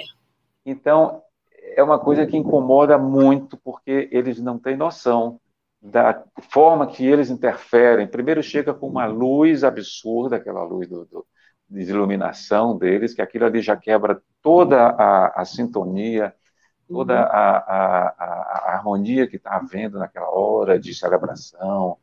Então, 0.65 1.21
é 1.75 1.83
uma 1.83 1.99
coisa 1.99 2.25
que 2.25 2.37
incomoda 2.37 2.97
muito, 2.97 3.57
porque 3.57 4.09
eles 4.11 4.39
não 4.39 4.57
têm 4.57 4.77
noção 4.77 5.39
da 5.81 6.23
forma 6.49 6.87
que 6.87 7.05
eles 7.05 7.29
interferem. 7.29 8.07
Primeiro 8.07 8.41
chega 8.41 8.73
com 8.73 8.87
uma 8.87 9.05
luz 9.05 9.63
absurda, 9.63 10.37
aquela 10.37 10.63
luz 10.63 10.87
do, 10.87 11.05
do, 11.05 11.25
de 11.69 11.81
iluminação 11.81 12.77
deles, 12.77 13.13
que 13.13 13.21
aquilo 13.21 13.45
ali 13.45 13.61
já 13.61 13.75
quebra 13.75 14.21
toda 14.41 14.87
a, 14.87 15.41
a 15.41 15.45
sintonia, 15.45 16.33
toda 16.87 17.13
uhum. 17.13 17.21
a, 17.21 17.57
a, 17.57 18.07
a, 18.17 18.73
harmonia 18.75 19.27
que 19.27 19.35
está 19.35 19.55
havendo 19.57 19.99
naquela 19.99 20.29
hora 20.29 20.79
de 20.79 20.93
celebração, 20.93 21.97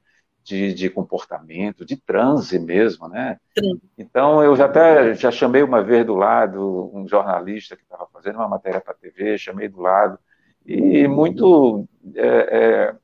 de, 0.44 0.74
de, 0.74 0.90
comportamento, 0.90 1.84
de 1.84 1.96
transe 1.96 2.58
mesmo, 2.58 3.08
né? 3.08 3.38
Sim. 3.58 3.80
Então, 3.96 4.42
eu 4.42 4.54
já 4.54 4.66
até 4.66 5.14
já 5.14 5.30
chamei 5.30 5.62
uma 5.62 5.82
vez 5.82 6.04
do 6.04 6.14
lado 6.14 6.90
um 6.92 7.08
jornalista 7.08 7.74
que 7.74 7.82
estava 7.82 8.06
fazendo 8.12 8.36
uma 8.36 8.48
matéria 8.48 8.80
para 8.80 8.92
a 8.92 8.96
TV, 8.96 9.38
chamei 9.38 9.68
do 9.68 9.80
lado, 9.80 10.18
e 10.66 11.06
muito 11.06 11.86
é, 12.14 12.26
é, 12.26 12.94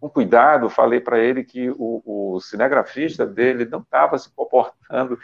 com 0.00 0.08
cuidado 0.08 0.70
falei 0.70 1.00
para 1.00 1.18
ele 1.18 1.44
que 1.44 1.70
o, 1.70 2.02
o, 2.04 2.40
cinegrafista 2.40 3.26
dele 3.26 3.66
não 3.66 3.80
estava 3.80 4.16
se 4.16 4.30
comportando 4.34 5.18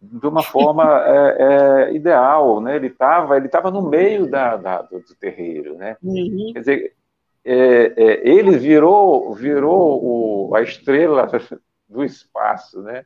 de 0.00 0.26
uma 0.26 0.42
forma 0.42 0.84
é, 1.06 1.36
é, 1.38 1.94
ideal, 1.94 2.60
né? 2.60 2.76
Ele 2.76 2.86
estava 2.86 3.36
ele 3.36 3.48
tava 3.48 3.70
no 3.70 3.82
meio 3.82 4.26
da, 4.26 4.56
da 4.56 4.82
do, 4.82 5.00
do, 5.00 5.14
terreiro, 5.14 5.76
né? 5.76 5.96
Uhum. 6.02 6.50
Quer 6.54 6.60
dizer, 6.60 6.96
é, 7.44 7.92
é, 7.96 8.28
ele 8.28 8.56
virou, 8.56 9.34
virou 9.34 10.48
o, 10.50 10.54
a 10.54 10.62
estrela 10.62 11.28
do 11.88 12.02
espaço, 12.02 12.82
né? 12.82 13.04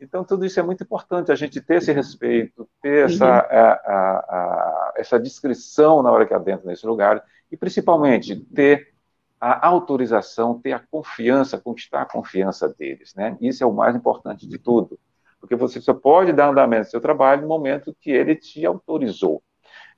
Então, 0.00 0.24
tudo 0.24 0.46
isso 0.46 0.58
é 0.58 0.62
muito 0.62 0.82
importante, 0.82 1.30
a 1.30 1.34
gente 1.34 1.60
ter 1.60 1.74
esse 1.74 1.92
respeito, 1.92 2.66
ter 2.80 3.04
essa, 3.04 3.26
uhum. 3.26 3.30
a, 3.30 3.72
a, 3.84 4.12
a, 4.18 4.92
essa 4.96 5.20
descrição 5.20 6.02
na 6.02 6.10
hora 6.10 6.24
que 6.24 6.32
adentra 6.32 6.66
nesse 6.66 6.86
lugar, 6.86 7.22
E, 7.52 7.56
principalmente, 7.56 8.34
ter 8.54 8.94
a 9.38 9.66
autorização, 9.66 10.58
ter 10.58 10.72
a 10.72 10.78
confiança, 10.78 11.58
conquistar 11.58 12.02
a 12.02 12.06
confiança 12.06 12.68
deles. 12.68 13.14
Né? 13.14 13.36
Isso 13.40 13.62
é 13.62 13.66
o 13.66 13.72
mais 13.72 13.94
importante 13.94 14.46
de 14.46 14.58
tudo. 14.58 14.98
Porque 15.38 15.56
você 15.56 15.80
só 15.80 15.94
pode 15.94 16.32
dar 16.32 16.50
andamento 16.50 16.86
ao 16.86 16.90
seu 16.90 17.00
trabalho 17.00 17.42
no 17.42 17.48
momento 17.48 17.96
que 18.00 18.10
ele 18.10 18.36
te 18.36 18.64
autorizou. 18.64 19.42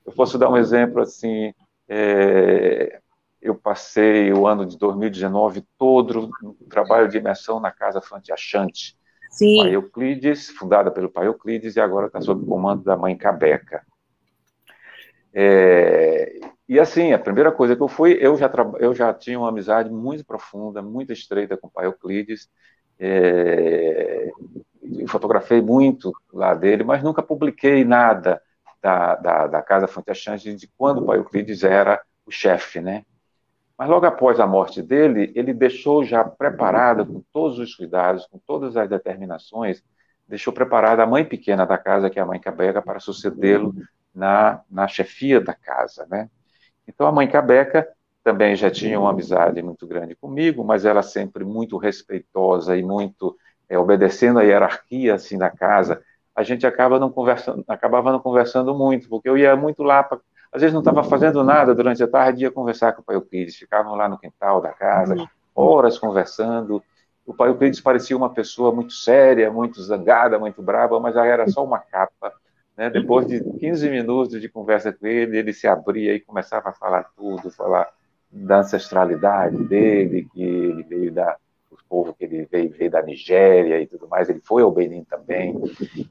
Eu 0.05 0.13
posso 0.13 0.37
dar 0.37 0.49
um 0.49 0.57
exemplo 0.57 1.01
assim. 1.01 1.53
É, 1.87 3.01
eu 3.43 3.53
passei 3.53 4.31
o 4.31 4.47
ano 4.47 4.65
de 4.65 4.77
2019 4.77 5.65
todo 5.77 6.31
no 6.41 6.53
trabalho 6.69 7.09
de 7.09 7.17
imersão 7.17 7.59
na 7.59 7.71
Casa 7.71 8.01
Fante 8.01 8.31
Achante. 8.31 8.97
Sim. 9.29 9.57
Pai 9.57 9.75
Euclides, 9.75 10.49
fundada 10.49 10.89
pelo 10.89 11.09
pai 11.09 11.27
Euclides, 11.27 11.75
e 11.75 11.81
agora 11.81 12.07
está 12.07 12.21
sob 12.21 12.41
o 12.41 12.47
comando 12.47 12.83
da 12.83 12.95
mãe 12.95 13.17
Cabeca. 13.17 13.85
É, 15.33 16.39
e 16.69 16.79
assim, 16.79 17.11
a 17.11 17.19
primeira 17.19 17.51
coisa 17.51 17.75
que 17.75 17.81
eu 17.81 17.87
fui, 17.87 18.17
eu 18.21 18.37
já, 18.37 18.49
eu 18.79 18.95
já 18.95 19.13
tinha 19.13 19.37
uma 19.37 19.49
amizade 19.49 19.89
muito 19.89 20.23
profunda, 20.23 20.81
muito 20.81 21.11
estreita 21.11 21.57
com 21.57 21.67
o 21.67 21.71
pai 21.71 21.85
Euclides, 21.85 22.47
é, 22.97 24.31
fotografei 25.07 25.61
muito 25.61 26.13
lá 26.31 26.53
dele, 26.53 26.83
mas 26.83 27.03
nunca 27.03 27.21
publiquei 27.21 27.83
nada 27.83 28.41
da, 28.81 29.15
da, 29.15 29.47
da 29.47 29.61
Casa 29.61 29.87
Fonte 29.87 30.11
Achante 30.11 30.53
de 30.55 30.69
quando 30.77 30.99
o 30.99 31.05
pai 31.05 31.17
Euclides 31.17 31.63
era 31.63 32.01
o 32.25 32.31
chefe, 32.31 32.79
né? 32.79 33.03
Mas 33.77 33.89
logo 33.89 34.05
após 34.05 34.39
a 34.39 34.47
morte 34.47 34.81
dele, 34.81 35.31
ele 35.35 35.53
deixou 35.53 36.03
já 36.03 36.23
preparada, 36.23 37.03
com 37.05 37.23
todos 37.31 37.57
os 37.57 37.75
cuidados, 37.75 38.27
com 38.27 38.37
todas 38.37 38.77
as 38.77 38.87
determinações, 38.87 39.83
deixou 40.27 40.53
preparada 40.53 41.03
a 41.03 41.07
mãe 41.07 41.25
pequena 41.25 41.65
da 41.65 41.77
casa, 41.77 42.09
que 42.09 42.19
é 42.19 42.21
a 42.21 42.25
mãe 42.25 42.39
Cabeca, 42.39 42.81
para 42.81 42.99
sucedê-lo 42.99 43.73
na, 44.13 44.61
na 44.69 44.87
chefia 44.87 45.41
da 45.41 45.53
casa, 45.53 46.05
né? 46.09 46.29
Então 46.87 47.07
a 47.07 47.11
mãe 47.11 47.27
Cabeca 47.27 47.87
também 48.23 48.55
já 48.55 48.69
tinha 48.71 48.99
uma 48.99 49.09
amizade 49.09 49.61
muito 49.61 49.85
grande 49.85 50.15
comigo, 50.15 50.63
mas 50.63 50.85
ela 50.85 51.01
sempre 51.01 51.43
muito 51.43 51.77
respeitosa 51.77 52.77
e 52.77 52.83
muito 52.83 53.37
é, 53.67 53.77
obedecendo 53.77 54.39
a 54.39 54.43
hierarquia 54.43 55.15
assim 55.15 55.37
da 55.37 55.49
casa. 55.49 56.01
A 56.35 56.41
gente 56.43 56.65
acaba 56.65 56.99
não 56.99 57.11
conversando, 57.11 57.63
acabava 57.67 58.11
não 58.11 58.19
conversando 58.19 58.73
muito, 58.73 59.09
porque 59.09 59.27
eu 59.29 59.37
ia 59.37 59.55
muito 59.55 59.83
lá 59.83 60.03
para 60.03 60.19
às 60.53 60.61
vezes 60.61 60.73
não 60.73 60.81
estava 60.81 61.03
fazendo 61.03 61.43
nada 61.43 61.73
durante 61.73 62.03
a 62.03 62.07
tarde, 62.07 62.43
ia 62.43 62.51
conversar 62.51 62.93
com 62.93 63.01
o 63.01 63.03
pai 63.03 63.15
Euclides, 63.15 63.55
ficavam 63.55 63.95
lá 63.95 64.07
no 64.07 64.19
quintal 64.19 64.61
da 64.61 64.71
casa, 64.71 65.15
uhum. 65.15 65.27
horas 65.55 65.97
conversando. 65.97 66.83
O 67.25 67.33
pai 67.33 67.49
Euclides 67.49 67.81
parecia 67.81 68.15
uma 68.15 68.29
pessoa 68.29 68.71
muito 68.71 68.93
séria, 68.93 69.51
muito 69.51 69.81
zangada, 69.81 70.37
muito 70.37 70.61
brava, 70.61 70.99
mas 70.99 71.15
era 71.15 71.47
só 71.47 71.63
uma 71.63 71.79
capa. 71.79 72.31
Né? 72.77 72.89
Depois 72.89 73.25
de 73.25 73.43
15 73.59 73.89
minutos 73.89 74.39
de 74.39 74.47
conversa 74.47 74.93
com 74.93 75.07
ele, 75.07 75.37
ele 75.37 75.53
se 75.53 75.67
abria 75.67 76.13
e 76.13 76.19
começava 76.19 76.69
a 76.69 76.73
falar 76.73 77.09
tudo, 77.17 77.49
falar 77.49 77.89
da 78.31 78.59
ancestralidade 78.59 79.57
dele, 79.63 80.27
que 80.31 80.43
ele 80.43 80.83
veio 80.83 81.11
da 81.11 81.35
o 81.71 81.77
povo 81.89 82.13
que 82.13 82.25
ele 82.25 82.47
veio, 82.51 82.69
veio 82.71 82.91
da 82.91 83.01
Nigéria 83.01 83.81
e 83.81 83.87
tudo 83.87 84.07
mais, 84.07 84.29
ele 84.29 84.41
foi 84.43 84.61
ao 84.61 84.71
Benin 84.71 85.03
também. 85.03 85.59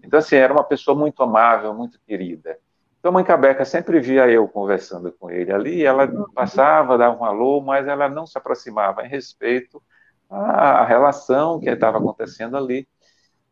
Então, 0.03 0.19
assim, 0.19 0.35
era 0.35 0.53
uma 0.53 0.65
pessoa 0.65 0.97
muito 0.97 1.23
amável, 1.23 1.73
muito 1.73 2.01
querida. 2.05 2.59
Então, 3.03 3.11
a 3.11 3.15
mãe 3.15 3.25
Cabeca 3.25 3.65
sempre 3.65 3.99
via 3.99 4.31
eu 4.31 4.47
conversando 4.47 5.11
com 5.11 5.29
ele 5.29 5.53
ali, 5.53 5.85
ela 5.85 6.07
passava, 6.33 6.97
dava 6.97 7.21
um 7.21 7.25
alô, 7.25 7.61
mas 7.61 7.89
ela 7.89 8.09
não 8.09 8.25
se 8.29 8.39
aproximava 8.39 9.05
em 9.05 9.09
respeito 9.09 9.83
à 10.31 10.85
relação 10.85 11.59
que 11.59 11.69
estava 11.69 11.99
acontecendo 11.99 12.57
ali. 12.57 12.87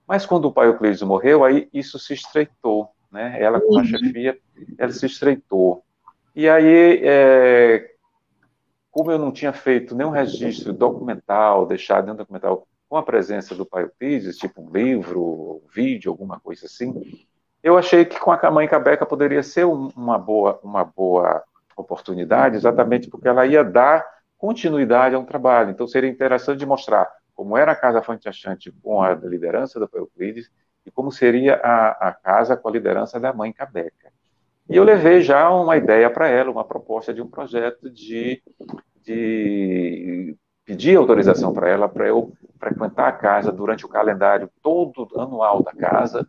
Mas 0.06 0.24
quando 0.24 0.44
o 0.44 0.52
pai 0.52 0.68
Euclides 0.68 1.02
morreu, 1.02 1.42
aí 1.42 1.68
isso 1.74 1.98
se 1.98 2.14
estreitou, 2.14 2.90
né? 3.10 3.42
Ela 3.42 3.60
com 3.60 3.76
a 3.76 3.80
uhum. 3.80 3.86
chefia, 3.86 4.38
ela 4.78 4.92
se 4.92 5.06
estreitou. 5.06 5.82
E 6.32 6.48
aí, 6.48 7.00
é, 7.02 7.90
como 8.88 9.10
eu 9.10 9.18
não 9.18 9.32
tinha 9.32 9.52
feito 9.52 9.96
nenhum 9.96 10.10
registro 10.10 10.72
documental, 10.72 11.66
deixado 11.66 12.04
nenhum 12.04 12.16
documental 12.16 12.68
com 12.88 12.96
a 12.96 13.02
presença 13.02 13.52
do 13.56 13.66
pai 13.66 13.82
Euclides, 13.82 14.36
tipo 14.36 14.62
um 14.62 14.70
livro, 14.70 15.60
um 15.64 15.68
vídeo, 15.74 16.12
alguma 16.12 16.38
coisa 16.38 16.66
assim, 16.66 17.26
eu 17.62 17.76
achei 17.76 18.04
que 18.04 18.18
com 18.18 18.32
a 18.32 18.50
mãe 18.50 18.66
Cabeca 18.68 19.04
poderia 19.04 19.42
ser 19.42 19.64
uma 19.64 20.18
boa, 20.18 20.58
uma 20.62 20.84
boa 20.84 21.42
oportunidade, 21.76 22.56
exatamente 22.56 23.08
porque 23.08 23.28
ela 23.28 23.46
ia 23.46 23.62
dar 23.62 24.06
continuidade 24.38 25.14
a 25.14 25.18
um 25.18 25.24
trabalho. 25.24 25.70
Então, 25.70 25.86
seria 25.86 26.08
interessante 26.08 26.58
de 26.58 26.66
mostrar 26.66 27.10
como 27.34 27.56
era 27.56 27.72
a 27.72 27.76
Casa 27.76 28.02
Fonte 28.02 28.28
Achante 28.28 28.72
com 28.82 29.02
a 29.02 29.14
liderança 29.14 29.78
do 29.78 29.88
Euclides 29.92 30.50
e 30.84 30.90
como 30.90 31.12
seria 31.12 31.56
a, 31.56 32.08
a 32.08 32.12
casa 32.12 32.56
com 32.56 32.68
a 32.68 32.72
liderança 32.72 33.20
da 33.20 33.32
mãe 33.32 33.52
Cabeca. 33.52 34.12
E 34.68 34.76
eu 34.76 34.84
levei 34.84 35.20
já 35.20 35.50
uma 35.50 35.76
ideia 35.76 36.08
para 36.08 36.28
ela, 36.28 36.50
uma 36.50 36.64
proposta 36.64 37.12
de 37.12 37.20
um 37.20 37.26
projeto 37.26 37.90
de, 37.90 38.42
de 39.02 40.36
pedir 40.70 40.96
autorização 40.96 41.52
para 41.52 41.68
ela 41.68 41.88
para 41.88 42.06
eu 42.06 42.32
frequentar 42.56 43.08
a 43.08 43.12
casa 43.12 43.50
durante 43.50 43.84
o 43.84 43.88
calendário 43.88 44.48
todo 44.62 45.08
anual 45.18 45.64
da 45.64 45.72
casa 45.72 46.24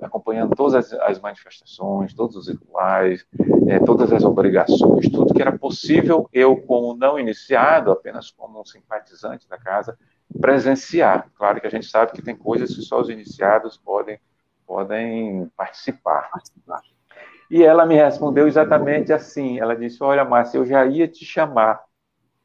acompanhando 0.00 0.56
todas 0.56 0.74
as, 0.74 1.00
as 1.00 1.20
manifestações, 1.20 2.14
todos 2.14 2.34
os 2.34 2.48
rituais, 2.48 3.24
é, 3.68 3.78
todas 3.80 4.10
as 4.10 4.24
obrigações, 4.24 5.10
tudo 5.10 5.34
que 5.34 5.42
era 5.42 5.56
possível 5.56 6.26
eu, 6.32 6.56
como 6.56 6.96
não 6.96 7.20
iniciado, 7.20 7.92
apenas 7.92 8.30
como 8.30 8.62
um 8.62 8.64
simpatizante 8.64 9.46
da 9.46 9.58
casa, 9.58 9.96
presenciar. 10.40 11.30
Claro 11.36 11.60
que 11.60 11.66
a 11.66 11.70
gente 11.70 11.86
sabe 11.86 12.12
que 12.12 12.22
tem 12.22 12.34
coisas 12.34 12.74
que 12.74 12.80
só 12.80 12.98
os 12.98 13.10
iniciados 13.10 13.76
podem, 13.76 14.18
podem 14.66 15.50
participar. 15.54 16.30
E 17.50 17.62
ela 17.62 17.84
me 17.84 17.94
respondeu 17.94 18.48
exatamente 18.48 19.12
assim. 19.12 19.60
Ela 19.60 19.76
disse: 19.76 20.02
Olha, 20.02 20.24
Márcia, 20.24 20.58
eu 20.58 20.64
já 20.64 20.84
ia 20.86 21.06
te 21.06 21.24
chamar 21.24 21.80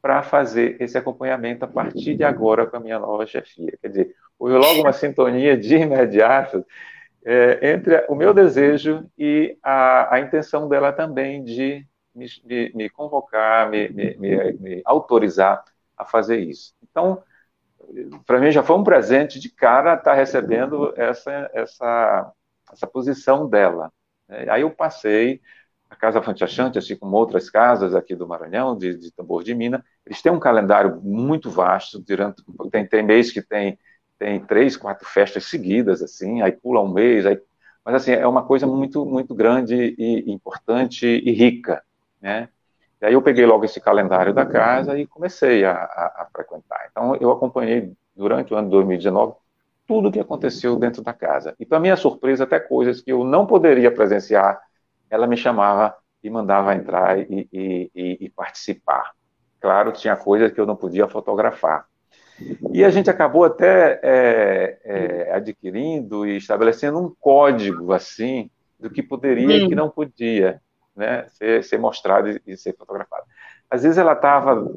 para 0.00 0.22
fazer 0.22 0.76
esse 0.80 0.96
acompanhamento 0.96 1.64
a 1.64 1.68
partir 1.68 2.16
de 2.16 2.24
agora 2.24 2.66
com 2.66 2.76
a 2.76 2.80
minha 2.80 2.98
nova 2.98 3.26
chefia. 3.26 3.76
Quer 3.80 3.88
dizer, 3.88 4.14
houve 4.38 4.54
logo 4.54 4.80
uma 4.80 4.92
sintonia 4.92 5.56
de 5.56 5.76
imediato 5.76 6.64
é, 7.24 7.70
entre 7.72 8.06
o 8.08 8.14
meu 8.14 8.32
desejo 8.32 9.04
e 9.18 9.58
a, 9.62 10.14
a 10.14 10.20
intenção 10.20 10.68
dela 10.68 10.92
também 10.92 11.42
de 11.42 11.86
me, 12.14 12.26
me, 12.44 12.72
me 12.74 12.90
convocar, 12.90 13.68
me, 13.70 13.88
me, 13.88 14.82
autorizar 14.84 15.62
a 15.96 16.04
fazer 16.04 16.38
isso. 16.38 16.74
Então, 16.82 17.22
para 18.26 18.40
mim 18.40 18.50
já 18.50 18.62
foi 18.62 18.76
um 18.76 18.84
presente 18.84 19.38
de 19.38 19.48
cara 19.50 19.94
estar 19.94 20.10
tá 20.10 20.14
recebendo 20.14 20.92
essa, 20.96 21.50
essa, 21.52 22.32
essa 22.72 22.86
posição 22.86 23.48
dela. 23.48 23.92
É, 24.28 24.50
aí 24.50 24.62
eu 24.62 24.70
passei, 24.70 25.40
a 25.90 25.96
Casa 25.96 26.22
Fonte 26.22 26.44
Achante, 26.44 26.78
assim 26.78 26.96
como 26.96 27.16
outras 27.16 27.48
casas 27.50 27.94
aqui 27.94 28.14
do 28.14 28.26
Maranhão, 28.26 28.76
de, 28.76 28.94
de 28.94 29.10
Tambor 29.10 29.42
de 29.42 29.54
Mina, 29.54 29.84
eles 30.04 30.20
têm 30.20 30.30
um 30.32 30.38
calendário 30.38 31.00
muito 31.02 31.50
vasto, 31.50 31.98
durante, 31.98 32.42
tem, 32.70 32.86
tem 32.86 33.02
mês 33.02 33.30
que 33.32 33.42
tem 33.42 33.78
tem 34.18 34.40
três, 34.40 34.76
quatro 34.76 35.06
festas 35.08 35.44
seguidas, 35.44 36.02
assim, 36.02 36.42
aí 36.42 36.52
pula 36.52 36.82
um 36.82 36.92
mês, 36.92 37.24
aí... 37.24 37.40
mas 37.84 37.94
assim, 37.94 38.10
é 38.12 38.26
uma 38.26 38.44
coisa 38.44 38.66
muito, 38.66 39.06
muito 39.06 39.34
grande 39.34 39.94
e 39.96 40.30
importante 40.30 41.06
e 41.06 41.30
rica, 41.30 41.82
né? 42.20 42.48
E 43.00 43.06
aí 43.06 43.12
eu 43.14 43.22
peguei 43.22 43.46
logo 43.46 43.64
esse 43.64 43.80
calendário 43.80 44.34
da 44.34 44.44
casa 44.44 44.98
e 44.98 45.06
comecei 45.06 45.64
a, 45.64 45.72
a, 45.72 46.22
a 46.22 46.28
frequentar. 46.32 46.88
Então, 46.90 47.14
eu 47.20 47.30
acompanhei 47.30 47.92
durante 48.16 48.52
o 48.52 48.56
ano 48.56 48.66
de 48.66 48.72
2019 48.72 49.34
tudo 49.86 50.08
o 50.08 50.12
que 50.12 50.18
aconteceu 50.18 50.76
dentro 50.76 51.00
da 51.00 51.12
casa. 51.12 51.54
E, 51.60 51.64
para 51.64 51.78
minha 51.78 51.96
surpresa, 51.96 52.42
até 52.42 52.58
coisas 52.58 53.00
que 53.00 53.12
eu 53.12 53.22
não 53.24 53.46
poderia 53.46 53.90
presenciar, 53.90 54.60
ela 55.10 55.26
me 55.26 55.36
chamava 55.36 55.94
e 56.22 56.30
mandava 56.30 56.74
entrar 56.74 57.18
e, 57.18 57.48
e, 57.52 57.90
e, 57.94 58.18
e 58.26 58.30
participar. 58.30 59.12
Claro, 59.60 59.92
tinha 59.92 60.16
coisas 60.16 60.52
que 60.52 60.60
eu 60.60 60.66
não 60.66 60.76
podia 60.76 61.08
fotografar, 61.08 61.86
e 62.72 62.84
a 62.84 62.90
gente 62.90 63.10
acabou 63.10 63.44
até 63.44 64.00
é, 64.02 64.78
é, 64.84 65.32
adquirindo 65.32 66.26
e 66.26 66.36
estabelecendo 66.36 66.98
um 66.98 67.14
código 67.20 67.92
assim 67.92 68.50
do 68.78 68.88
que 68.88 69.02
poderia 69.02 69.56
e 69.56 69.68
que 69.68 69.74
não 69.74 69.90
podia 69.90 70.60
né, 70.94 71.26
ser, 71.30 71.64
ser 71.64 71.78
mostrado 71.78 72.40
e, 72.46 72.56
ser 72.56 72.76
fotografado. 72.76 73.24
Às 73.68 73.82
vezes 73.82 73.98
ela 73.98 74.12
estava 74.12 74.72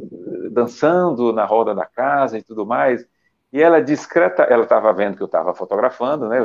dançando 0.52 1.32
na 1.32 1.46
roda 1.46 1.76
da 1.76 1.86
casa 1.86 2.38
e 2.38 2.41
tudo 2.41 2.65
mais, 2.65 3.06
e 3.54 3.62
ela 3.62 3.82
discreta, 3.82 4.44
ela 4.44 4.63
estava 4.63 4.91
vendo 4.91 5.15
que 5.15 5.24
eu 5.24 5.28
estava 5.28 5.54
fotografando, 5.54 6.28
né? 6.28 6.39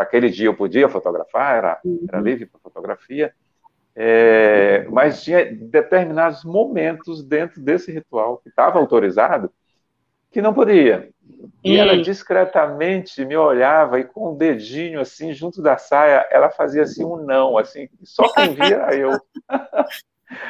Para 0.00 0.06
aquele 0.06 0.30
dia 0.30 0.46
eu 0.46 0.54
podia 0.54 0.88
fotografar, 0.88 1.58
era, 1.58 1.78
era 2.08 2.18
uhum. 2.18 2.24
livre 2.24 2.46
para 2.46 2.58
fotografia, 2.58 3.34
é, 3.94 4.86
mas 4.88 5.22
tinha 5.22 5.44
determinados 5.54 6.42
momentos 6.42 7.22
dentro 7.22 7.60
desse 7.60 7.92
ritual 7.92 8.38
que 8.38 8.48
estava 8.48 8.78
autorizado 8.78 9.52
que 10.30 10.40
não 10.40 10.54
podia. 10.54 11.10
E 11.62 11.76
ela 11.76 12.00
discretamente 12.00 13.22
me 13.26 13.36
olhava 13.36 14.00
e 14.00 14.04
com 14.04 14.20
o 14.20 14.32
um 14.32 14.36
dedinho 14.38 15.00
assim 15.00 15.34
junto 15.34 15.60
da 15.60 15.76
saia, 15.76 16.26
ela 16.30 16.48
fazia 16.48 16.84
assim 16.84 17.04
um 17.04 17.16
não, 17.16 17.58
assim, 17.58 17.86
só 18.02 18.26
quem 18.32 18.54
via 18.54 18.76
era 18.76 18.96
eu. 18.96 19.10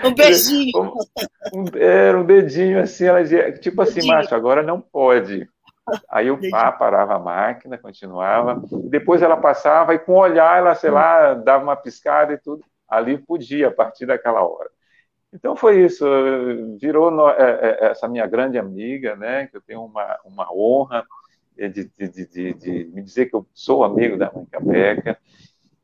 Um 0.04 0.14
beijinho. 0.14 0.72
Um, 1.52 1.64
era 1.74 2.20
um 2.20 2.24
dedinho 2.24 2.80
assim, 2.80 3.06
ela 3.06 3.22
dizia, 3.22 3.50
tipo 3.50 3.80
assim, 3.82 4.06
Márcio, 4.06 4.36
agora 4.36 4.62
não 4.62 4.80
pode. 4.80 5.48
Aí 6.08 6.28
eu 6.28 6.38
pá, 6.50 6.72
parava 6.72 7.14
a 7.14 7.18
máquina, 7.18 7.78
continuava. 7.78 8.62
Depois 8.88 9.22
ela 9.22 9.36
passava 9.36 9.94
e 9.94 9.98
com 9.98 10.12
o 10.12 10.18
olhar, 10.18 10.58
ela, 10.58 10.74
sei 10.74 10.90
lá, 10.90 11.34
dava 11.34 11.64
uma 11.64 11.76
piscada 11.76 12.32
e 12.32 12.38
tudo. 12.38 12.64
Ali 12.88 13.18
podia, 13.18 13.68
a 13.68 13.72
partir 13.72 14.06
daquela 14.06 14.42
hora. 14.42 14.70
Então 15.32 15.54
foi 15.54 15.84
isso, 15.84 16.04
virou 16.80 17.10
no, 17.10 17.28
é, 17.28 17.58
é, 17.60 17.86
essa 17.90 18.08
minha 18.08 18.26
grande 18.26 18.58
amiga, 18.58 19.14
né, 19.14 19.46
que 19.46 19.56
eu 19.56 19.60
tenho 19.60 19.84
uma, 19.84 20.18
uma 20.24 20.52
honra 20.52 21.06
de, 21.56 21.68
de, 21.68 22.08
de, 22.08 22.54
de, 22.54 22.84
me 22.92 23.00
dizer 23.00 23.26
que 23.26 23.36
eu 23.36 23.46
sou 23.54 23.84
amigo 23.84 24.16
da 24.16 24.30
mãe 24.34 24.44
Capeca, 24.46 25.16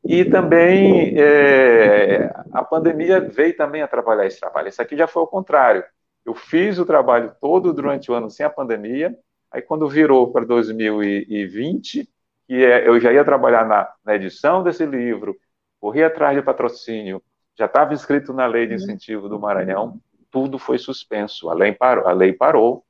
e 0.03 0.25
também 0.25 1.13
é, 1.17 2.29
a 2.51 2.63
pandemia 2.63 3.21
veio 3.21 3.55
também 3.55 3.81
atrapalhar 3.81 4.25
esse 4.25 4.39
trabalho. 4.39 4.67
Esse 4.67 4.81
aqui 4.81 4.95
já 4.97 5.07
foi 5.07 5.23
o 5.23 5.27
contrário. 5.27 5.83
Eu 6.25 6.33
fiz 6.33 6.77
o 6.77 6.85
trabalho 6.85 7.33
todo 7.39 7.73
durante 7.73 8.11
o 8.11 8.13
ano 8.13 8.29
sem 8.29 8.45
a 8.45 8.49
pandemia, 8.49 9.17
aí 9.51 9.61
quando 9.61 9.87
virou 9.87 10.31
para 10.31 10.45
2020, 10.45 12.09
que 12.47 12.65
é, 12.65 12.87
eu 12.87 12.99
já 12.99 13.11
ia 13.11 13.25
trabalhar 13.25 13.67
na, 13.67 13.91
na 14.05 14.15
edição 14.15 14.63
desse 14.63 14.85
livro, 14.85 15.35
corri 15.79 16.03
atrás 16.03 16.35
de 16.35 16.43
patrocínio, 16.43 17.21
já 17.57 17.65
estava 17.65 17.93
inscrito 17.93 18.33
na 18.33 18.45
lei 18.45 18.67
de 18.67 18.73
uhum. 18.73 18.79
incentivo 18.79 19.29
do 19.29 19.39
Maranhão, 19.39 19.99
tudo 20.29 20.59
foi 20.59 20.77
suspenso, 20.77 21.49
a 21.49 21.53
lei 21.53 21.71
parou, 21.71 22.07
a 22.07 22.13
lei 22.13 22.33
parou 22.33 22.85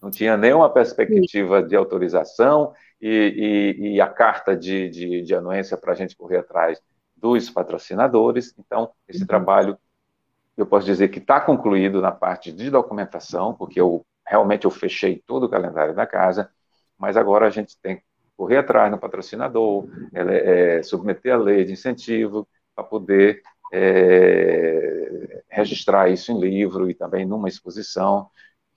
não 0.00 0.10
tinha 0.10 0.36
nenhuma 0.36 0.70
perspectiva 0.70 1.62
de 1.62 1.74
autorização 1.74 2.72
e, 3.00 3.74
e, 3.78 3.94
e 3.94 4.00
a 4.00 4.08
carta 4.08 4.56
de, 4.56 4.88
de, 4.88 5.22
de 5.22 5.34
anuência 5.34 5.76
para 5.76 5.92
a 5.92 5.96
gente 5.96 6.16
correr 6.16 6.38
atrás 6.38 6.80
dos 7.16 7.50
patrocinadores. 7.50 8.54
Então, 8.58 8.90
esse 9.08 9.22
uhum. 9.22 9.26
trabalho, 9.26 9.78
eu 10.56 10.66
posso 10.66 10.86
dizer 10.86 11.08
que 11.08 11.18
está 11.18 11.40
concluído 11.40 12.00
na 12.00 12.12
parte 12.12 12.52
de 12.52 12.70
documentação, 12.70 13.54
porque 13.54 13.80
eu 13.80 14.04
realmente 14.26 14.64
eu 14.64 14.70
fechei 14.70 15.22
todo 15.26 15.44
o 15.44 15.48
calendário 15.48 15.94
da 15.94 16.06
casa, 16.06 16.50
mas 16.98 17.16
agora 17.16 17.46
a 17.46 17.50
gente 17.50 17.76
tem 17.80 17.96
que 17.96 18.02
correr 18.36 18.58
atrás 18.58 18.90
no 18.90 18.98
patrocinador, 18.98 19.86
é, 20.12 20.78
é, 20.78 20.82
submeter 20.82 21.34
a 21.34 21.38
lei 21.38 21.64
de 21.64 21.72
incentivo 21.72 22.46
para 22.74 22.84
poder 22.84 23.40
é, 23.72 25.42
registrar 25.48 26.10
isso 26.10 26.32
em 26.32 26.38
livro 26.38 26.90
e 26.90 26.94
também 26.94 27.24
numa 27.24 27.48
exposição, 27.48 28.28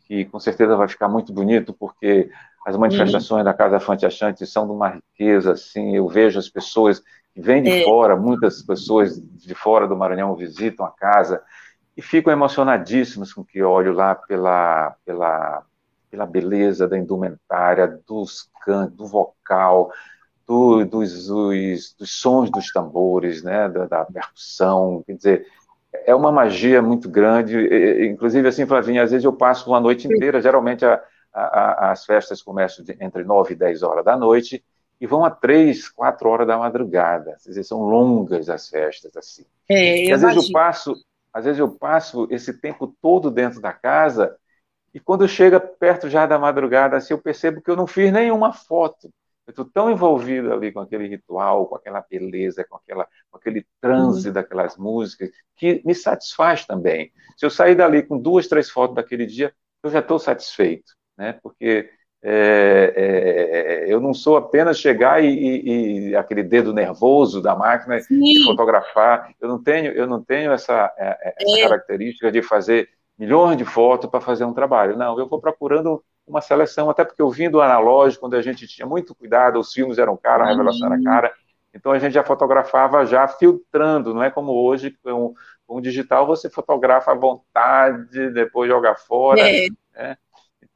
que 0.06 0.26
com 0.26 0.40
certeza 0.40 0.76
vai 0.76 0.88
ficar 0.88 1.10
muito 1.10 1.34
bonito, 1.34 1.74
porque 1.74 2.30
as 2.66 2.76
manifestações 2.76 3.40
uhum. 3.40 3.46
da 3.46 3.54
Casa 3.54 3.80
Fonte 3.80 4.06
Achante 4.06 4.46
são 4.46 4.66
de 4.66 4.72
uma 4.72 4.90
riqueza, 4.90 5.54
assim, 5.54 5.96
eu 5.96 6.08
vejo 6.08 6.40
as 6.40 6.50
pessoas 6.50 7.00
que 7.34 7.42
vêm 7.42 7.62
de 7.62 7.70
é. 7.70 7.84
fora, 7.84 8.16
muitas 8.16 8.62
pessoas 8.62 9.20
de 9.22 9.54
fora 9.54 9.88
do 9.88 9.96
Maranhão 9.96 10.36
visitam 10.36 10.86
a 10.86 10.92
casa 10.92 11.42
e 12.00 12.02
ficam 12.02 12.32
emocionadíssimos 12.32 13.34
com 13.34 13.42
o 13.42 13.46
que 13.46 13.62
olho 13.62 13.92
lá 13.92 14.16
pela, 14.16 14.96
pela, 15.06 15.66
pela 16.10 16.26
beleza 16.26 16.88
da 16.88 16.98
indumentária, 16.98 18.00
dos 18.08 18.50
cantos, 18.64 18.96
do 18.96 19.06
vocal, 19.06 19.92
do, 20.48 20.86
dos, 20.86 21.28
dos, 21.28 21.94
dos, 22.00 22.10
sons 22.10 22.50
dos 22.50 22.72
tambores, 22.72 23.44
né, 23.44 23.68
da, 23.68 23.86
da 23.86 24.06
percussão, 24.06 25.04
quer 25.06 25.14
dizer, 25.14 25.48
é 25.92 26.16
uma 26.16 26.32
magia 26.32 26.82
muito 26.82 27.10
grande, 27.10 27.58
inclusive 28.08 28.48
assim, 28.48 28.66
Flavinha, 28.66 29.04
às 29.04 29.12
vezes 29.12 29.26
eu 29.26 29.34
passo 29.34 29.70
uma 29.70 29.82
noite 29.82 30.08
inteira, 30.08 30.42
geralmente 30.42 30.86
a, 30.86 31.02
a, 31.34 31.92
as 31.92 32.06
festas 32.06 32.42
começam 32.42 32.86
de, 32.86 32.96
entre 33.02 33.26
9 33.26 33.52
e 33.52 33.58
10 33.58 33.84
horas 33.84 34.06
da 34.06 34.16
noite 34.16 34.64
e 35.02 35.06
vão 35.06 35.26
a 35.26 35.30
3, 35.30 35.90
4 35.90 36.30
horas 36.30 36.48
da 36.48 36.58
madrugada, 36.58 37.36
quer 37.44 37.50
dizer, 37.50 37.66
são 37.66 37.82
longas 37.82 38.50
as 38.50 38.70
festas, 38.70 39.18
assim. 39.18 39.44
É, 39.68 40.10
às 40.14 40.22
vezes 40.22 40.48
eu 40.48 40.54
passo, 40.54 40.96
às 41.34 41.46
vezes 41.46 41.60
eu 41.60 41.70
passo 41.70 42.28
esse 42.32 42.60
tempo 42.60 42.96
todo 43.02 43.32
dentro 43.32 43.62
da 43.62 43.74
casa 43.74 44.38
e 44.94 45.00
quando 45.00 45.28
chega 45.28 45.60
perto 45.60 46.10
já 46.10 46.26
da 46.26 46.40
madrugada, 46.40 46.98
assim, 46.98 47.14
eu 47.14 47.22
percebo 47.22 47.62
que 47.62 47.70
eu 47.70 47.76
não 47.76 47.86
fiz 47.86 48.12
nenhuma 48.12 48.52
foto, 48.52 49.12
eu 49.46 49.52
estou 49.52 49.66
tão 49.66 49.90
envolvido 49.90 50.54
ali 50.54 50.72
com 50.72 50.80
aquele 50.80 51.08
ritual, 51.08 51.68
com 51.68 51.76
aquela 51.76 52.02
beleza, 52.08 52.64
com, 52.64 52.78
aquela, 52.78 53.08
com 53.32 53.38
aquele 53.38 53.66
transe 53.82 54.28
uhum. 54.28 54.34
daquelas 54.34 54.78
músicas, 54.78 55.32
que 55.56 55.82
me 55.84 55.96
satisfaz 55.96 56.66
também. 56.66 57.12
Se 57.36 57.46
eu 57.46 57.50
sair 57.50 57.76
dali 57.76 58.04
com 58.04 58.20
duas, 58.20 58.48
três 58.48 58.70
fotos 58.70 58.96
daquele 58.96 59.26
dia, 59.26 59.54
eu 59.82 59.90
já 59.90 60.00
estou 60.00 60.20
satisfeito, 60.20 60.94
né? 61.18 61.34
Porque 61.42 61.90
é, 62.22 62.94
é, 62.96 63.94
eu 63.94 64.02
não 64.02 64.14
sou 64.14 64.36
apenas 64.36 64.78
chegar 64.78 65.24
e, 65.24 65.28
e, 65.28 66.10
e, 66.10 66.16
aquele 66.16 66.44
dedo 66.44 66.74
nervoso 66.74 67.42
da 67.42 67.56
máquina 67.56 68.00
Sim. 68.02 68.20
e 68.22 68.44
fotografar. 68.44 69.34
Eu 69.40 69.48
não 69.48 69.62
tenho, 69.62 69.92
eu 69.94 70.06
não 70.06 70.22
tenho 70.22 70.52
essa, 70.52 70.94
é, 70.98 71.18
é, 71.22 71.34
essa 71.38 71.60
é. 71.60 71.64
característica 71.64 72.32
de 72.32 72.42
fazer 72.42 72.90
milhões 73.18 73.58
de 73.58 73.66
fotos 73.66 74.10
para 74.10 74.22
fazer 74.22 74.44
um 74.44 74.54
trabalho. 74.54 74.98
Não, 74.98 75.18
eu 75.18 75.28
vou 75.28 75.40
procurando 75.40 76.04
uma 76.28 76.42
seleção, 76.42 76.90
até 76.90 77.04
porque 77.04 77.22
eu 77.22 77.30
vim 77.30 77.50
do 77.50 77.62
analógico, 77.62 78.22
quando 78.22 78.36
a 78.36 78.42
gente 78.42 78.68
tinha 78.68 78.86
muito 78.86 79.16
cuidado, 79.16 79.60
os 79.60 79.74
filmes 79.74 79.98
eram 79.98 80.16
caros, 80.16 80.48
a 80.48 80.52
revelação 80.52 80.88
era 80.88 81.04
cara, 81.04 81.34
então 81.74 81.92
a 81.92 81.98
gente 82.00 82.14
já 82.14 82.24
fotografava 82.24 83.06
já 83.06 83.28
filtrando, 83.28 84.14
não 84.14 84.22
é 84.22 84.30
como 84.30 84.52
hoje, 84.52 84.96
com, 85.04 85.34
com 85.66 85.78
o 85.78 85.82
digital 85.82 86.28
você 86.28 86.50
fotografa 86.50 87.12
à 87.12 87.16
vontade, 87.16 88.30
depois 88.30 88.70
joga 88.70 88.96
fora, 88.96 89.42
é. 89.42 89.68
né? 89.96 90.18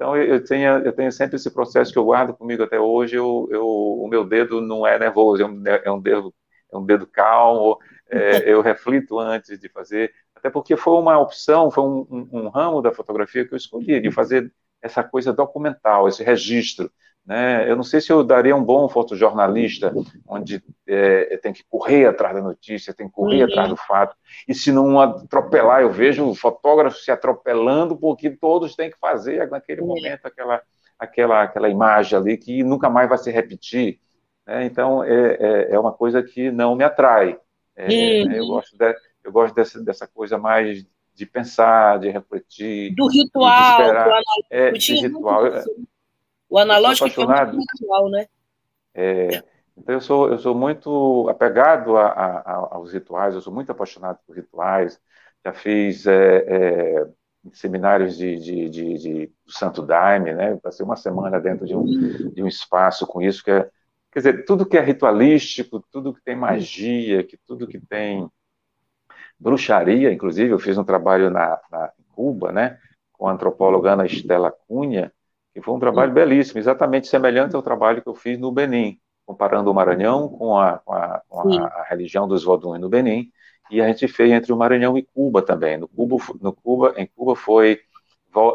Então 0.04 0.18
eu 0.18 0.44
tenho, 0.44 0.80
eu 0.80 0.92
tenho 0.92 1.10
sempre 1.14 1.38
esse 1.38 1.50
processo 1.50 1.94
que 1.94 1.98
eu 1.98 2.04
guardo 2.04 2.34
comigo 2.34 2.62
até 2.62 2.78
hoje, 2.78 3.16
eu, 3.16 3.48
eu 3.50 3.66
o 3.66 4.06
meu 4.10 4.26
dedo 4.26 4.60
não 4.60 4.86
é 4.86 5.00
nervoso, 5.00 5.42
é 5.42 5.46
um, 5.46 5.64
é 5.66 5.90
um 5.90 6.02
dedo, 6.02 6.34
é 6.74 6.78
um 6.78 6.86
dedo 6.86 7.08
calmo, 7.08 7.80
é, 8.10 8.44
eu 8.52 8.62
reflito 8.62 9.18
antes 9.18 9.58
de 9.58 9.70
fazer, 9.70 10.14
até 10.36 10.50
porque 10.50 10.76
foi 10.76 10.96
uma 10.96 11.18
opção, 11.18 11.72
foi 11.72 11.86
um, 11.86 12.06
um, 12.12 12.30
um 12.34 12.50
ramo 12.50 12.82
da 12.82 12.92
fotografia 12.92 13.48
que 13.48 13.54
eu 13.54 13.58
escolhi, 13.58 14.02
de 14.02 14.12
fazer 14.12 14.52
essa 14.82 15.02
coisa 15.06 15.32
documental, 15.32 16.10
esse 16.10 16.22
registro. 16.22 16.92
Né? 17.26 17.72
Eu 17.72 17.78
não 17.78 17.84
sei 17.84 18.02
se 18.02 18.12
eu 18.12 18.26
daria 18.26 18.58
um 18.58 18.64
bom 18.64 18.90
fotojornalista, 18.90 19.94
onde 20.28 20.62
é, 20.94 21.38
tem 21.38 21.52
que 21.52 21.64
correr 21.70 22.06
atrás 22.06 22.36
da 22.36 22.42
notícia, 22.42 22.94
tem 22.94 23.08
que 23.08 23.14
correr 23.14 23.44
uhum. 23.44 23.50
atrás 23.50 23.70
do 23.70 23.78
fato, 23.78 24.16
e 24.48 24.54
se 24.54 24.72
não 24.72 25.00
atropelar, 25.00 25.82
eu 25.82 25.92
vejo 25.92 26.28
o 26.28 26.36
fotógrafo 26.36 26.98
se 26.98 27.12
atropelando, 27.12 27.96
porque 27.96 28.30
todos 28.30 28.76
têm 28.76 28.92
que 28.92 29.00
fazer 29.00 29.50
naquele 29.50 29.82
uhum. 29.82 29.88
momento 29.88 30.26
aquela, 30.26 30.62
aquela, 31.00 31.44
aquela 31.44 31.70
imagem 31.70 32.18
ali 32.18 32.38
que 32.38 32.64
nunca 32.64 32.90
mais 32.90 33.10
vai 33.10 33.18
se 33.18 33.32
repetir. 33.32 34.00
Né? 34.46 34.66
Então, 34.66 35.04
é, 35.04 35.38
é, 35.40 35.68
é, 35.72 35.80
uma 35.80 35.92
coisa 35.92 36.22
que 36.22 36.52
não 36.52 36.76
me 36.76 36.84
atrai. 36.84 37.38
É, 37.76 37.88
uhum. 37.88 38.32
Eu 38.32 38.48
gosto, 38.48 38.78
de, 38.78 38.96
eu 39.24 39.32
gosto 39.32 39.56
dessa, 39.56 39.84
dessa 39.84 40.08
coisa 40.08 40.38
mais 40.38 40.86
de 41.16 41.26
pensar, 41.26 42.00
de 42.00 42.10
refletir. 42.10 42.94
Do 42.96 43.08
ritual, 43.08 43.78
do 43.78 43.84
analógico. 43.84 44.48
É, 44.50 44.70
ritual. 44.72 45.44
O 46.50 46.58
analógico 46.58 47.22
é 47.22 47.46
muito 47.46 47.72
ritual, 47.80 48.10
né? 48.10 48.28
É, 48.94 49.44
então, 49.78 49.96
eu 49.96 50.02
sou, 50.02 50.30
eu 50.30 50.38
sou 50.38 50.56
muito 50.56 51.28
apegado 51.30 51.98
a, 51.98 52.08
a, 52.08 52.76
aos 52.76 52.94
rituais, 52.94 53.34
eu 53.34 53.42
sou 53.42 53.54
muito 53.54 53.72
apaixonado 53.72 54.20
por 54.26 54.36
rituais. 54.36 55.00
Já 55.46 55.54
fiz 55.54 56.06
é, 56.06 56.38
é, 56.48 57.08
seminários 57.54 58.18
de, 58.18 58.38
de, 58.38 58.70
de, 58.70 58.98
de, 58.98 59.34
Santo 59.48 59.82
Daime, 59.82 60.34
né? 60.34 60.56
Passei 60.58 60.86
uma 60.86 60.96
semana 60.96 61.40
dentro 61.40 61.66
de 61.66 61.76
um, 61.76 61.84
de 62.32 62.44
um 62.44 62.48
espaço 62.48 63.06
com 63.08 63.22
isso, 63.22 63.44
que 63.44 63.52
é, 63.52 63.70
quer 64.12 64.20
dizer, 64.20 64.46
tudo 64.46 64.66
que 64.66 64.78
é 64.78 64.82
ritualístico, 64.82 65.84
tudo 65.92 66.14
que 66.14 66.22
tem 66.22 66.36
magia, 66.36 67.24
que 67.24 67.38
tudo 67.46 67.68
que 67.68 67.80
tem 67.80 68.30
bruxaria, 69.40 70.14
inclusive, 70.14 70.52
eu 70.52 70.60
fiz 70.60 70.78
um 70.78 70.84
trabalho 70.84 71.30
na, 71.30 71.60
na 71.70 71.92
Cuba, 72.16 72.52
né, 72.52 72.80
com 73.12 73.28
a 73.28 73.34
antropóloga 73.34 73.92
Ana 73.92 74.06
Estela 74.06 74.52
Cunha, 74.68 75.12
que 75.54 75.62
foi 75.62 75.74
um 75.74 75.80
trabalho 75.80 76.14
belíssimo, 76.14 76.60
exatamente 76.60 77.08
semelhante 77.08 77.56
ao 77.56 77.62
trabalho 77.62 78.02
que 78.02 78.08
eu 78.08 78.16
fiz 78.16 78.40
no 78.40 78.52
Benin, 78.52 79.00
comparando 79.26 79.72
o 79.72 79.74
Maranhão 79.74 80.28
com 80.30 80.58
a, 80.58 80.80
com 80.80 80.94
a, 80.94 81.22
com 81.28 81.54
a, 81.54 81.68
a 81.68 81.84
religião 81.90 82.28
dos 82.28 82.44
Vodun 82.44 82.78
no 82.78 82.90
Benin, 82.90 83.32
e 83.72 83.82
a 83.82 83.88
gente 83.88 84.08
fez 84.08 84.32
entre 84.32 84.52
o 84.52 84.58
Maranhão 84.58 84.98
e 84.98 85.04
Cuba 85.04 85.42
também. 85.42 85.78
No 85.78 85.88
Cuba, 85.88 86.18
no 86.42 86.54
Cuba 86.54 86.94
em 86.98 87.08
Cuba 87.08 87.36
foi 87.36 87.80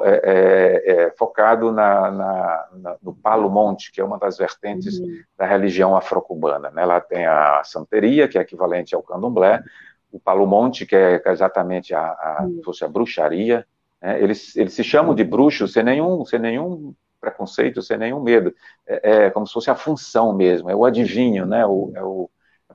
é, 0.05 0.21
é, 0.25 0.93
é, 0.93 1.11
focado 1.17 1.71
na, 1.71 2.11
na, 2.11 2.69
na, 2.73 2.97
no 3.01 3.15
Palo 3.15 3.49
Monte, 3.49 3.93
que 3.93 4.01
é 4.01 4.05
uma 4.05 4.19
das 4.19 4.37
vertentes 4.37 4.99
uhum. 4.99 5.23
da 5.37 5.47
religião 5.47 5.97
afro-cubana. 5.97 6.71
Né? 6.71 6.85
Lá 6.85 7.01
tem 7.01 7.27
a 7.27 7.63
santeria, 7.65 8.27
que 8.27 8.37
é 8.37 8.41
equivalente 8.41 8.95
ao 8.95 9.03
candomblé, 9.03 9.63
o 10.11 10.19
Palomonte, 10.19 10.85
que 10.87 10.97
é 10.97 11.23
exatamente 11.27 11.95
a, 11.95 12.01
a, 12.01 12.45
hum. 12.45 12.61
fosse 12.65 12.85
a 12.85 12.89
bruxaria, 12.89 13.67
né? 14.01 14.21
eles, 14.23 14.57
eles 14.57 14.73
se 14.73 14.83
chamam 14.83 15.15
de 15.15 15.23
bruxos 15.23 15.73
sem 15.73 15.83
nenhum, 15.83 16.25
sem 16.25 16.39
nenhum 16.39 16.95
preconceito, 17.21 17.83
sem 17.83 17.99
nenhum 17.99 18.23
medo. 18.23 18.55
É, 18.87 19.27
é 19.27 19.31
como 19.31 19.47
se 19.47 19.53
fosse 19.53 19.71
a 19.71 19.75
função 19.75 20.35
mesmo, 20.35 20.71
é 20.71 20.75
o 20.75 20.85
adivinho, 20.85 21.47
né? 21.47 21.65
o, 21.67 21.93
é 21.95 22.03
o, 22.03 22.31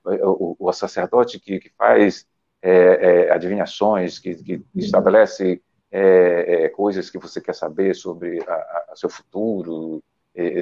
é 0.08 0.26
o, 0.26 0.56
o 0.60 0.74
sacerdote 0.74 1.40
que, 1.40 1.60
que 1.60 1.70
faz 1.78 2.26
é, 2.62 3.26
é, 3.26 3.32
adivinhações, 3.32 4.20
que, 4.20 4.36
que 4.36 4.64
estabelece 4.76 5.62
é, 5.92 6.70
coisas 6.70 7.10
que 7.10 7.18
você 7.18 7.42
quer 7.42 7.54
saber 7.54 7.94
sobre 7.94 8.40
a 8.48 8.94
seu 8.96 9.10
futuro, 9.10 10.02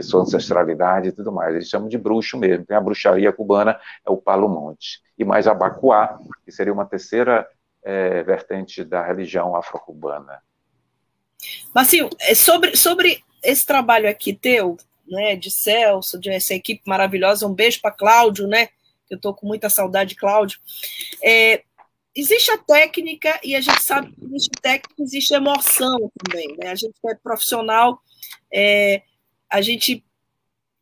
sua 0.02 0.24
ancestralidade 0.24 1.10
e 1.10 1.12
tudo 1.13 1.32
mais. 1.32 1.56
Eles 1.56 1.70
chamam 1.70 1.88
de 1.88 1.98
bruxo 1.98 2.38
mesmo. 2.38 2.65
Tem 2.65 2.76
a 2.76 2.82
bruxaria 2.82 3.32
cubana, 3.32 3.80
é 4.06 4.12
o 4.12 4.17
Palo 4.17 4.50
Monte. 4.50 5.00
E 5.17 5.24
mais 5.24 5.48
a 5.48 5.54
Bacuá, 5.54 6.20
que 6.44 6.52
seria 6.52 6.74
uma 6.74 6.86
terceira 6.86 7.48
vertente 8.26 8.84
da 8.84 9.02
religião 9.02 9.56
afro-cubana. 9.56 10.41
Marcinho, 11.74 12.10
é 12.20 12.36
sobre, 12.36 12.76
sobre 12.76 13.24
esse 13.44 13.66
trabalho 13.66 14.10
aqui 14.10 14.34
teu, 14.34 14.78
né, 15.08 15.36
de 15.36 15.52
Celso, 15.52 16.20
de 16.20 16.30
essa 16.30 16.54
equipe 16.54 16.82
maravilhosa, 16.86 17.48
um 17.48 17.54
beijo 17.54 17.82
para 17.82 17.92
Cláudio, 17.92 18.48
né, 18.48 18.70
eu 19.12 19.18
estou 19.18 19.34
com 19.34 19.46
muita 19.46 19.70
saudade 19.70 20.12
de 20.12 20.16
Cláudio. 20.16 20.60
É, 21.22 21.64
existe 22.16 22.50
a 22.52 22.58
técnica 22.58 23.40
e 23.44 23.56
a 23.56 23.62
gente 23.62 23.84
sabe 23.84 24.14
que 24.14 24.26
existe 24.26 24.50
técnica, 24.62 25.04
existe 25.04 25.34
emoção 25.34 26.12
também, 26.24 26.56
né? 26.58 26.70
A 26.70 26.76
gente 26.76 26.94
é 27.06 27.16
profissional, 27.16 28.02
é, 28.52 29.02
a 29.50 29.62
gente 29.62 30.04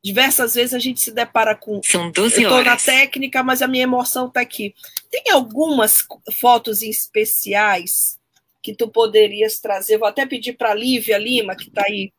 diversas 0.02 0.56
vezes 0.56 0.74
a 0.74 0.80
gente 0.80 1.02
se 1.02 1.12
depara 1.12 1.54
com 1.54 1.82
são 1.84 2.10
12 2.10 2.42
eu 2.42 2.50
estou 2.50 2.64
na 2.64 2.78
técnica, 2.78 3.44
mas 3.44 3.62
a 3.62 3.68
minha 3.68 3.84
emoção 3.84 4.28
está 4.28 4.40
aqui. 4.42 4.74
Tem 5.10 5.32
algumas 5.32 6.06
fotos 6.40 6.82
especiais 6.82 8.19
que 8.62 8.74
tu 8.74 8.90
poderias 8.90 9.60
trazer? 9.60 9.98
Vou 9.98 10.08
até 10.08 10.26
pedir 10.26 10.54
para 10.54 10.72
a 10.72 10.76
Lívia 10.76 11.18
Lima, 11.18 11.56
que 11.56 11.70
está 11.70 11.84
aí 11.86 12.12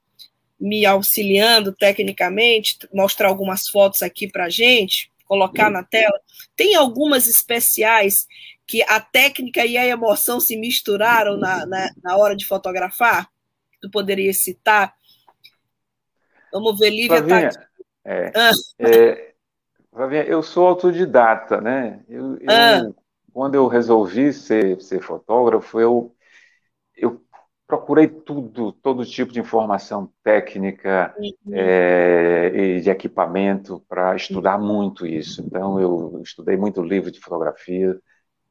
me 0.58 0.84
auxiliando 0.84 1.72
tecnicamente, 1.72 2.78
mostrar 2.92 3.28
algumas 3.28 3.68
fotos 3.68 4.02
aqui 4.02 4.28
para 4.28 4.44
a 4.44 4.50
gente, 4.50 5.10
colocar 5.24 5.70
na 5.70 5.82
tela. 5.82 6.20
Tem 6.54 6.74
algumas 6.74 7.26
especiais 7.26 8.26
que 8.66 8.82
a 8.82 9.00
técnica 9.00 9.64
e 9.64 9.78
a 9.78 9.86
emoção 9.86 10.38
se 10.38 10.56
misturaram 10.56 11.36
na, 11.36 11.64
na, 11.66 11.90
na 12.02 12.16
hora 12.16 12.36
de 12.36 12.46
fotografar? 12.46 13.28
Tu 13.80 13.90
poderia 13.90 14.32
citar? 14.34 14.94
Vamos 16.52 16.78
ver, 16.78 16.90
Lívia 16.90 17.18
está 17.18 17.70
é, 18.04 18.32
ah. 18.34 18.50
é, 18.78 19.34
eu 20.26 20.42
sou 20.42 20.66
autodidata, 20.66 21.60
né? 21.60 22.00
Eu, 22.08 22.36
eu 22.36 22.46
ah. 22.48 22.82
Quando 23.32 23.54
eu 23.54 23.66
resolvi 23.68 24.32
ser, 24.32 24.80
ser 24.80 25.00
fotógrafo, 25.00 25.78
eu 25.78 26.14
procurei 27.70 28.08
tudo, 28.08 28.72
todo 28.72 29.06
tipo 29.06 29.32
de 29.32 29.38
informação 29.38 30.12
técnica 30.24 31.14
uhum. 31.16 31.54
é, 31.54 32.50
e 32.52 32.80
de 32.80 32.90
equipamento 32.90 33.80
para 33.88 34.16
estudar 34.16 34.58
muito 34.58 35.06
isso. 35.06 35.40
Então, 35.40 35.80
eu 35.80 36.20
estudei 36.20 36.56
muito 36.56 36.82
livro 36.82 37.12
de 37.12 37.20
fotografia, 37.20 37.96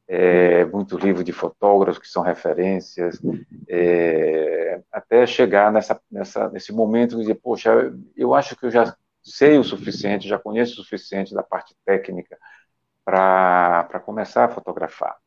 é, 0.08 0.64
muito 0.64 0.96
livro 0.96 1.22
de 1.22 1.32
fotógrafos 1.32 2.00
que 2.00 2.08
são 2.08 2.22
referências, 2.22 3.20
é, 3.68 4.80
até 4.90 5.26
chegar 5.26 5.70
nessa, 5.70 6.00
nessa, 6.10 6.48
nesse 6.48 6.72
momento 6.72 7.16
de 7.16 7.20
dizer, 7.20 7.34
poxa, 7.34 7.92
eu 8.16 8.34
acho 8.34 8.56
que 8.56 8.64
eu 8.64 8.70
já 8.70 8.96
sei 9.22 9.58
o 9.58 9.64
suficiente, 9.64 10.26
já 10.26 10.38
conheço 10.38 10.80
o 10.80 10.84
suficiente 10.84 11.34
da 11.34 11.42
parte 11.42 11.76
técnica 11.84 12.38
para 13.04 14.00
começar 14.02 14.46
a 14.46 14.48
fotografar. 14.48 15.18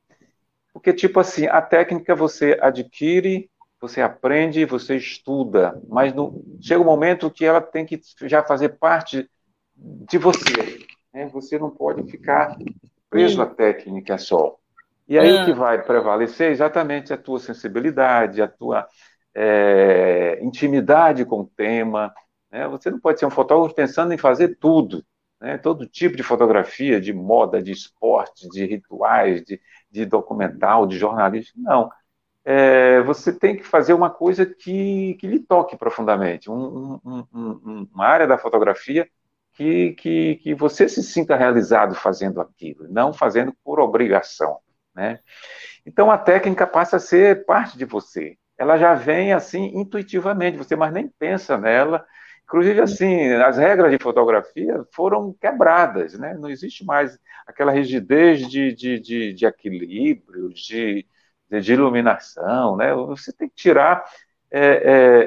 Porque, 0.74 0.92
tipo 0.92 1.20
assim, 1.20 1.46
a 1.46 1.62
técnica 1.62 2.16
você 2.16 2.58
adquire, 2.60 3.50
você 3.84 4.02
aprende, 4.02 4.64
você 4.64 4.96
estuda, 4.96 5.78
mas 5.90 6.14
no, 6.14 6.42
chega 6.62 6.80
um 6.80 6.86
momento 6.86 7.30
que 7.30 7.44
ela 7.44 7.60
tem 7.60 7.86
que 7.86 8.00
já 8.22 8.42
fazer 8.42 8.70
parte 8.78 9.30
de 9.76 10.18
você. 10.18 10.80
Né? 11.14 11.28
Você 11.34 11.60
não 11.60 11.70
pode 11.70 12.10
ficar 12.10 12.56
preso 13.10 13.42
à 13.42 13.46
técnica 13.46 14.18
só. 14.18 14.56
E 15.06 15.20
aí 15.20 15.34
o 15.34 15.44
que 15.44 15.52
ah. 15.52 15.56
vai 15.56 15.84
prevalecer 15.84 16.48
é 16.48 16.52
exatamente 16.52 17.12
a 17.12 17.18
tua 17.18 17.42
sensibilidade, 17.42 18.42
a 18.42 18.48
tua 18.48 18.88
é, 19.36 20.40
intimidade 20.42 21.26
com 21.26 21.42
o 21.42 21.52
tema. 21.54 22.14
Né? 22.50 22.66
Você 22.70 22.90
não 22.90 23.02
pode 23.02 23.20
ser 23.20 23.26
um 23.26 23.30
fotógrafo 23.30 23.76
pensando 23.76 24.14
em 24.14 24.18
fazer 24.18 24.56
tudo, 24.62 25.04
né? 25.42 25.58
todo 25.58 25.86
tipo 25.86 26.16
de 26.16 26.24
fotografia, 26.24 27.02
de 27.02 27.12
moda, 27.12 27.62
de 27.62 27.74
esporte, 27.74 28.48
de 28.48 28.66
rituais, 28.66 29.44
de, 29.44 29.60
de 29.92 30.06
documental, 30.06 30.88
de 30.88 30.98
jornalismo. 30.98 31.62
Não. 31.62 31.92
É, 32.46 33.02
você 33.04 33.32
tem 33.32 33.56
que 33.56 33.64
fazer 33.64 33.94
uma 33.94 34.10
coisa 34.10 34.46
que, 34.46 35.16
que 35.16 35.28
lhe 35.28 35.40
toque 35.40 35.78
profundamente, 35.78 36.52
um, 36.52 37.00
um, 37.06 37.26
um, 37.34 37.88
uma 37.94 38.06
área 38.06 38.28
da 38.28 38.38
fotografia 38.38 39.08
que, 39.54 39.94
que, 39.94 40.36
que 40.38 40.54
você 40.54 40.90
se 40.90 41.02
sinta 41.04 41.36
realizado 41.36 41.96
fazendo 41.96 42.42
aquilo, 42.42 42.88
não 42.90 43.14
fazendo 43.14 43.54
por 43.64 43.80
obrigação. 43.80 44.58
Né? 44.94 45.20
Então 45.86 46.12
a 46.12 46.18
técnica 46.18 46.68
passa 46.68 46.98
a 46.98 47.00
ser 47.00 47.46
parte 47.46 47.78
de 47.78 47.86
você. 47.86 48.38
Ela 48.58 48.78
já 48.78 48.94
vem 48.94 49.34
assim 49.34 49.72
intuitivamente, 49.76 50.58
você 50.58 50.76
mais 50.76 50.94
nem 50.94 51.08
pensa 51.08 51.58
nela. 51.58 52.06
Inclusive, 52.44 52.82
assim, 52.82 53.32
as 53.34 53.58
regras 53.58 53.92
de 53.92 53.98
fotografia 53.98 54.86
foram 54.94 55.34
quebradas, 55.34 56.14
né? 56.20 56.36
Não 56.36 56.50
existe 56.50 56.86
mais 56.86 57.18
aquela 57.48 57.72
rigidez 57.72 58.48
de, 58.48 58.74
de, 58.74 59.00
de, 59.00 59.34
de 59.34 59.46
equilíbrio, 59.46 60.50
de, 60.50 61.06
de, 61.50 61.74
iluminação, 61.74 62.76
né? 62.76 62.94
Você 62.94 63.32
tem 63.32 63.48
que 63.48 63.56
tirar 63.56 64.04
é, 64.52 64.60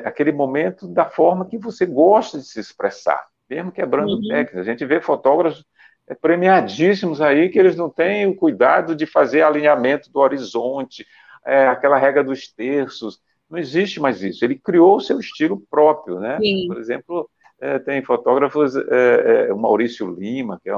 é, 0.03 0.09
aquele 0.09 0.33
momento 0.33 0.87
da 0.87 1.05
forma 1.05 1.47
que 1.47 1.59
você 1.59 1.85
gosta 1.85 2.39
de 2.39 2.45
se 2.45 2.61
expressar, 2.61 3.27
mesmo 3.49 3.73
quebrando 3.73 4.15
uhum. 4.15 4.29
técnicas. 4.29 4.61
A 4.61 4.71
gente 4.71 4.85
vê 4.85 5.01
fotógrafos 5.01 5.65
é, 6.09 6.15
premiadíssimos 6.15 7.21
aí 7.21 7.49
que 7.49 7.59
eles 7.59 7.77
não 7.77 7.91
têm 7.91 8.27
o 8.27 8.37
cuidado 8.37 8.95
de 8.95 9.07
fazer 9.07 9.43
alinhamento 9.43 10.11
do 10.13 10.21
horizonte, 10.21 11.07
é, 11.45 11.67
aquela 11.67 11.99
regra 11.99 12.23
dos 12.23 12.49
terços. 12.49 13.21
Não 13.51 13.59
existe 13.59 14.01
mais 14.01 14.23
isso. 14.23 14.45
Ele 14.45 14.57
criou 14.57 14.97
o 14.97 15.01
seu 15.01 15.19
estilo 15.19 15.61
próprio, 15.71 16.21
né? 16.21 16.39
Sim. 16.41 16.67
Por 16.69 16.79
exemplo, 16.79 17.31
é, 17.61 17.79
tem 17.79 18.03
fotógrafos, 18.03 18.77
é, 18.77 19.53
o 19.53 19.57
Maurício 19.59 20.09
Lima, 20.09 20.61
que 20.63 20.69
é 20.69 20.77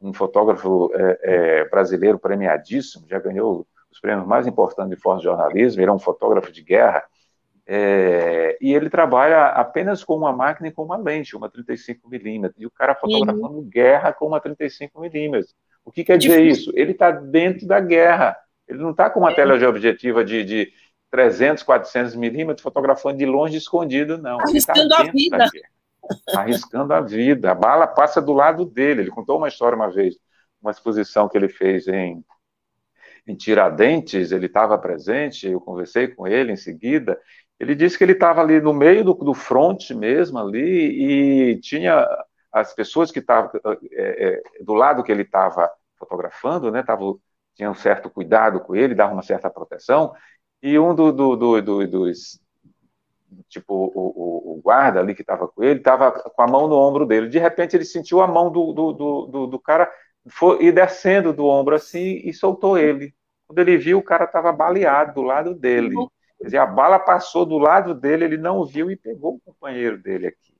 um 0.00 0.12
fotógrafo 0.12 0.90
é, 0.94 1.68
brasileiro 1.68 2.18
premiadíssimo, 2.18 3.06
já 3.08 3.18
ganhou 3.18 3.66
os 3.90 4.00
prêmios 4.00 4.26
mais 4.26 4.46
importantes 4.46 4.98
de 4.98 5.22
jornalismo. 5.22 5.80
ele 5.80 5.90
é 5.90 5.92
um 5.92 5.98
fotógrafo 5.98 6.52
de 6.52 6.62
guerra, 6.62 7.04
é, 7.70 8.56
e 8.62 8.72
ele 8.72 8.88
trabalha 8.88 9.48
apenas 9.48 10.02
com 10.02 10.16
uma 10.16 10.32
máquina 10.32 10.68
e 10.68 10.72
com 10.72 10.84
uma 10.84 10.96
lente, 10.96 11.36
uma 11.36 11.50
35mm. 11.50 12.54
E 12.56 12.64
o 12.64 12.70
cara 12.70 12.94
fotografando 12.94 13.58
uhum. 13.58 13.68
guerra 13.68 14.10
com 14.10 14.26
uma 14.26 14.40
35mm. 14.40 15.44
O 15.84 15.92
que 15.92 16.02
quer 16.02 16.16
dizer 16.16 16.42
isso? 16.42 16.72
Ele 16.74 16.92
está 16.92 17.10
dentro 17.10 17.66
da 17.66 17.78
guerra. 17.78 18.34
Ele 18.66 18.78
não 18.78 18.92
está 18.92 19.10
com 19.10 19.20
uma 19.20 19.32
é. 19.32 19.34
tela 19.34 19.58
de 19.58 19.66
objetiva 19.66 20.24
de, 20.24 20.44
de 20.44 20.72
300, 21.10 21.62
400 21.62 22.14
milímetros 22.14 22.62
fotografando 22.62 23.18
de 23.18 23.26
longe 23.26 23.58
escondido, 23.58 24.16
não. 24.16 24.38
Tá 24.38 24.44
Arriscando 24.44 24.88
tá 24.88 25.00
a 25.00 25.04
vida. 25.04 25.50
Arriscando 26.34 26.94
a 26.94 27.00
vida. 27.02 27.50
A 27.50 27.54
bala 27.54 27.86
passa 27.86 28.22
do 28.22 28.32
lado 28.32 28.64
dele. 28.64 29.02
Ele 29.02 29.10
contou 29.10 29.36
uma 29.36 29.48
história 29.48 29.76
uma 29.76 29.90
vez, 29.90 30.16
uma 30.62 30.70
exposição 30.70 31.28
que 31.28 31.36
ele 31.36 31.50
fez 31.50 31.86
em, 31.86 32.24
em 33.28 33.36
Tiradentes, 33.36 34.32
ele 34.32 34.46
estava 34.46 34.78
presente, 34.78 35.46
eu 35.46 35.60
conversei 35.60 36.08
com 36.08 36.26
ele 36.26 36.50
em 36.50 36.56
seguida, 36.56 37.20
ele 37.60 37.74
disse 37.74 37.98
que 37.98 38.04
ele 38.04 38.12
estava 38.12 38.40
ali 38.40 38.60
no 38.60 38.72
meio 38.72 39.04
do, 39.04 39.14
do 39.14 39.34
fronte 39.34 39.94
mesmo 39.94 40.38
ali 40.38 41.52
e 41.52 41.60
tinha 41.60 42.06
as 42.50 42.74
pessoas 42.74 43.10
que 43.10 43.18
estavam 43.18 43.50
é, 43.92 44.28
é, 44.28 44.64
do 44.64 44.72
lado 44.72 45.02
que 45.02 45.12
ele 45.12 45.22
estava 45.22 45.70
fotografando, 45.98 46.70
né, 46.70 46.82
tavam, 46.82 47.20
tinham 47.54 47.72
um 47.72 47.74
certo 47.74 48.08
cuidado 48.08 48.60
com 48.60 48.74
ele, 48.74 48.94
davam 48.94 49.14
uma 49.14 49.22
certa 49.22 49.50
proteção, 49.50 50.14
e 50.62 50.78
um 50.78 50.94
do, 50.94 51.12
do, 51.12 51.36
do, 51.36 51.86
dos, 51.86 52.40
tipo, 53.48 53.92
o, 53.94 54.56
o, 54.56 54.60
guarda 54.62 55.00
ali 55.00 55.14
que 55.14 55.22
estava 55.22 55.48
com 55.48 55.62
ele, 55.62 55.80
estava 55.80 56.12
com 56.12 56.42
a 56.42 56.46
mão 56.46 56.68
no 56.68 56.76
ombro 56.76 57.06
dele, 57.06 57.28
de 57.28 57.38
repente 57.38 57.76
ele 57.76 57.84
sentiu 57.84 58.20
a 58.20 58.26
mão 58.26 58.50
do, 58.50 58.72
do, 58.72 59.46
do, 59.46 59.58
cara 59.58 59.90
foi, 60.28 60.64
ir 60.64 60.72
descendo 60.72 61.32
do 61.32 61.46
ombro 61.46 61.74
assim 61.74 62.20
e 62.24 62.32
soltou 62.32 62.78
ele. 62.78 63.14
Quando 63.48 63.60
ele 63.60 63.78
viu, 63.78 63.98
o 63.98 64.02
cara 64.02 64.24
estava 64.24 64.52
baleado 64.52 65.14
do 65.14 65.22
lado 65.22 65.54
dele. 65.54 65.96
Uhum. 65.96 66.08
Quer 66.36 66.44
dizer, 66.44 66.58
a 66.58 66.66
bala 66.66 66.98
passou 66.98 67.46
do 67.46 67.56
lado 67.56 67.94
dele, 67.94 68.26
ele 68.26 68.36
não 68.36 68.64
viu 68.64 68.90
e 68.90 68.96
pegou 68.96 69.36
o 69.36 69.40
companheiro 69.40 69.96
dele 69.98 70.28
aqui. 70.28 70.54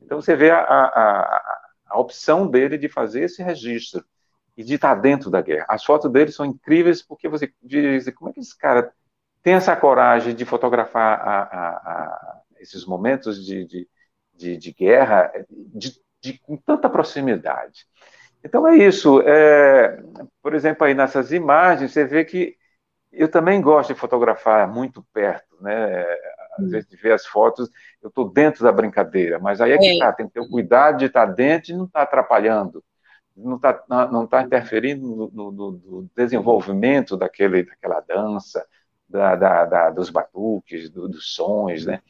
Então 0.00 0.20
você 0.20 0.36
vê 0.36 0.50
a, 0.50 0.60
a, 0.60 1.60
a 1.86 1.98
opção 1.98 2.46
dele 2.46 2.76
de 2.76 2.88
fazer 2.88 3.22
esse 3.22 3.42
registro 3.42 4.04
e 4.56 4.62
de 4.62 4.74
estar 4.74 4.94
dentro 4.94 5.30
da 5.30 5.40
guerra. 5.40 5.66
As 5.68 5.82
fotos 5.82 6.12
dele 6.12 6.30
são 6.30 6.44
incríveis 6.44 7.02
porque 7.02 7.28
você 7.28 7.50
diz, 7.62 8.08
como 8.14 8.30
é 8.30 8.34
que 8.34 8.40
esse 8.40 8.56
cara 8.56 8.92
tem 9.42 9.54
essa 9.54 9.74
coragem 9.74 10.34
de 10.34 10.44
fotografar 10.44 11.18
a, 11.20 11.42
a, 11.42 12.40
esses 12.60 12.84
momentos 12.84 13.44
de, 13.44 13.64
de, 13.64 13.88
de, 14.34 14.56
de 14.56 14.72
guerra 14.72 15.32
de, 15.48 16.38
com 16.42 16.56
tanta 16.56 16.90
proximidade. 16.90 17.86
Então 18.44 18.66
é 18.66 18.76
isso. 18.76 19.20
É, 19.22 20.02
por 20.42 20.54
exemplo, 20.54 20.86
aí 20.86 20.94
nessas 20.94 21.32
imagens 21.32 21.92
você 21.92 22.04
vê 22.04 22.24
que 22.24 22.56
eu 23.12 23.30
também 23.30 23.60
gosto 23.60 23.92
de 23.92 23.98
fotografar 23.98 24.68
muito 24.68 25.02
perto, 25.12 25.56
né? 25.60 26.02
Às 26.58 26.64
hum. 26.64 26.68
vezes 26.68 26.88
de 26.88 26.96
ver 26.96 27.12
as 27.12 27.26
fotos, 27.26 27.70
eu 28.02 28.08
estou 28.08 28.28
dentro 28.28 28.62
da 28.62 28.72
brincadeira, 28.72 29.38
mas 29.38 29.60
aí 29.60 29.72
é 29.72 29.78
que 29.78 29.96
é. 29.96 29.98
tá, 29.98 30.12
tem 30.12 30.26
que 30.26 30.34
ter 30.34 30.40
o 30.40 30.48
cuidado 30.48 30.98
de 30.98 31.06
estar 31.06 31.26
tá 31.26 31.32
dentro 31.32 31.72
e 31.72 31.76
não 31.76 31.84
estar 31.84 32.00
tá 32.00 32.04
atrapalhando, 32.04 32.84
não 33.36 33.56
está 33.56 33.84
não 33.88 34.26
tá 34.26 34.42
interferindo 34.42 35.30
no, 35.32 35.50
no, 35.50 35.72
no, 35.72 36.10
desenvolvimento 36.16 37.16
daquele, 37.16 37.64
daquela 37.64 38.00
dança, 38.00 38.66
da, 39.08 39.34
da, 39.36 39.64
da 39.64 39.90
dos 39.90 40.10
batuques, 40.10 40.90
do, 40.90 41.08
dos 41.08 41.34
sons, 41.34 41.86
né? 41.86 42.02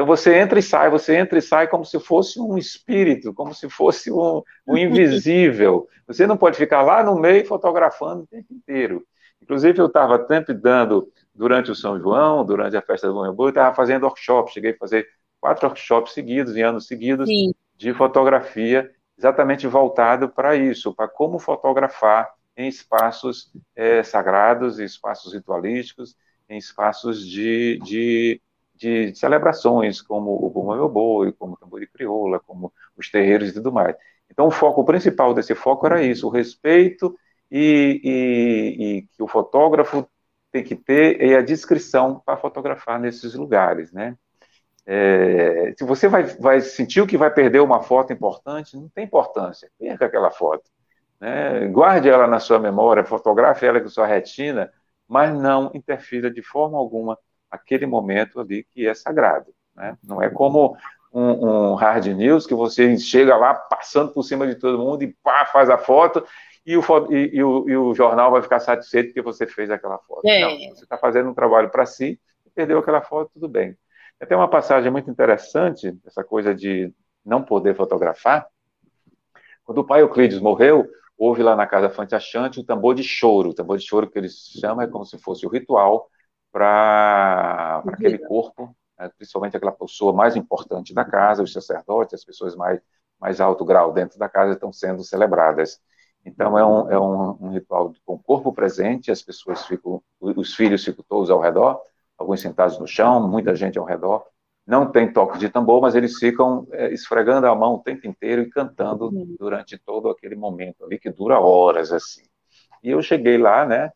Então 0.00 0.06
você 0.06 0.38
entra 0.38 0.58
e 0.58 0.62
sai, 0.62 0.88
você 0.88 1.14
entra 1.14 1.38
e 1.38 1.42
sai 1.42 1.68
como 1.68 1.84
se 1.84 2.00
fosse 2.00 2.40
um 2.40 2.56
espírito, 2.56 3.34
como 3.34 3.54
se 3.54 3.68
fosse 3.68 4.10
um, 4.10 4.42
um 4.66 4.74
invisível. 4.74 5.86
Você 6.06 6.26
não 6.26 6.38
pode 6.38 6.56
ficar 6.56 6.80
lá 6.80 7.04
no 7.04 7.20
meio 7.20 7.44
fotografando 7.44 8.22
o 8.22 8.26
tempo 8.26 8.46
inteiro. 8.50 9.06
Inclusive, 9.42 9.78
eu 9.78 9.88
estava 9.88 10.26
sempre 10.26 10.54
dando, 10.54 11.12
durante 11.34 11.70
o 11.70 11.74
São 11.74 12.00
João, 12.00 12.46
durante 12.46 12.78
a 12.78 12.80
festa 12.80 13.08
do 13.08 13.34
Boi, 13.34 13.48
eu 13.48 13.50
estava 13.50 13.76
fazendo 13.76 14.04
workshop, 14.04 14.50
cheguei 14.50 14.70
a 14.70 14.78
fazer 14.78 15.06
quatro 15.38 15.68
workshops 15.68 16.14
seguidos, 16.14 16.56
em 16.56 16.62
anos 16.62 16.86
seguidos, 16.86 17.28
Sim. 17.28 17.52
de 17.76 17.92
fotografia, 17.92 18.90
exatamente 19.18 19.66
voltado 19.66 20.30
para 20.30 20.56
isso, 20.56 20.94
para 20.94 21.08
como 21.08 21.38
fotografar 21.38 22.26
em 22.56 22.68
espaços 22.68 23.52
é, 23.76 24.02
sagrados, 24.02 24.80
em 24.80 24.84
espaços 24.84 25.34
ritualísticos, 25.34 26.16
em 26.48 26.56
espaços 26.56 27.22
de, 27.22 27.78
de, 27.84 28.40
de 28.80 29.14
celebrações, 29.14 30.00
como 30.00 30.32
o 30.32 30.48
Bumba 30.48 30.74
Meu 30.74 30.88
Boi, 30.88 31.32
como 31.32 31.52
o 31.52 31.56
Tambor 31.56 31.80
de 31.80 31.86
Crioula, 31.86 32.40
como 32.40 32.72
os 32.96 33.10
terreiros 33.10 33.50
e 33.50 33.52
tudo 33.52 33.70
mais. 33.70 33.94
Então, 34.30 34.46
o 34.46 34.50
foco 34.50 34.82
principal 34.84 35.34
desse 35.34 35.54
foco 35.54 35.86
era 35.86 36.02
isso, 36.02 36.26
o 36.26 36.30
respeito 36.30 37.14
e, 37.50 38.00
e, 38.02 38.84
e 38.84 39.02
que 39.02 39.22
o 39.22 39.28
fotógrafo 39.28 40.08
tem 40.50 40.64
que 40.64 40.74
ter 40.74 41.22
e 41.22 41.36
a 41.36 41.42
descrição 41.42 42.22
para 42.24 42.38
fotografar 42.38 42.98
nesses 42.98 43.34
lugares, 43.34 43.92
né? 43.92 44.16
É, 44.86 45.74
se 45.76 45.84
você 45.84 46.08
vai, 46.08 46.24
vai 46.24 46.60
sentir 46.62 47.06
que 47.06 47.18
vai 47.18 47.30
perder 47.32 47.60
uma 47.60 47.82
foto 47.82 48.12
importante, 48.12 48.76
não 48.76 48.88
tem 48.88 49.04
importância, 49.04 49.70
perca 49.78 50.06
aquela 50.06 50.30
foto. 50.30 50.64
Né? 51.20 51.68
Guarde 51.68 52.08
ela 52.08 52.26
na 52.26 52.40
sua 52.40 52.58
memória, 52.58 53.04
fotografe 53.04 53.66
ela 53.66 53.80
com 53.80 53.88
sua 53.88 54.06
retina, 54.06 54.72
mas 55.06 55.32
não 55.38 55.70
interfira 55.74 56.30
de 56.30 56.42
forma 56.42 56.78
alguma 56.78 57.16
aquele 57.50 57.86
momento 57.86 58.40
ali 58.40 58.64
que 58.64 58.86
é 58.86 58.94
sagrado. 58.94 59.52
Né? 59.74 59.96
Não 60.02 60.22
é 60.22 60.30
como 60.30 60.76
um, 61.12 61.72
um, 61.72 61.74
hard 61.74 62.06
news 62.06 62.46
que 62.46 62.54
você 62.54 62.96
chega 62.98 63.36
lá 63.36 63.54
passando 63.54 64.12
por 64.12 64.22
cima 64.22 64.46
de 64.46 64.54
todo 64.54 64.78
mundo 64.78 65.02
e 65.02 65.08
pá, 65.22 65.44
faz 65.46 65.68
a 65.68 65.76
foto 65.76 66.24
e 66.64 66.76
o, 66.76 66.82
e, 67.10 67.36
e, 67.36 67.42
o, 67.42 67.68
e 67.68 67.76
o, 67.76 67.94
jornal 67.94 68.30
vai 68.30 68.42
ficar 68.42 68.60
satisfeito 68.60 69.08
porque 69.08 69.22
você 69.22 69.46
fez 69.46 69.70
aquela 69.70 69.98
foto. 69.98 70.26
É. 70.26 70.40
Não, 70.40 70.74
você 70.74 70.84
está 70.84 70.96
fazendo 70.96 71.30
um 71.30 71.34
trabalho 71.34 71.70
para 71.70 71.86
si 71.86 72.20
e 72.46 72.50
perdeu 72.50 72.78
aquela 72.78 73.00
foto, 73.00 73.30
tudo 73.34 73.48
bem. 73.48 73.76
Tem 74.28 74.36
uma 74.36 74.48
passagem 74.48 74.90
muito 74.90 75.10
interessante, 75.10 75.96
essa 76.06 76.22
coisa 76.22 76.54
de 76.54 76.92
não 77.24 77.42
poder 77.42 77.74
fotografar. 77.74 78.46
Quando 79.64 79.78
o 79.78 79.84
pai 79.84 80.02
Euclides 80.02 80.38
morreu, 80.38 80.86
houve 81.16 81.42
lá 81.42 81.56
na 81.56 81.66
casa 81.66 81.88
Fante 81.88 82.14
Achante 82.14 82.60
o 82.60 82.64
tambor 82.64 82.94
de 82.94 83.02
choro. 83.02 83.50
O 83.50 83.54
tambor 83.54 83.78
de 83.78 83.86
choro 83.86 84.10
que 84.10 84.18
eles 84.18 84.50
chamam 84.60 84.84
é 84.84 84.88
como 84.88 85.06
se 85.06 85.18
fosse 85.18 85.46
o 85.46 85.48
ritual 85.48 86.08
para 86.52 87.82
aquele 87.86 88.18
corpo, 88.18 88.74
né, 88.98 89.10
principalmente 89.16 89.56
aquela 89.56 89.72
pessoa 89.72 90.12
mais 90.12 90.36
importante 90.36 90.92
da 90.92 91.04
casa, 91.04 91.42
os 91.42 91.52
sacerdotes, 91.52 92.14
as 92.14 92.24
pessoas 92.24 92.54
mais, 92.56 92.80
mais 93.20 93.40
alto 93.40 93.64
grau 93.64 93.92
dentro 93.92 94.18
da 94.18 94.28
casa 94.28 94.52
estão 94.52 94.72
sendo 94.72 95.02
celebradas. 95.02 95.80
Então 96.24 96.58
é 96.58 96.64
um, 96.64 96.90
é 96.90 96.98
um, 96.98 97.36
um 97.40 97.50
ritual 97.50 97.94
com 98.04 98.14
o 98.14 98.18
corpo 98.18 98.52
presente, 98.52 99.10
as 99.10 99.22
pessoas 99.22 99.64
ficam, 99.66 100.02
os 100.20 100.54
filhos 100.54 100.84
ficam 100.84 101.04
todos 101.08 101.30
ao 101.30 101.40
redor, 101.40 101.80
alguns 102.18 102.40
sentados 102.40 102.78
no 102.78 102.86
chão, 102.86 103.26
muita 103.26 103.54
gente 103.54 103.78
ao 103.78 103.84
redor. 103.84 104.26
Não 104.66 104.90
tem 104.90 105.10
toque 105.12 105.38
de 105.38 105.48
tambor, 105.48 105.80
mas 105.80 105.94
eles 105.94 106.18
ficam 106.18 106.68
é, 106.70 106.92
esfregando 106.92 107.46
a 107.46 107.54
mão 107.54 107.74
o 107.74 107.82
tempo 107.82 108.06
inteiro 108.06 108.42
e 108.42 108.50
cantando 108.50 109.06
uhum. 109.06 109.34
durante 109.38 109.78
todo 109.78 110.10
aquele 110.10 110.36
momento 110.36 110.84
ali, 110.84 110.98
que 110.98 111.10
dura 111.10 111.40
horas, 111.40 111.90
assim. 111.90 112.22
E 112.82 112.90
eu 112.90 113.02
cheguei 113.02 113.38
lá, 113.38 113.66
né, 113.66 113.90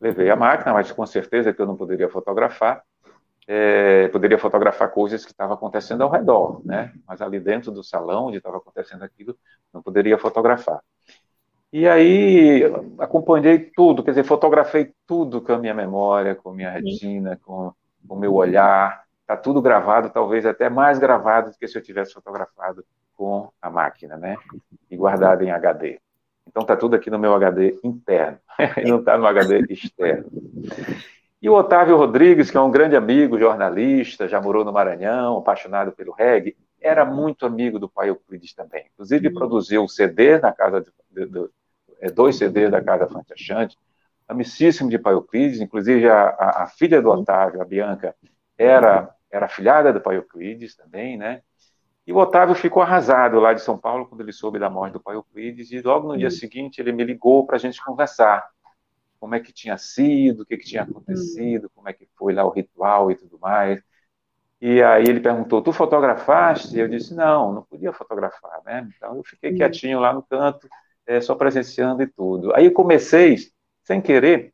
levei 0.00 0.30
a 0.30 0.36
máquina, 0.36 0.72
mas 0.72 0.90
com 0.90 1.04
certeza 1.06 1.52
que 1.52 1.60
eu 1.60 1.66
não 1.66 1.76
poderia 1.76 2.08
fotografar, 2.08 2.82
é, 3.46 4.08
poderia 4.08 4.38
fotografar 4.38 4.90
coisas 4.90 5.24
que 5.24 5.32
estavam 5.32 5.54
acontecendo 5.54 6.02
ao 6.02 6.10
redor, 6.10 6.60
né, 6.64 6.92
mas 7.06 7.20
ali 7.20 7.40
dentro 7.40 7.70
do 7.72 7.82
salão 7.82 8.26
onde 8.26 8.38
estava 8.38 8.58
acontecendo 8.58 9.02
aquilo, 9.02 9.36
não 9.72 9.82
poderia 9.82 10.16
fotografar. 10.18 10.80
E 11.72 11.86
aí 11.86 12.62
acompanhei 12.98 13.70
tudo, 13.76 14.02
quer 14.02 14.10
dizer, 14.10 14.24
fotografei 14.24 14.92
tudo 15.06 15.40
com 15.40 15.52
a 15.52 15.58
minha 15.58 15.74
memória, 15.74 16.34
com 16.34 16.50
a 16.50 16.54
minha 16.54 16.70
retina, 16.70 17.38
com 17.44 17.72
o 18.08 18.16
meu 18.16 18.34
olhar. 18.34 19.04
Está 19.20 19.36
tudo 19.36 19.62
gravado, 19.62 20.10
talvez 20.10 20.44
até 20.44 20.68
mais 20.68 20.98
gravado 20.98 21.52
do 21.52 21.56
que 21.56 21.68
se 21.68 21.78
eu 21.78 21.82
tivesse 21.82 22.12
fotografado 22.12 22.84
com 23.14 23.52
a 23.62 23.70
máquina, 23.70 24.16
né? 24.16 24.36
E 24.90 24.96
guardado 24.96 25.42
em 25.44 25.52
HD. 25.52 26.00
Então 26.50 26.62
está 26.62 26.76
tudo 26.76 26.96
aqui 26.96 27.08
no 27.08 27.18
meu 27.18 27.32
HD 27.34 27.78
interno, 27.82 28.38
e 28.76 28.88
não 28.88 28.98
está 28.98 29.16
no 29.16 29.26
HD 29.26 29.64
externo. 29.70 30.26
E 31.40 31.48
o 31.48 31.54
Otávio 31.54 31.96
Rodrigues, 31.96 32.50
que 32.50 32.56
é 32.56 32.60
um 32.60 32.70
grande 32.70 32.96
amigo, 32.96 33.38
jornalista, 33.38 34.28
já 34.28 34.40
morou 34.40 34.64
no 34.64 34.72
Maranhão, 34.72 35.38
apaixonado 35.38 35.92
pelo 35.92 36.12
reggae, 36.12 36.56
era 36.80 37.04
muito 37.04 37.46
amigo 37.46 37.78
do 37.78 37.88
pai 37.88 38.10
Euclides 38.10 38.52
também. 38.52 38.86
Inclusive, 38.92 39.28
uhum. 39.28 39.34
produziu 39.34 39.84
o 39.84 39.88
CD 39.88 40.38
na 40.38 40.52
casa 40.52 40.80
de, 40.80 40.90
de, 41.10 41.26
de, 41.26 41.48
é, 42.00 42.10
dois 42.10 42.36
CDs 42.36 42.70
da 42.70 42.82
Casa 42.82 43.06
Fonte 43.06 43.32
Achante, 43.32 43.76
amicíssimo 44.26 44.90
de 44.90 44.98
Pai 44.98 45.12
Euclides, 45.12 45.60
inclusive 45.60 46.08
a, 46.08 46.28
a, 46.28 46.62
a, 46.64 46.66
filha 46.66 47.00
do 47.00 47.10
Otávio, 47.10 47.60
a 47.60 47.64
Bianca, 47.64 48.14
era, 48.56 49.14
era 49.30 49.48
filhada 49.48 49.92
do 49.92 50.00
Pai 50.00 50.16
Euclides 50.16 50.74
também, 50.74 51.16
né? 51.16 51.42
E 52.10 52.12
o 52.12 52.16
Otávio 52.16 52.56
ficou 52.56 52.82
arrasado 52.82 53.38
lá 53.38 53.52
de 53.52 53.62
São 53.62 53.78
Paulo 53.78 54.04
quando 54.04 54.22
ele 54.22 54.32
soube 54.32 54.58
da 54.58 54.68
morte 54.68 54.94
do 54.94 55.00
Pai 55.00 55.14
Euclides, 55.14 55.70
e 55.70 55.80
logo 55.80 56.08
no 56.08 56.18
dia 56.18 56.28
seguinte 56.28 56.80
ele 56.80 56.90
me 56.90 57.04
ligou 57.04 57.46
para 57.46 57.54
a 57.54 57.58
gente 57.60 57.80
conversar 57.80 58.50
como 59.20 59.36
é 59.36 59.38
que 59.38 59.52
tinha 59.52 59.78
sido, 59.78 60.40
o 60.40 60.44
que, 60.44 60.56
que 60.56 60.64
tinha 60.64 60.82
acontecido, 60.82 61.70
como 61.72 61.88
é 61.88 61.92
que 61.92 62.08
foi 62.18 62.34
lá 62.34 62.44
o 62.44 62.50
ritual 62.50 63.12
e 63.12 63.14
tudo 63.14 63.38
mais. 63.38 63.80
E 64.60 64.82
aí 64.82 65.04
ele 65.04 65.20
perguntou, 65.20 65.62
tu 65.62 65.72
fotografaste? 65.72 66.76
E 66.76 66.80
eu 66.80 66.88
disse, 66.88 67.14
não, 67.14 67.52
não 67.52 67.62
podia 67.62 67.92
fotografar, 67.92 68.60
né? 68.64 68.90
Então 68.96 69.14
eu 69.14 69.22
fiquei 69.22 69.54
quietinho 69.54 70.00
lá 70.00 70.12
no 70.12 70.24
canto, 70.24 70.68
é, 71.06 71.20
só 71.20 71.36
presenciando 71.36 72.02
e 72.02 72.08
tudo. 72.08 72.52
Aí 72.56 72.72
comecei, 72.72 73.36
sem 73.84 74.00
querer, 74.00 74.52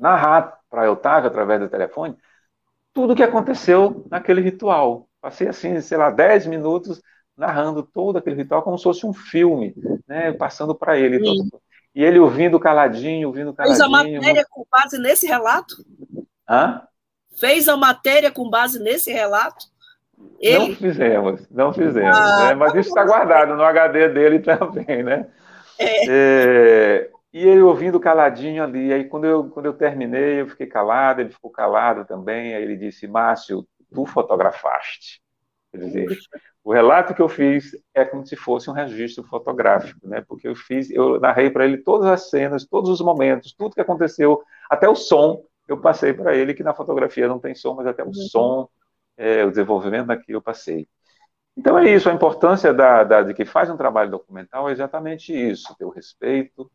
narrar 0.00 0.58
para 0.68 0.90
Otávio, 0.90 1.30
através 1.30 1.60
do 1.60 1.68
telefone, 1.68 2.16
tudo 2.92 3.12
o 3.12 3.16
que 3.16 3.22
aconteceu 3.22 4.04
naquele 4.10 4.40
ritual. 4.40 5.08
Passei, 5.22 5.46
assim, 5.46 5.80
sei 5.80 5.96
lá, 5.96 6.10
10 6.10 6.48
minutos 6.48 7.00
narrando 7.36 7.84
todo 7.84 8.18
aquele 8.18 8.36
ritual 8.36 8.62
como 8.62 8.76
se 8.76 8.82
fosse 8.82 9.06
um 9.06 9.12
filme, 9.12 9.72
né, 10.06 10.32
passando 10.32 10.74
para 10.74 10.98
ele. 10.98 11.20
E 11.94 12.02
ele 12.02 12.18
ouvindo 12.18 12.58
caladinho, 12.58 13.28
ouvindo 13.28 13.54
caladinho. 13.54 13.78
Fez 13.78 13.88
a 13.88 13.88
matéria 13.88 14.46
com 14.50 14.66
base 14.70 14.98
nesse 14.98 15.26
relato? 15.26 15.76
Hã? 16.48 16.82
Fez 17.38 17.68
a 17.68 17.76
matéria 17.76 18.32
com 18.32 18.50
base 18.50 18.80
nesse 18.80 19.12
relato? 19.12 19.66
Ele... 20.40 20.68
Não 20.68 20.74
fizemos, 20.74 21.50
não 21.50 21.72
fizemos. 21.72 22.16
Ah, 22.16 22.48
né? 22.48 22.54
Mas 22.54 22.74
isso 22.74 22.88
está 22.88 23.04
guardado 23.04 23.54
no 23.54 23.62
HD 23.62 24.08
dele 24.08 24.40
também, 24.40 25.04
né? 25.04 25.28
É. 25.78 26.06
É, 26.08 27.10
e 27.32 27.46
ele 27.46 27.60
ouvindo 27.60 28.00
caladinho 28.00 28.62
ali. 28.62 28.92
Aí 28.92 29.04
quando 29.04 29.24
eu, 29.24 29.44
quando 29.50 29.66
eu 29.66 29.72
terminei, 29.72 30.40
eu 30.40 30.48
fiquei 30.48 30.66
calado, 30.66 31.20
ele 31.20 31.30
ficou 31.30 31.50
calado 31.50 32.04
também. 32.04 32.54
Aí 32.54 32.62
ele 32.62 32.76
disse: 32.76 33.06
Márcio, 33.06 33.66
tu 33.92 34.06
fotografaste. 34.06 35.20
Quer 35.70 35.78
dizer, 35.78 36.06
o 36.62 36.72
relato 36.72 37.14
que 37.14 37.22
eu 37.22 37.28
fiz 37.28 37.72
é 37.94 38.04
como 38.04 38.26
se 38.26 38.36
fosse 38.36 38.68
um 38.68 38.74
registro 38.74 39.24
fotográfico, 39.24 40.06
né? 40.06 40.22
Porque 40.26 40.46
eu 40.46 40.54
fiz, 40.54 40.90
eu 40.90 41.18
narrei 41.18 41.50
para 41.50 41.64
ele 41.64 41.78
todas 41.78 42.06
as 42.08 42.28
cenas, 42.28 42.66
todos 42.66 42.90
os 42.90 43.00
momentos, 43.00 43.54
tudo 43.54 43.74
que 43.74 43.80
aconteceu, 43.80 44.42
até 44.68 44.88
o 44.88 44.94
som. 44.94 45.42
Eu 45.66 45.80
passei 45.80 46.12
para 46.12 46.36
ele 46.36 46.52
que 46.54 46.62
na 46.62 46.74
fotografia 46.74 47.26
não 47.26 47.38
tem 47.38 47.54
som, 47.54 47.74
mas 47.74 47.86
até 47.86 48.02
o 48.02 48.08
uhum. 48.08 48.12
som, 48.12 48.68
é, 49.16 49.44
o 49.44 49.50
desenvolvimento 49.50 50.06
daquilo 50.06 50.38
eu 50.38 50.42
passei. 50.42 50.86
Então 51.56 51.78
é 51.78 51.90
isso, 51.90 52.08
a 52.08 52.14
importância 52.14 52.72
da, 52.72 53.04
da, 53.04 53.22
de 53.22 53.34
que 53.34 53.44
faz 53.44 53.68
um 53.70 53.76
trabalho 53.76 54.10
documental 54.10 54.68
é 54.68 54.72
exatamente 54.72 55.32
isso, 55.32 55.74
ter 55.76 55.84
o 55.84 55.90
respeito, 55.90 56.70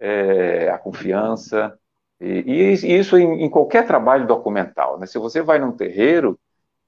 é, 0.00 0.70
a 0.70 0.78
confiança, 0.78 1.78
e, 2.20 2.44
e 2.46 2.98
isso 2.98 3.16
em, 3.18 3.44
em, 3.44 3.50
qualquer 3.50 3.86
trabalho 3.86 4.26
documental. 4.26 4.98
Né? 4.98 5.06
Se 5.06 5.18
você 5.18 5.42
vai 5.42 5.58
num 5.58 5.72
terreiro, 5.72 6.38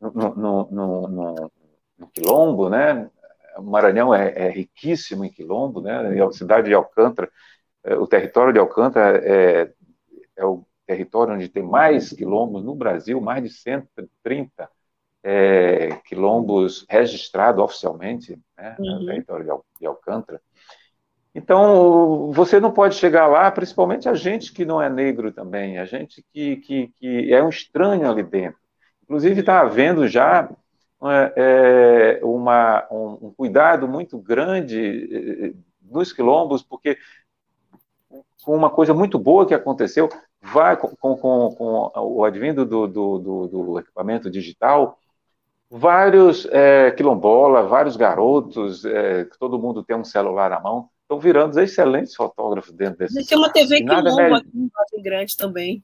no, 0.01 0.34
no, 0.34 0.70
no, 0.70 1.51
no 1.99 2.09
quilombo, 2.09 2.68
né? 2.68 3.11
o 3.57 3.62
Maranhão 3.62 4.14
é, 4.14 4.32
é, 4.36 4.51
riquíssimo 4.51 5.24
em 5.24 5.30
quilombo, 5.30 5.80
né? 5.80 6.22
a 6.22 6.32
cidade 6.32 6.68
de 6.68 6.74
Alcântara, 6.74 7.30
é, 7.84 7.95
o 7.95 8.07
território 8.07 8.53
de 8.53 8.59
Alcântara 8.59 9.18
é, 9.24 9.72
é 10.36 10.45
o 10.45 10.64
território 10.86 11.34
onde 11.34 11.49
tem 11.49 11.62
mais 11.62 12.12
quilombos 12.12 12.64
no 12.64 12.74
Brasil, 12.74 13.20
mais 13.20 13.42
de 13.42 13.51
130 13.51 14.68
é, 15.22 15.97
quilombos 16.07 16.84
registrados 16.88 17.62
oficialmente 17.62 18.38
né, 18.57 18.76
uhum. 18.78 19.01
no 19.01 19.07
território 19.07 19.62
de 19.80 19.86
Alcântara. 19.86 20.40
Então, 21.34 22.30
você 22.30 22.61
não 22.61 22.70
pode 22.70 22.95
chegar 22.95 23.26
lá, 23.26 23.51
principalmente 23.51 24.09
a 24.09 24.14
gente 24.14 24.53
que 24.53 24.64
não 24.64 24.80
é 24.80 24.88
negro 24.88 25.32
também, 25.32 25.78
a 25.78 25.84
gente 25.84 26.24
que, 26.32 26.57
que, 26.59 26.88
que 26.88 27.34
é 27.34 27.42
um 27.42 27.49
estranho 27.49 28.09
ali 28.09 28.22
dentro. 28.22 28.61
Inclusive, 29.05 29.40
está 29.40 29.61
havendo 29.61 30.09
já 30.09 30.48
é, 31.02 31.32
é, 31.36 32.24
uma, 32.24 32.86
um, 32.90 33.26
um, 33.26 33.34
cuidado 33.36 33.86
muito 33.86 34.18
grande 34.18 35.09
é, 35.12 35.52
nos 35.90 36.12
quilombos, 36.12 36.62
porque 36.62 36.98
com 38.42 38.57
uma 38.57 38.70
coisa 38.70 38.92
muito 38.92 39.18
boa 39.18 39.46
que 39.46 39.55
aconteceu, 39.55 40.09
vai 40.40 40.76
com, 40.76 40.88
com, 40.96 41.16
com 41.16 41.92
o 41.94 42.24
advindo 42.24 42.64
do, 42.64 42.86
do, 42.86 43.18
do, 43.18 43.48
do 43.48 43.78
equipamento 43.78 44.30
digital, 44.30 44.98
vários 45.70 46.46
é, 46.50 46.90
quilombola, 46.90 47.66
vários 47.66 47.96
garotos, 47.96 48.84
é, 48.84 49.24
todo 49.38 49.59
mundo 49.59 49.82
tem 49.82 49.96
um 49.96 50.05
celular 50.05 50.50
na 50.50 50.61
mão, 50.61 50.88
estão 51.02 51.18
virando 51.18 51.59
excelentes 51.61 52.14
fotógrafos 52.14 52.72
dentro 52.72 52.98
desse. 52.98 53.26
Tem 53.26 53.38
uma 53.38 53.50
TV 53.50 53.82
Quilombo 53.82 54.34
aqui 54.34 54.98
em 54.98 55.02
Grande 55.02 55.36
também. 55.36 55.82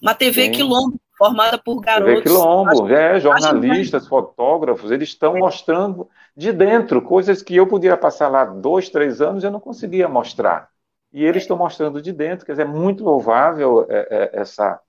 Uma 0.00 0.14
TV 0.14 0.46
Sim. 0.46 0.52
Quilombo, 0.52 1.00
formada 1.20 1.58
por 1.58 1.82
garotos. 1.82 2.14
TV 2.14 2.22
Quilombo, 2.22 2.88
é, 2.88 3.20
jornalistas, 3.20 4.08
fotógrafos, 4.08 4.90
eles 4.90 5.10
estão 5.10 5.36
é. 5.36 5.40
mostrando 5.40 6.08
de 6.34 6.50
dentro 6.50 7.02
coisas 7.02 7.42
que 7.42 7.54
eu 7.54 7.66
podia 7.66 7.94
passar 7.94 8.28
lá 8.28 8.46
dois, 8.46 8.88
três 8.88 9.20
anos 9.20 9.44
e 9.44 9.46
eu 9.46 9.50
não 9.50 9.60
conseguia 9.60 10.08
mostrar. 10.08 10.70
E 11.12 11.22
eles 11.22 11.42
estão 11.42 11.58
mostrando 11.58 12.00
de 12.00 12.10
dentro, 12.10 12.46
quer 12.46 12.52
dizer, 12.52 12.62
é 12.62 12.64
muito 12.64 13.04
louvável 13.04 13.86
é, 13.90 14.08
é, 14.10 14.40
essa, 14.40 14.80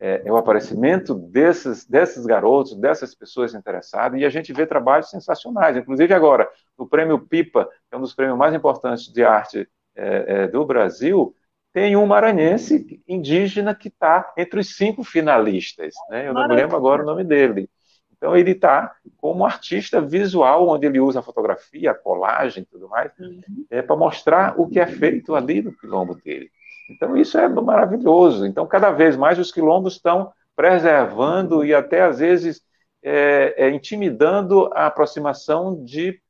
é, 0.00 0.22
é, 0.24 0.32
o 0.32 0.36
aparecimento 0.36 1.14
desses, 1.14 1.86
desses 1.86 2.26
garotos, 2.26 2.74
dessas 2.74 3.14
pessoas 3.14 3.54
interessadas, 3.54 4.20
e 4.20 4.24
a 4.24 4.30
gente 4.30 4.52
vê 4.52 4.66
trabalhos 4.66 5.08
sensacionais. 5.08 5.76
Inclusive 5.76 6.12
agora, 6.12 6.48
no 6.76 6.88
Prêmio 6.88 7.18
Pipa, 7.20 7.66
que 7.66 7.94
é 7.94 7.96
um 7.96 8.00
dos 8.00 8.14
prêmios 8.14 8.36
mais 8.36 8.54
importantes 8.54 9.12
de 9.12 9.22
arte 9.22 9.68
é, 9.94 10.24
é, 10.26 10.48
do 10.48 10.64
Brasil, 10.64 11.32
tem 11.72 11.96
um 11.96 12.06
maranhense 12.06 13.02
indígena 13.06 13.74
que 13.74 13.88
está 13.88 14.32
entre 14.36 14.60
os 14.60 14.76
cinco 14.76 15.04
finalistas. 15.04 15.94
Né? 16.08 16.28
Eu 16.28 16.34
não 16.34 16.48
me 16.48 16.54
lembro 16.54 16.76
agora 16.76 17.02
o 17.02 17.06
nome 17.06 17.24
dele. 17.24 17.68
Então 18.16 18.36
ele 18.36 18.50
está 18.50 18.94
como 19.16 19.46
artista 19.46 20.00
visual, 20.00 20.68
onde 20.68 20.86
ele 20.86 21.00
usa 21.00 21.20
a 21.20 21.22
fotografia, 21.22 21.92
a 21.92 21.94
colagem 21.94 22.62
e 22.62 22.66
tudo 22.66 22.88
mais, 22.88 23.10
uhum. 23.18 23.40
é, 23.70 23.80
para 23.80 23.96
mostrar 23.96 24.60
o 24.60 24.68
que 24.68 24.78
é 24.78 24.86
feito 24.86 25.34
ali 25.34 25.62
no 25.62 25.72
quilombo 25.72 26.14
dele. 26.14 26.50
Então, 26.90 27.16
isso 27.16 27.38
é 27.38 27.48
maravilhoso. 27.48 28.44
Então, 28.44 28.66
cada 28.66 28.90
vez 28.90 29.16
mais 29.16 29.38
os 29.38 29.52
quilombos 29.52 29.94
estão 29.94 30.32
preservando 30.56 31.64
e 31.64 31.72
até, 31.72 32.02
às 32.02 32.18
vezes, 32.18 32.60
é, 33.02 33.54
é, 33.56 33.70
intimidando 33.70 34.68
a 34.74 34.86
aproximação 34.86 35.82
de 35.84 36.20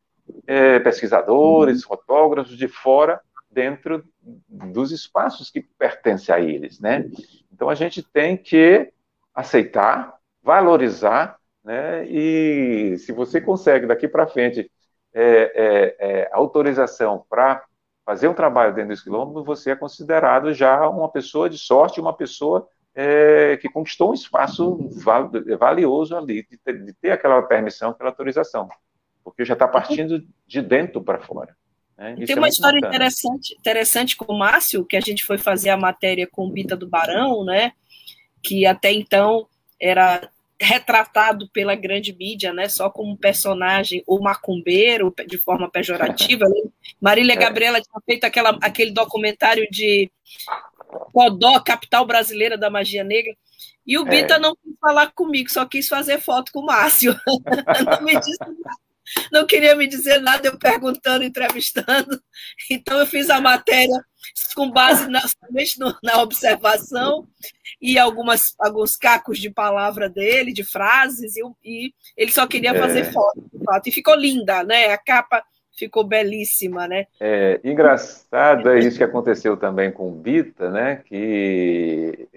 é, 0.46 0.78
pesquisadores, 0.78 1.82
fotógrafos 1.82 2.56
de 2.56 2.68
fora, 2.68 3.20
dentro 3.50 4.04
dos 4.48 4.92
espaços 4.92 5.50
que 5.50 5.60
pertencem 5.60 6.34
a 6.34 6.40
eles, 6.40 6.78
né? 6.80 7.04
Então, 7.52 7.68
a 7.68 7.74
gente 7.74 8.02
tem 8.02 8.36
que 8.36 8.92
aceitar, 9.34 10.14
valorizar, 10.42 11.38
né? 11.64 12.06
E 12.06 12.96
se 12.98 13.12
você 13.12 13.40
consegue, 13.40 13.86
daqui 13.86 14.08
para 14.08 14.26
frente, 14.26 14.70
é, 15.12 15.22
é, 15.22 15.96
é, 15.98 16.30
autorização 16.32 17.24
para 17.28 17.64
fazer 18.04 18.28
um 18.28 18.34
trabalho 18.34 18.74
dentro 18.74 18.90
desse 18.90 19.04
quilombo, 19.04 19.44
você 19.44 19.70
é 19.70 19.76
considerado 19.76 20.52
já 20.54 20.88
uma 20.88 21.08
pessoa 21.08 21.50
de 21.50 21.58
sorte, 21.58 22.00
uma 22.00 22.16
pessoa 22.16 22.68
é, 22.94 23.56
que 23.56 23.68
conquistou 23.68 24.10
um 24.10 24.14
espaço 24.14 24.90
valioso 25.58 26.16
ali, 26.16 26.46
de 26.48 26.56
ter, 26.58 26.84
de 26.84 26.92
ter, 26.94 27.10
aquela 27.10 27.42
permissão, 27.42 27.90
aquela 27.90 28.10
autorização, 28.10 28.68
porque 29.22 29.44
já 29.44 29.54
está 29.54 29.68
partindo 29.68 30.24
de 30.46 30.62
dentro 30.62 31.02
para 31.02 31.20
fora. 31.20 31.56
Né? 32.00 32.16
Tem 32.26 32.34
é 32.34 32.38
uma 32.38 32.48
história 32.48 32.78
interessante, 32.78 33.54
interessante 33.54 34.16
com 34.16 34.32
o 34.32 34.38
Márcio, 34.38 34.86
que 34.86 34.96
a 34.96 35.00
gente 35.00 35.22
foi 35.22 35.36
fazer 35.36 35.68
a 35.68 35.76
matéria 35.76 36.26
com 36.26 36.46
o 36.46 36.50
Bita 36.50 36.74
do 36.74 36.88
Barão, 36.88 37.44
né? 37.44 37.72
que 38.42 38.64
até 38.64 38.90
então 38.90 39.46
era 39.78 40.30
retratado 40.58 41.48
pela 41.50 41.74
grande 41.74 42.14
mídia, 42.14 42.52
né, 42.52 42.68
só 42.68 42.90
como 42.90 43.12
um 43.12 43.16
personagem 43.16 44.02
ou 44.06 44.20
macumbeiro 44.20 45.14
de 45.26 45.38
forma 45.38 45.70
pejorativa. 45.70 46.44
Marília 47.00 47.32
é. 47.32 47.36
Gabriela 47.36 47.80
tinha 47.80 48.00
feito 48.04 48.24
aquela, 48.24 48.58
aquele 48.60 48.90
documentário 48.90 49.66
de 49.70 50.10
Codó, 51.14 51.60
capital 51.60 52.04
brasileira 52.04 52.58
da 52.58 52.68
magia 52.68 53.02
negra, 53.02 53.34
e 53.86 53.96
o 53.96 54.04
Bita 54.04 54.34
é. 54.34 54.38
não 54.38 54.54
quis 54.54 54.74
falar 54.78 55.10
comigo, 55.12 55.50
só 55.50 55.64
quis 55.64 55.88
fazer 55.88 56.20
foto 56.20 56.52
com 56.52 56.60
o 56.60 56.66
Márcio. 56.66 57.18
não 57.26 58.02
me 58.02 58.20
disse 58.20 58.38
nada 58.40 58.89
não 59.32 59.46
queria 59.46 59.74
me 59.74 59.86
dizer 59.86 60.20
nada, 60.20 60.46
eu 60.46 60.58
perguntando, 60.58 61.24
entrevistando. 61.24 62.20
Então, 62.70 62.98
eu 62.98 63.06
fiz 63.06 63.30
a 63.30 63.40
matéria 63.40 64.04
com 64.54 64.70
base 64.70 65.08
na, 65.08 65.22
na 66.02 66.22
observação 66.22 67.26
e 67.80 67.98
algumas, 67.98 68.54
alguns 68.58 68.96
cacos 68.96 69.38
de 69.38 69.50
palavra 69.50 70.08
dele, 70.08 70.52
de 70.52 70.62
frases, 70.62 71.36
e, 71.36 71.42
e 71.64 71.94
ele 72.16 72.30
só 72.30 72.46
queria 72.46 72.74
fazer 72.74 73.00
é. 73.00 73.12
foto, 73.12 73.50
foto. 73.64 73.88
E 73.88 73.92
ficou 73.92 74.14
linda, 74.14 74.62
né? 74.62 74.86
A 74.86 74.98
capa 74.98 75.42
ficou 75.76 76.04
belíssima, 76.04 76.86
né? 76.86 77.06
É 77.18 77.60
engraçado 77.64 78.68
é 78.68 78.78
isso 78.78 78.98
que 78.98 79.04
aconteceu 79.04 79.56
também 79.56 79.90
com 79.90 80.08
o 80.08 80.14
Bita, 80.14 80.70
né? 80.70 80.96
Que 81.06 82.28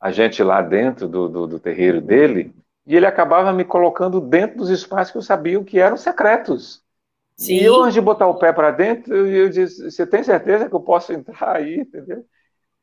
a 0.00 0.10
gente 0.10 0.42
lá 0.42 0.60
dentro 0.60 1.06
do, 1.06 1.28
do, 1.28 1.46
do 1.46 1.60
terreiro 1.60 2.00
dele 2.00 2.52
e 2.90 2.96
ele 2.96 3.06
acabava 3.06 3.52
me 3.52 3.64
colocando 3.64 4.20
dentro 4.20 4.56
dos 4.56 4.68
espaços 4.68 5.12
que 5.12 5.18
eu 5.18 5.22
sabia 5.22 5.62
que 5.62 5.78
eram 5.78 5.96
secretos. 5.96 6.82
Sim. 7.36 7.54
E 7.54 7.64
eu, 7.64 7.76
antes 7.76 7.94
de 7.94 8.00
botar 8.00 8.26
o 8.26 8.36
pé 8.36 8.52
para 8.52 8.72
dentro, 8.72 9.14
eu 9.28 9.48
disse: 9.48 9.88
Você 9.88 10.04
tem 10.04 10.24
certeza 10.24 10.68
que 10.68 10.74
eu 10.74 10.80
posso 10.80 11.12
entrar 11.12 11.54
aí? 11.54 11.82
Entendeu? 11.82 12.24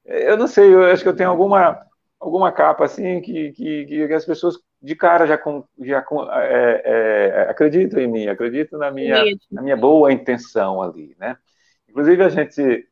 Eu 0.06 0.38
não 0.38 0.48
sei, 0.48 0.74
eu 0.74 0.86
acho 0.86 1.04
que 1.04 1.10
eu 1.10 1.16
tenho 1.16 1.30
alguma, 1.30 1.86
alguma 2.22 2.54
capa 2.54 2.86
assim 2.86 3.20
que, 3.20 3.52
que, 3.52 3.86
que 3.86 4.14
as 4.14 4.24
pessoas 4.24 4.58
de 4.82 4.96
cara 4.96 5.28
já, 5.28 5.38
já 5.78 6.06
é, 6.36 6.82
é, 6.86 7.50
acreditam 7.50 8.00
em 8.00 8.08
mim, 8.08 8.28
acreditam 8.30 8.80
na 8.80 8.90
minha, 8.90 9.26
na 9.52 9.62
minha 9.62 9.76
boa 9.76 10.14
intenção 10.14 10.82
ali. 10.82 11.18
Né? 11.20 11.36
Inclusive, 11.90 12.24
a 12.24 12.30
gente 12.30 12.88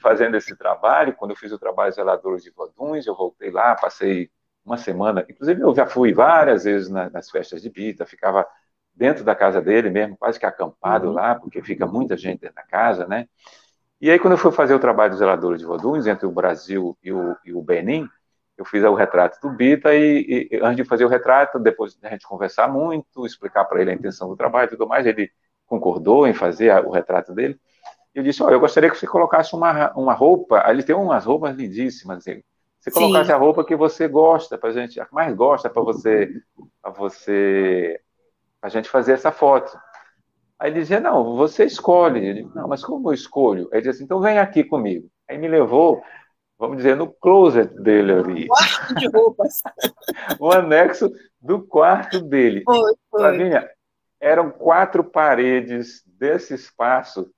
fazendo 0.00 0.36
esse 0.36 0.56
trabalho, 0.56 1.14
quando 1.14 1.32
eu 1.32 1.36
fiz 1.36 1.50
o 1.50 1.58
trabalho 1.58 1.92
Zeladores 1.92 2.44
de 2.44 2.50
Voduns, 2.50 3.08
eu 3.08 3.16
voltei 3.16 3.50
lá, 3.50 3.74
passei 3.74 4.30
uma 4.64 4.76
semana. 4.76 5.24
Inclusive, 5.28 5.60
eu 5.60 5.74
já 5.74 5.86
fui 5.86 6.12
várias 6.12 6.64
vezes 6.64 6.88
na, 6.88 7.10
nas 7.10 7.30
festas 7.30 7.62
de 7.62 7.70
Bita, 7.70 8.06
ficava 8.06 8.46
dentro 8.94 9.24
da 9.24 9.34
casa 9.34 9.60
dele 9.60 9.90
mesmo, 9.90 10.16
quase 10.16 10.38
que 10.38 10.46
acampado 10.46 11.08
uhum. 11.08 11.14
lá, 11.14 11.34
porque 11.34 11.60
fica 11.62 11.86
muita 11.86 12.16
gente 12.16 12.40
dentro 12.40 12.56
da 12.56 12.62
casa, 12.62 13.06
né? 13.06 13.28
E 14.00 14.10
aí, 14.10 14.18
quando 14.18 14.32
eu 14.32 14.38
fui 14.38 14.52
fazer 14.52 14.74
o 14.74 14.78
trabalho 14.78 15.12
do 15.12 15.16
zelador 15.18 15.56
de 15.56 15.64
Voduns, 15.64 16.06
entre 16.06 16.26
o 16.26 16.30
Brasil 16.30 16.96
e 17.02 17.12
o, 17.12 17.36
e 17.44 17.52
o 17.52 17.62
Benin, 17.62 18.08
eu 18.56 18.64
fiz 18.64 18.82
o 18.84 18.94
retrato 18.94 19.40
do 19.40 19.50
Bita 19.54 19.94
e, 19.94 20.48
e, 20.50 20.60
antes 20.62 20.76
de 20.76 20.84
fazer 20.84 21.04
o 21.04 21.08
retrato, 21.08 21.58
depois 21.58 21.96
da 21.96 22.10
gente 22.10 22.26
conversar 22.26 22.68
muito, 22.68 23.26
explicar 23.26 23.64
para 23.64 23.80
ele 23.80 23.90
a 23.90 23.94
intenção 23.94 24.28
do 24.28 24.36
trabalho 24.36 24.66
e 24.66 24.70
tudo 24.70 24.86
mais, 24.86 25.06
ele 25.06 25.30
concordou 25.66 26.26
em 26.26 26.34
fazer 26.34 26.70
a, 26.70 26.80
o 26.80 26.90
retrato 26.90 27.32
dele. 27.34 27.58
Eu 28.14 28.22
disse, 28.22 28.42
olha, 28.42 28.54
eu 28.54 28.60
gostaria 28.60 28.88
que 28.90 28.96
você 28.96 29.06
colocasse 29.06 29.54
uma, 29.56 29.92
uma 29.94 30.12
roupa, 30.12 30.62
ali 30.64 30.84
tem 30.84 30.94
umas 30.94 31.24
roupas 31.24 31.56
lindíssimas, 31.56 32.18
assim, 32.18 32.42
você 32.84 32.90
colocasse 32.90 33.28
Sim. 33.28 33.32
a 33.32 33.36
roupa 33.36 33.64
que 33.64 33.74
você 33.74 34.06
gosta, 34.06 34.58
para 34.58 34.70
gente, 34.70 35.00
a 35.00 35.06
que 35.06 35.14
mais 35.14 35.34
gosta 35.34 35.70
para 35.70 35.82
você, 35.82 36.30
para 36.82 36.92
você, 36.92 37.98
a 38.60 38.68
gente 38.68 38.90
fazer 38.90 39.12
essa 39.12 39.32
foto. 39.32 39.74
Aí 40.58 40.70
ele 40.70 40.80
dizia, 40.80 41.00
não, 41.00 41.34
você 41.34 41.64
escolhe. 41.64 42.42
Eu 42.42 42.50
não, 42.54 42.68
mas 42.68 42.84
como 42.84 43.08
eu 43.08 43.14
escolho? 43.14 43.70
Aí 43.72 43.80
ele 43.80 43.88
assim, 43.88 44.04
então 44.04 44.20
vem 44.20 44.38
aqui 44.38 44.62
comigo. 44.62 45.08
Aí 45.26 45.38
me 45.38 45.48
levou, 45.48 46.02
vamos 46.58 46.76
dizer, 46.76 46.94
no 46.94 47.10
closet 47.10 47.74
dele 47.80 48.12
ali. 48.12 48.46
Quarto 48.48 48.94
de 48.96 49.08
roupas. 49.08 49.62
o 50.38 50.52
anexo 50.52 51.10
do 51.40 51.62
quarto 51.62 52.20
dele. 52.20 52.64
Foi, 52.66 52.78
foi. 53.10 53.20
Flavinha, 53.20 53.66
eram 54.20 54.50
quatro 54.50 55.02
paredes 55.02 56.02
desse 56.06 56.52
espaço 56.52 57.30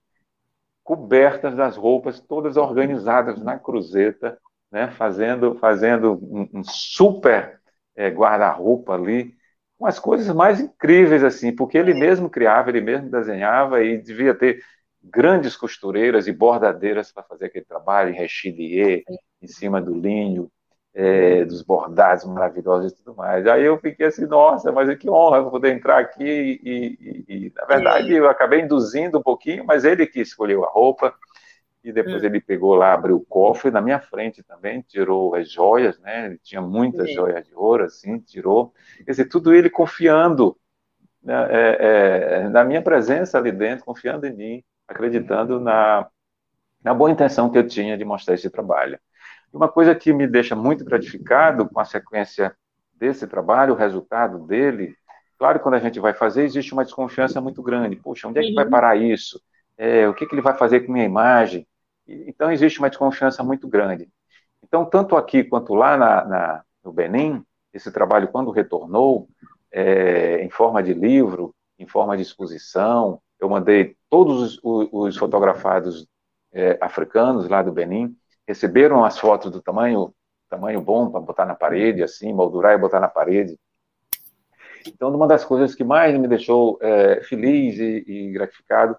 cobertas 0.83 1.55
das 1.55 1.77
roupas, 1.77 2.19
todas 2.21 2.57
organizadas 2.57 3.41
na 3.41 3.57
cruzeta, 3.57 4.39
né, 4.71 4.91
fazendo, 4.91 5.57
fazendo 5.57 6.15
um, 6.15 6.49
um 6.61 6.65
super 6.65 7.61
é, 7.95 8.11
guarda-roupa 8.11 8.95
ali, 8.95 9.35
com 9.79 9.87
as 9.87 9.99
coisas 9.99 10.35
mais 10.35 10.61
incríveis, 10.61 11.23
assim, 11.23 11.55
porque 11.55 11.77
ele 11.77 11.95
mesmo 11.95 12.31
criava, 12.31 12.71
ele 12.71 12.81
mesmo 12.81 13.11
desenhava 13.11 13.83
e 13.83 13.99
devia 13.99 14.35
ter 14.35 14.63
grandes 15.03 15.57
costureiras 15.57 16.27
e 16.27 16.33
bordadeiras 16.33 17.13
para 17.13 17.23
fazer 17.23 17.47
aquele 17.47 17.65
trabalho, 17.65 18.11
em 18.11 18.17
rechilier, 18.17 19.03
em 19.41 19.47
cima 19.47 19.81
do 19.81 19.95
linho, 19.95 20.51
é, 20.95 21.45
dos 21.45 21.63
bordados 21.63 22.25
maravilhosos 22.25 22.91
e 22.91 22.97
tudo 22.97 23.15
mais. 23.15 23.47
Aí 23.47 23.65
eu 23.65 23.79
fiquei 23.79 24.07
assim, 24.07 24.25
nossa, 24.25 24.73
mas 24.73 24.93
que 24.97 25.11
honra 25.11 25.49
poder 25.49 25.75
entrar 25.75 25.99
aqui 25.99 26.25
e, 26.25 27.27
e, 27.29 27.47
e 27.47 27.53
na 27.55 27.67
verdade, 27.67 28.15
eu 28.15 28.29
acabei 28.31 28.63
induzindo 28.63 29.19
um 29.19 29.23
pouquinho, 29.23 29.65
mas 29.65 29.85
ele 29.85 30.07
que 30.07 30.21
escolheu 30.21 30.65
a 30.65 30.71
roupa, 30.71 31.15
e 31.87 31.93
depois 31.93 32.23
hum. 32.23 32.27
ele 32.27 32.41
pegou 32.41 32.75
lá, 32.75 32.93
abriu 32.93 33.17
o 33.17 33.25
cofre 33.25 33.71
na 33.71 33.81
minha 33.81 34.01
frente 34.01 34.43
também, 34.43 34.83
tirou 34.83 35.37
as 35.37 35.51
joias, 35.51 35.99
né? 36.01 36.27
Ele 36.27 36.39
tinha 36.39 36.61
muitas 36.61 37.09
Sim. 37.09 37.15
joias 37.15 37.47
de 37.47 37.55
ouro, 37.55 37.85
assim, 37.85 38.19
tirou. 38.19 38.75
Quer 39.05 39.13
dizer, 39.13 39.27
tudo 39.27 39.55
ele 39.55 39.71
confiando 39.71 40.57
né, 41.23 41.47
é, 41.49 41.77
é, 41.81 42.49
na 42.49 42.65
minha 42.65 42.83
presença 42.83 43.39
ali 43.39 43.53
dentro, 43.53 43.85
confiando 43.85 44.27
em 44.27 44.35
mim, 44.35 44.65
acreditando 44.89 45.61
na, 45.61 46.09
na 46.83 46.93
boa 46.93 47.11
intenção 47.11 47.51
que 47.51 47.59
eu 47.59 47.67
tinha 47.67 47.97
de 47.97 48.05
mostrar 48.05 48.35
esse 48.35 48.51
trabalho. 48.51 48.99
E 49.53 49.57
uma 49.57 49.69
coisa 49.69 49.95
que 49.95 50.13
me 50.13 50.27
deixa 50.27 50.57
muito 50.57 50.85
gratificado 50.85 51.69
com 51.69 51.79
a 51.79 51.85
sequência 51.85 52.53
desse 52.95 53.29
trabalho, 53.29 53.75
o 53.75 53.77
resultado 53.77 54.41
dele, 54.45 54.97
claro, 55.39 55.61
quando 55.61 55.75
a 55.75 55.81
gente 55.81 56.01
vai 56.01 56.15
fazer, 56.15 56.43
existe 56.43 56.73
uma 56.73 56.85
desconfiança 56.85 57.41
muito 57.41 57.63
grande. 57.63 57.95
Poxa, 57.95 58.27
onde 58.27 58.41
é 58.41 58.43
que 58.43 58.55
vai 58.55 58.65
uhum. 58.65 58.71
parar 58.71 58.97
isso? 58.97 59.41
É, 59.79 60.09
o 60.09 60.15
que, 60.15 60.27
que 60.27 60.35
ele 60.35 60.43
vai 60.43 60.57
fazer 60.57 60.81
com 60.81 60.93
minha 60.93 61.05
imagem? 61.05 61.67
Então, 62.07 62.51
existe 62.51 62.79
uma 62.79 62.89
desconfiança 62.89 63.43
muito 63.43 63.67
grande. 63.69 64.09
Então, 64.63 64.85
tanto 64.85 65.17
aqui 65.17 65.45
quanto 65.45 65.75
lá 65.75 65.97
na, 65.97 66.25
na, 66.25 66.65
no 66.85 66.93
Benin, 66.93 67.45
esse 67.73 67.91
trabalho, 67.91 68.29
quando 68.29 68.51
retornou, 68.51 69.29
é, 69.71 70.43
em 70.43 70.51
forma 70.51 70.83
de 70.83 70.95
livro, 70.95 71.55
em 71.79 71.87
forma 71.87 72.17
de 72.17 72.23
exposição, 72.23 73.21
eu 73.39 73.49
mandei 73.49 73.97
todos 74.09 74.59
os, 74.63 74.89
os 74.93 75.17
fotografados 75.17 76.07
é, 76.53 76.79
africanos 76.81 77.49
lá 77.49 77.63
do 77.63 77.73
Benin, 77.73 78.17
receberam 78.47 79.05
as 79.05 79.19
fotos 79.19 79.51
do 79.51 79.61
tamanho, 79.61 80.15
tamanho 80.49 80.81
bom 80.81 81.11
para 81.11 81.21
botar 81.21 81.45
na 81.45 81.55
parede, 81.55 82.03
assim, 82.03 82.33
moldurar 82.33 82.75
e 82.75 82.79
botar 82.79 83.01
na 83.01 83.09
parede. 83.09 83.59
Então, 84.87 85.15
uma 85.15 85.27
das 85.27 85.45
coisas 85.45 85.75
que 85.75 85.85
mais 85.85 86.17
me 86.17 86.29
deixou 86.29 86.79
é, 86.81 87.21
feliz 87.23 87.79
e, 87.79 88.05
e 88.07 88.31
gratificado 88.33 88.97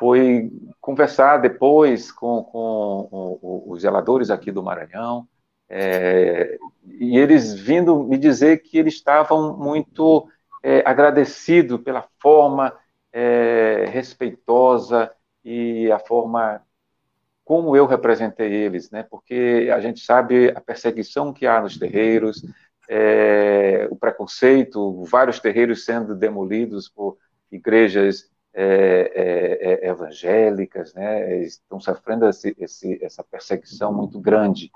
foi 0.00 0.50
conversar 0.80 1.36
depois 1.36 2.10
com, 2.10 2.42
com 2.42 3.38
os 3.66 3.82
zeladores 3.82 4.30
aqui 4.30 4.50
do 4.50 4.62
Maranhão, 4.62 5.28
é, 5.68 6.58
e 6.98 7.18
eles 7.18 7.52
vindo 7.52 8.02
me 8.04 8.16
dizer 8.16 8.62
que 8.62 8.78
eles 8.78 8.94
estavam 8.94 9.58
muito 9.58 10.26
é, 10.62 10.82
agradecidos 10.86 11.82
pela 11.82 12.08
forma 12.18 12.74
é, 13.12 13.84
respeitosa 13.90 15.12
e 15.44 15.92
a 15.92 15.98
forma 15.98 16.62
como 17.44 17.76
eu 17.76 17.84
representei 17.84 18.50
eles, 18.50 18.90
né? 18.90 19.02
Porque 19.02 19.68
a 19.70 19.80
gente 19.80 20.00
sabe 20.00 20.48
a 20.48 20.62
perseguição 20.62 21.30
que 21.30 21.46
há 21.46 21.60
nos 21.60 21.76
terreiros, 21.76 22.42
é, 22.88 23.86
o 23.90 23.96
preconceito, 23.96 25.04
vários 25.04 25.40
terreiros 25.40 25.84
sendo 25.84 26.14
demolidos 26.14 26.88
por 26.88 27.18
igrejas 27.52 28.30
é, 28.52 29.12
é, 29.14 29.86
é 29.86 29.88
evangélicas, 29.88 30.94
né? 30.94 31.38
Estão 31.42 31.80
sofrendo 31.80 32.28
esse, 32.28 32.54
esse, 32.58 33.02
essa 33.04 33.22
perseguição 33.22 33.92
muito 33.92 34.20
grande. 34.20 34.70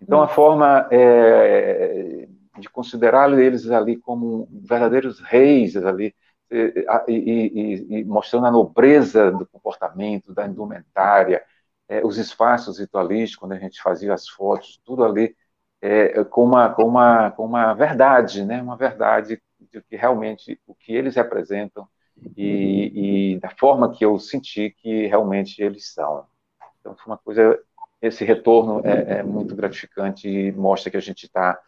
Então, 0.00 0.22
a 0.22 0.28
forma 0.28 0.88
é, 0.90 2.28
de 2.58 2.68
considerar 2.68 3.32
eles 3.38 3.70
ali 3.70 3.96
como 3.96 4.48
verdadeiros 4.50 5.20
reis 5.20 5.76
ali 5.76 6.14
e, 6.50 6.86
e, 7.08 7.98
e, 7.98 8.04
mostrando 8.04 8.46
a 8.46 8.50
nobreza 8.50 9.30
do 9.30 9.46
comportamento, 9.46 10.32
da 10.32 10.46
indumentária, 10.46 11.42
os 12.04 12.18
espaços 12.18 12.78
ritualísticos, 12.78 13.40
quando 13.40 13.52
a 13.52 13.58
gente 13.58 13.80
fazia 13.82 14.14
as 14.14 14.28
fotos, 14.28 14.80
tudo 14.84 15.04
ali 15.04 15.34
é, 15.80 16.24
com, 16.24 16.44
uma, 16.44 16.70
com, 16.70 16.84
uma, 16.84 17.30
com 17.30 17.44
uma 17.44 17.74
verdade, 17.74 18.44
né? 18.44 18.60
uma 18.62 18.76
verdade 18.76 19.40
de 19.60 19.82
que 19.82 19.96
realmente 19.96 20.60
o 20.66 20.74
que 20.74 20.92
eles 20.92 21.16
representam 21.16 21.88
e, 22.36 23.32
e 23.34 23.38
da 23.40 23.50
forma 23.50 23.92
que 23.92 24.04
eu 24.04 24.18
senti 24.18 24.70
que 24.70 25.06
realmente 25.06 25.62
eles 25.62 25.92
são. 25.92 26.26
Então, 26.80 26.96
foi 26.96 27.12
uma 27.12 27.18
coisa, 27.18 27.58
esse 28.00 28.24
retorno 28.24 28.80
é, 28.84 29.18
é 29.18 29.22
muito 29.22 29.54
gratificante 29.54 30.28
e 30.28 30.52
mostra 30.52 30.90
que 30.90 30.96
a 30.96 31.00
gente 31.00 31.26
está 31.26 31.58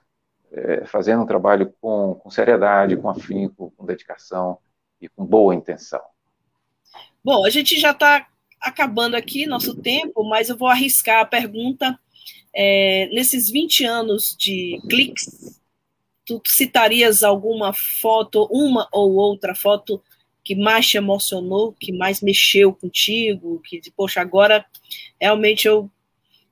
é, 0.53 0.85
fazendo 0.87 1.23
um 1.23 1.27
trabalho 1.27 1.73
com, 1.81 2.15
com 2.15 2.31
seriedade, 2.31 2.97
com 2.97 3.09
afinco, 3.09 3.73
com 3.77 3.87
dedicação, 3.87 4.59
e 5.01 5.09
com 5.09 5.25
boa 5.25 5.55
intenção. 5.55 6.01
Bom, 7.25 7.45
a 7.45 7.51
gente 7.51 7.79
já 7.79 7.93
está 7.93 8.27
acabando 8.61 9.15
aqui 9.15 9.47
nosso 9.47 9.75
tempo, 9.75 10.23
mas 10.25 10.49
eu 10.49 10.57
vou 10.57 10.69
arriscar 10.69 11.21
a 11.21 11.27
pergunta. 11.27 11.99
É, 12.55 13.09
nesses 13.13 13.49
20 13.49 13.85
anos 13.85 14.37
de 14.39 14.81
cliques, 14.89 15.61
tu 16.25 16.43
citarias 16.47 17.23
alguma 17.23 17.73
foto, 17.73 18.47
uma 18.51 18.89
ou 18.93 19.15
outra 19.15 19.55
foto 19.55 20.03
que 20.51 20.57
mais 20.57 20.89
te 20.89 20.97
emocionou, 20.97 21.77
que 21.79 21.93
mais 21.93 22.21
mexeu 22.21 22.75
contigo, 22.75 23.63
que, 23.65 23.81
poxa, 23.97 24.21
agora 24.21 24.67
realmente 25.21 25.69
eu 25.69 25.89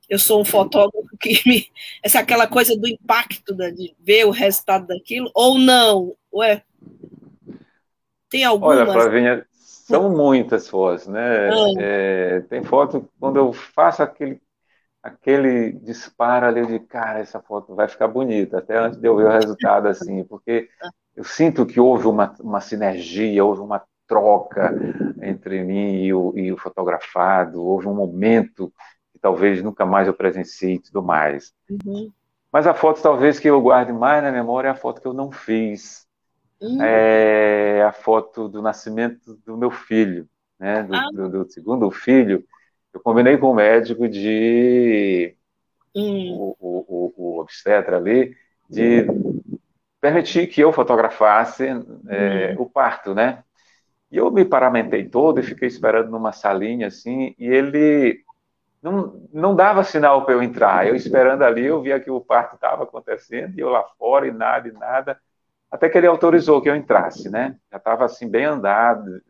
eu 0.09 0.21
sou 0.21 0.41
um 0.41 0.45
fotógrafo 0.45 1.19
que 1.21 1.43
me, 1.45 1.67
essa 2.01 2.21
aquela 2.21 2.47
coisa 2.47 2.77
do 2.77 2.87
impacto 2.87 3.57
de 3.57 3.97
ver 3.99 4.25
o 4.25 4.31
resultado 4.31 4.87
daquilo 4.87 5.29
ou 5.35 5.59
não, 5.59 6.15
ué, 6.33 6.63
tem 8.31 8.45
algumas? 8.45 8.79
Olha, 8.79 8.93
Flavinha, 8.93 9.47
são 9.51 10.09
muitas 10.17 10.69
fotos, 10.69 11.09
né? 11.09 11.51
Ah. 11.51 11.73
É, 11.81 12.41
tem 12.43 12.63
foto, 12.63 13.11
quando 13.19 13.37
eu 13.37 13.53
faço 13.53 14.01
aquele, 14.01 14.41
aquele 15.03 15.73
disparo 15.73 16.47
ali, 16.47 16.67
de 16.67 16.81
cara, 16.81 17.21
essa 17.21 17.41
foto 17.41 17.75
vai 17.75 17.89
ficar 17.89 18.09
bonita, 18.09 18.59
até 18.59 18.79
antes 18.79 18.99
de 18.99 19.07
eu 19.07 19.17
ver 19.17 19.27
o 19.27 19.31
resultado, 19.31 19.89
assim, 19.89 20.25
porque 20.25 20.69
eu 21.17 21.25
sinto 21.25 21.67
que 21.67 21.81
houve 21.81 22.07
uma, 22.07 22.35
uma 22.41 22.61
sinergia, 22.61 23.45
houve 23.45 23.61
uma 23.61 23.83
troca 24.07 24.75
entre 25.23 25.63
mim 25.63 26.03
e 26.03 26.15
o, 26.15 26.33
e 26.37 26.53
o 26.53 26.57
fotografado, 26.57 27.63
houve 27.63 27.87
um 27.87 27.95
momento 27.95 28.73
que 29.13 29.19
talvez 29.19 29.63
nunca 29.63 29.85
mais 29.85 30.09
eu 30.09 30.15
presenciei 30.15 30.75
e 30.75 30.81
tudo 30.81 31.03
mais. 31.03 31.53
Uhum. 31.69 32.11
Mas 32.51 32.67
a 32.67 32.75
foto 32.75 33.03
talvez 33.03 33.39
que 33.39 33.49
eu 33.49 33.61
guarde 33.61 33.93
mais 33.93 34.23
na 34.23 34.33
memória 34.33 34.69
é 34.69 34.71
a 34.71 34.75
foto 34.75 35.01
que 35.01 35.07
eu 35.07 35.13
não 35.13 35.31
fiz, 35.31 36.09
Hum. 36.61 36.83
É 36.83 37.83
a 37.83 37.93
foto 37.93 38.49
do 38.49 38.61
nascimento 38.61 39.39
do 39.47 39.57
meu 39.57 39.71
filho, 39.71 40.29
né? 40.59 40.83
Do, 40.83 40.95
ah. 40.95 41.09
do, 41.13 41.45
do 41.45 41.51
segundo 41.51 41.91
filho. 41.91 42.45
Eu 42.93 43.01
combinei 43.01 43.37
com 43.37 43.51
o 43.51 43.55
médico 43.55 44.09
de 44.09 45.35
hum. 45.95 46.33
o, 46.33 46.57
o, 46.61 47.15
o, 47.17 47.41
obstetra 47.41 47.97
ali 47.97 48.37
de 48.69 49.07
permitir 50.01 50.47
que 50.47 50.61
eu 50.61 50.73
fotografasse 50.73 51.67
é, 52.09 52.55
hum. 52.59 52.63
o 52.63 52.69
parto, 52.69 53.15
né? 53.15 53.43
E 54.11 54.17
eu 54.17 54.31
me 54.31 54.45
paramentei 54.45 55.07
todo 55.07 55.39
e 55.39 55.43
fiquei 55.43 55.69
esperando 55.69 56.11
numa 56.11 56.33
salinha 56.33 56.87
assim, 56.87 57.35
e 57.39 57.47
ele 57.47 58.25
não, 58.83 59.29
não 59.33 59.55
dava 59.55 59.85
sinal 59.85 60.25
para 60.25 60.35
eu 60.35 60.43
entrar. 60.43 60.87
Eu 60.87 60.95
esperando 60.95 61.43
ali, 61.43 61.67
eu 61.67 61.83
via 61.83 62.01
que 62.01 62.11
o 62.11 62.21
parto 62.21 62.55
estava 62.55 62.85
acontecendo, 62.85 63.55
e 63.57 63.61
eu 63.61 63.69
lá 63.69 63.85
fora, 63.99 64.27
e 64.27 64.31
nada, 64.31 64.69
e 64.69 64.73
nada 64.73 65.19
até 65.71 65.89
que 65.89 65.99
ele 65.99 66.07
autorizou 66.07 66.63
que 66.63 66.69
eu 66.69 66.77
entrasse, 66.77 67.29
né? 67.29 67.57
Já 67.71 67.77
estava 67.77 68.05
assim 68.05 68.29
bem 68.29 68.45
andado, 68.45 69.21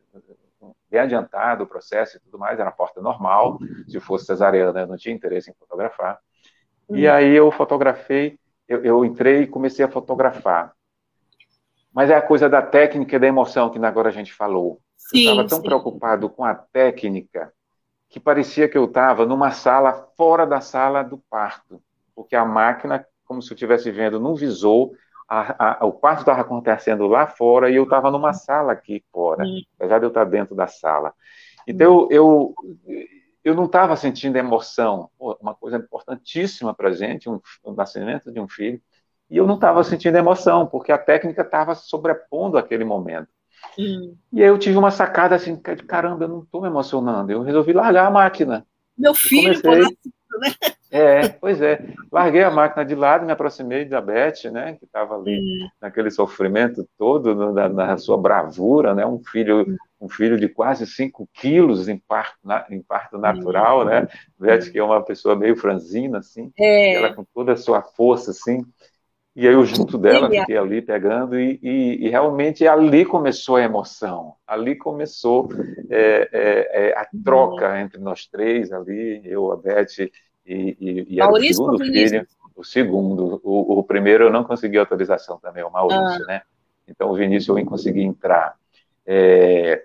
bem 0.91 1.01
adiantado 1.01 1.65
o 1.65 1.67
processo 1.67 2.17
e 2.17 2.21
tudo 2.21 2.39
mais, 2.39 2.59
era 2.59 2.69
uma 2.69 2.75
porta 2.75 3.01
normal, 3.01 3.59
se 3.87 4.01
fosse 4.01 4.27
cesariana 4.27 4.81
eu 4.81 4.87
não 4.87 4.97
tinha 4.97 5.15
interesse 5.15 5.51
em 5.51 5.55
fotografar. 5.55 6.19
E 6.91 7.07
uhum. 7.07 7.13
aí 7.13 7.35
eu 7.35 7.51
fotografei, 7.51 8.39
eu, 8.67 8.83
eu, 8.85 9.05
entrei 9.05 9.43
e 9.43 9.47
comecei 9.47 9.85
a 9.85 9.89
fotografar. 9.89 10.73
Mas 11.93 12.11
é 12.11 12.15
a 12.15 12.23
coisa 12.23 12.49
da 12.49 12.63
técnica 12.63 13.17
e 13.17 13.19
da 13.19 13.27
emoção 13.27 13.71
que 13.71 13.79
agora 13.79 14.09
a 14.09 14.13
gente 14.13 14.33
falou. 14.33 14.81
Sim, 14.97 15.27
eu 15.27 15.31
estava 15.33 15.49
tão 15.49 15.59
sim. 15.59 15.65
preocupado 15.65 16.29
com 16.29 16.45
a 16.45 16.55
técnica 16.55 17.53
que 18.09 18.19
parecia 18.19 18.69
que 18.69 18.79
eu 18.79 18.87
estava 18.87 19.27
numa 19.27 19.51
sala 19.51 20.09
fora 20.17 20.47
da 20.47 20.61
sala 20.61 21.03
do 21.03 21.19
parto, 21.31 21.83
porque 22.15 22.35
a 22.35 22.45
máquina, 22.45 23.07
como 23.25 23.43
se 23.43 23.53
eu 23.53 23.55
estivesse 23.55 23.91
vendo 23.91 24.19
num 24.19 24.35
visor, 24.35 24.91
a, 25.29 25.83
a, 25.83 25.87
o 25.87 25.93
parto 25.93 26.21
estava 26.21 26.41
acontecendo 26.41 27.07
lá 27.07 27.27
fora 27.27 27.71
e 27.71 27.77
eu 27.77 27.85
estava 27.85 28.11
numa 28.11 28.33
sala 28.33 28.73
aqui 28.73 29.05
fora, 29.13 29.45
uhum. 29.45 29.61
apesar 29.79 29.99
de 29.99 30.07
eu 30.07 30.09
estar 30.09 30.25
dentro 30.25 30.55
da 30.55 30.67
sala. 30.67 31.13
Então, 31.67 32.09
eu, 32.11 32.55
eu 33.45 33.55
não 33.55 33.67
estava 33.67 33.95
sentindo 33.95 34.39
emoção, 34.39 35.11
uma 35.19 35.55
coisa 35.55 35.77
importantíssima 35.77 36.73
para 36.73 36.89
a 36.89 36.93
gente, 36.93 37.29
um, 37.29 37.39
o 37.63 37.73
nascimento 37.73 38.33
de 38.33 38.41
um 38.41 38.49
filho, 38.49 38.81
e 39.31 39.37
eu 39.37 39.47
não 39.47 39.57
estava 39.57 39.85
sentindo 39.85 40.17
emoção, 40.17 40.67
porque 40.67 40.91
a 40.91 40.97
técnica 40.97 41.43
estava 41.43 41.75
sobrepondo 41.75 42.57
aquele 42.57 42.85
momento. 42.85 43.29
Uhum. 43.77 44.17
E 44.33 44.43
aí 44.43 44.49
eu 44.49 44.59
tive 44.59 44.79
uma 44.79 44.91
sacada 44.91 45.35
assim, 45.35 45.55
de 45.57 45.83
caramba, 45.85 46.25
eu 46.25 46.29
não 46.29 46.43
estou 46.43 46.63
me 46.63 46.69
emocionando, 46.69 47.31
eu 47.31 47.43
resolvi 47.43 47.75
largar 47.75 48.07
a 48.07 48.11
máquina. 48.11 48.67
Meu 48.97 49.15
filho, 49.15 49.61
comecei... 49.61 49.83
né? 50.41 50.75
É, 50.91 51.29
pois 51.29 51.61
é. 51.61 51.85
Larguei 52.11 52.43
a 52.43 52.51
máquina 52.51 52.85
de 52.85 52.95
lado, 52.95 53.27
me 53.27 53.33
aproximei 53.33 53.85
da 53.85 54.01
Beth, 54.01 54.51
né, 54.51 54.75
que 54.79 54.85
estava 54.85 55.17
ali 55.17 55.39
hum. 55.39 55.69
naquele 55.81 56.11
sofrimento 56.11 56.89
todo, 56.97 57.53
na, 57.53 57.69
na, 57.69 57.99
sua 57.99 58.17
bravura, 58.17 58.95
né, 58.95 59.05
um 59.05 59.23
filho, 59.23 59.67
um 60.01 60.09
filho 60.09 60.39
de 60.39 60.49
quase 60.49 60.87
5 60.87 61.29
quilos 61.33 61.89
em 61.89 61.99
parto, 61.99 62.39
na, 62.43 62.65
em 62.71 62.81
parto 62.81 63.19
natural, 63.19 63.85
né, 63.85 64.09
Beth 64.39 64.71
que 64.73 64.79
é 64.79 64.85
uma 64.85 65.03
pessoa 65.05 65.37
meio 65.37 65.57
franzina, 65.57 66.19
assim, 66.19 66.51
é. 66.59 66.95
ela 66.95 67.15
com 67.15 67.25
toda 67.35 67.53
a 67.53 67.57
sua 67.57 67.83
força, 67.83 68.31
assim, 68.31 68.65
e 69.37 69.47
aí 69.47 69.55
eu 69.55 69.65
junto 69.65 69.97
dela 69.97 70.29
fiquei 70.29 70.57
ali 70.57 70.83
pegando 70.83 71.39
e, 71.39 71.61
e, 71.63 72.07
e 72.07 72.09
realmente 72.09 72.67
ali 72.67 73.05
começou 73.05 73.55
a 73.55 73.63
emoção, 73.63 74.35
ali 74.45 74.75
começou 74.75 75.49
é, 75.91 76.29
é, 76.33 76.89
é 76.89 76.99
a 76.99 77.07
troca 77.23 77.81
entre 77.81 78.01
nós 78.01 78.27
três 78.27 78.73
ali, 78.73 79.21
eu, 79.25 79.53
a 79.53 79.57
Beth 79.57 80.11
e, 80.49 80.77
e, 80.81 81.15
e 81.15 81.21
era 81.21 81.31
o 81.31 81.41
segundo 81.41 81.79
filho, 81.79 82.27
o 82.57 82.65
segundo. 82.65 83.41
O, 83.45 83.79
o, 83.79 83.85
primeiro 83.85 84.25
eu 84.25 84.33
não 84.33 84.43
consegui 84.43 84.79
autorização 84.79 85.39
também, 85.39 85.63
o 85.63 85.71
Maurício, 85.71 86.25
ah. 86.25 86.27
né? 86.27 86.43
Então 86.87 87.11
o 87.11 87.15
Vinícius 87.15 87.49
eu 87.49 87.55
nem 87.57 87.65
consegui 87.65 88.03
entrar. 88.03 88.57
É, 89.07 89.85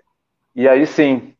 e 0.54 0.66
aí 0.66 0.86
sim, 0.86 1.34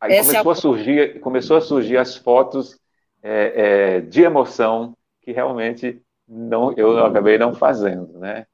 aí 0.00 0.12
Essa 0.12 0.42
começou, 0.42 0.50
é 0.50 0.54
a... 0.54 0.58
a 0.58 0.60
surgir, 0.60 1.20
começou 1.20 1.56
a 1.56 1.60
surgir 1.60 1.96
as 1.96 2.16
fotos 2.16 2.78
é, 3.22 3.52
é, 3.96 4.00
de 4.00 4.22
emoção 4.22 4.96
que 5.22 5.32
realmente 5.32 6.02
não, 6.28 6.72
eu 6.72 7.04
acabei 7.04 7.38
não 7.38 7.54
fazendo, 7.54 8.18
né? 8.18 8.46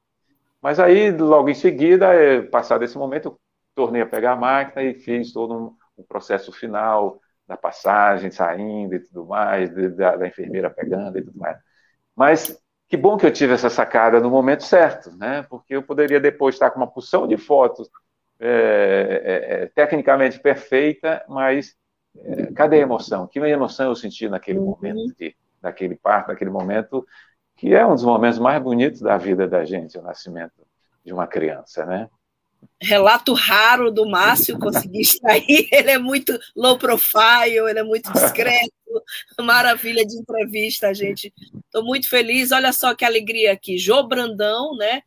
Mas 0.62 0.80
aí, 0.80 1.10
logo 1.10 1.48
em 1.48 1.54
seguida, 1.54 2.14
é, 2.14 2.40
passado 2.40 2.84
esse 2.84 2.96
momento, 2.96 3.28
eu 3.28 3.38
tornei 3.74 4.00
a 4.00 4.06
pegar 4.06 4.32
a 4.32 4.36
máquina 4.36 4.82
e 4.82 4.94
fiz 4.94 5.32
todo 5.32 5.54
um, 5.54 5.76
um 5.98 6.02
processo 6.04 6.50
final, 6.52 7.20
da 7.46 7.56
passagem 7.56 8.30
saindo 8.30 8.94
e 8.94 9.00
tudo 9.00 9.26
mais, 9.26 9.70
da, 9.96 10.16
da, 10.16 10.26
enfermeira 10.26 10.70
pegando 10.70 11.18
e 11.18 11.22
tudo 11.22 11.38
mais. 11.38 11.58
Mas 12.16 12.58
que 12.88 12.96
bom 12.96 13.16
que 13.16 13.26
eu 13.26 13.32
tive 13.32 13.54
essa 13.54 13.70
sacada 13.70 14.20
no 14.20 14.30
momento 14.30 14.62
certo, 14.62 15.16
né? 15.16 15.42
Porque 15.48 15.74
eu 15.74 15.82
poderia 15.82 16.20
depois 16.20 16.54
estar 16.54 16.70
com 16.70 16.80
uma 16.80 16.90
porção 16.90 17.26
de 17.26 17.36
fotos 17.36 17.88
é, 18.40 19.22
é, 19.24 19.62
é 19.62 19.66
tecnicamente 19.66 20.40
perfeita, 20.40 21.24
mas 21.28 21.76
é, 22.16 22.52
cadê 22.52 22.76
a 22.76 22.80
emoção? 22.80 23.26
Que 23.26 23.38
emoção 23.38 23.88
eu 23.88 23.96
senti 23.96 24.28
naquele 24.28 24.58
uhum. 24.58 24.66
momento, 24.66 25.14
de, 25.16 25.36
naquele 25.62 25.96
parto, 25.96 26.28
naquele 26.28 26.50
momento 26.50 27.06
que 27.56 27.74
é 27.74 27.86
um 27.86 27.94
dos 27.94 28.04
momentos 28.04 28.38
mais 28.38 28.60
bonitos 28.62 29.00
da 29.00 29.16
vida 29.16 29.46
da 29.46 29.64
gente, 29.64 29.96
o 29.96 30.02
nascimento 30.02 30.66
de 31.04 31.12
uma 31.12 31.26
criança, 31.26 31.84
né? 31.86 32.08
Relato 32.80 33.32
raro 33.32 33.90
do 33.90 34.06
Márcio, 34.08 34.58
consegui 34.58 35.00
extrair. 35.00 35.68
Ele 35.72 35.90
é 35.90 35.98
muito 35.98 36.38
low 36.54 36.78
profile, 36.78 37.68
ele 37.68 37.78
é 37.78 37.82
muito 37.82 38.12
discreto. 38.12 38.72
Maravilha 39.40 40.04
de 40.04 40.16
entrevista, 40.16 40.94
gente. 40.94 41.32
Estou 41.64 41.84
muito 41.84 42.08
feliz. 42.08 42.52
Olha 42.52 42.72
só 42.72 42.94
que 42.94 43.04
alegria 43.04 43.52
aqui. 43.52 43.76
Jô 43.78 44.02
Brandão, 44.02 44.76
né? 44.76 45.02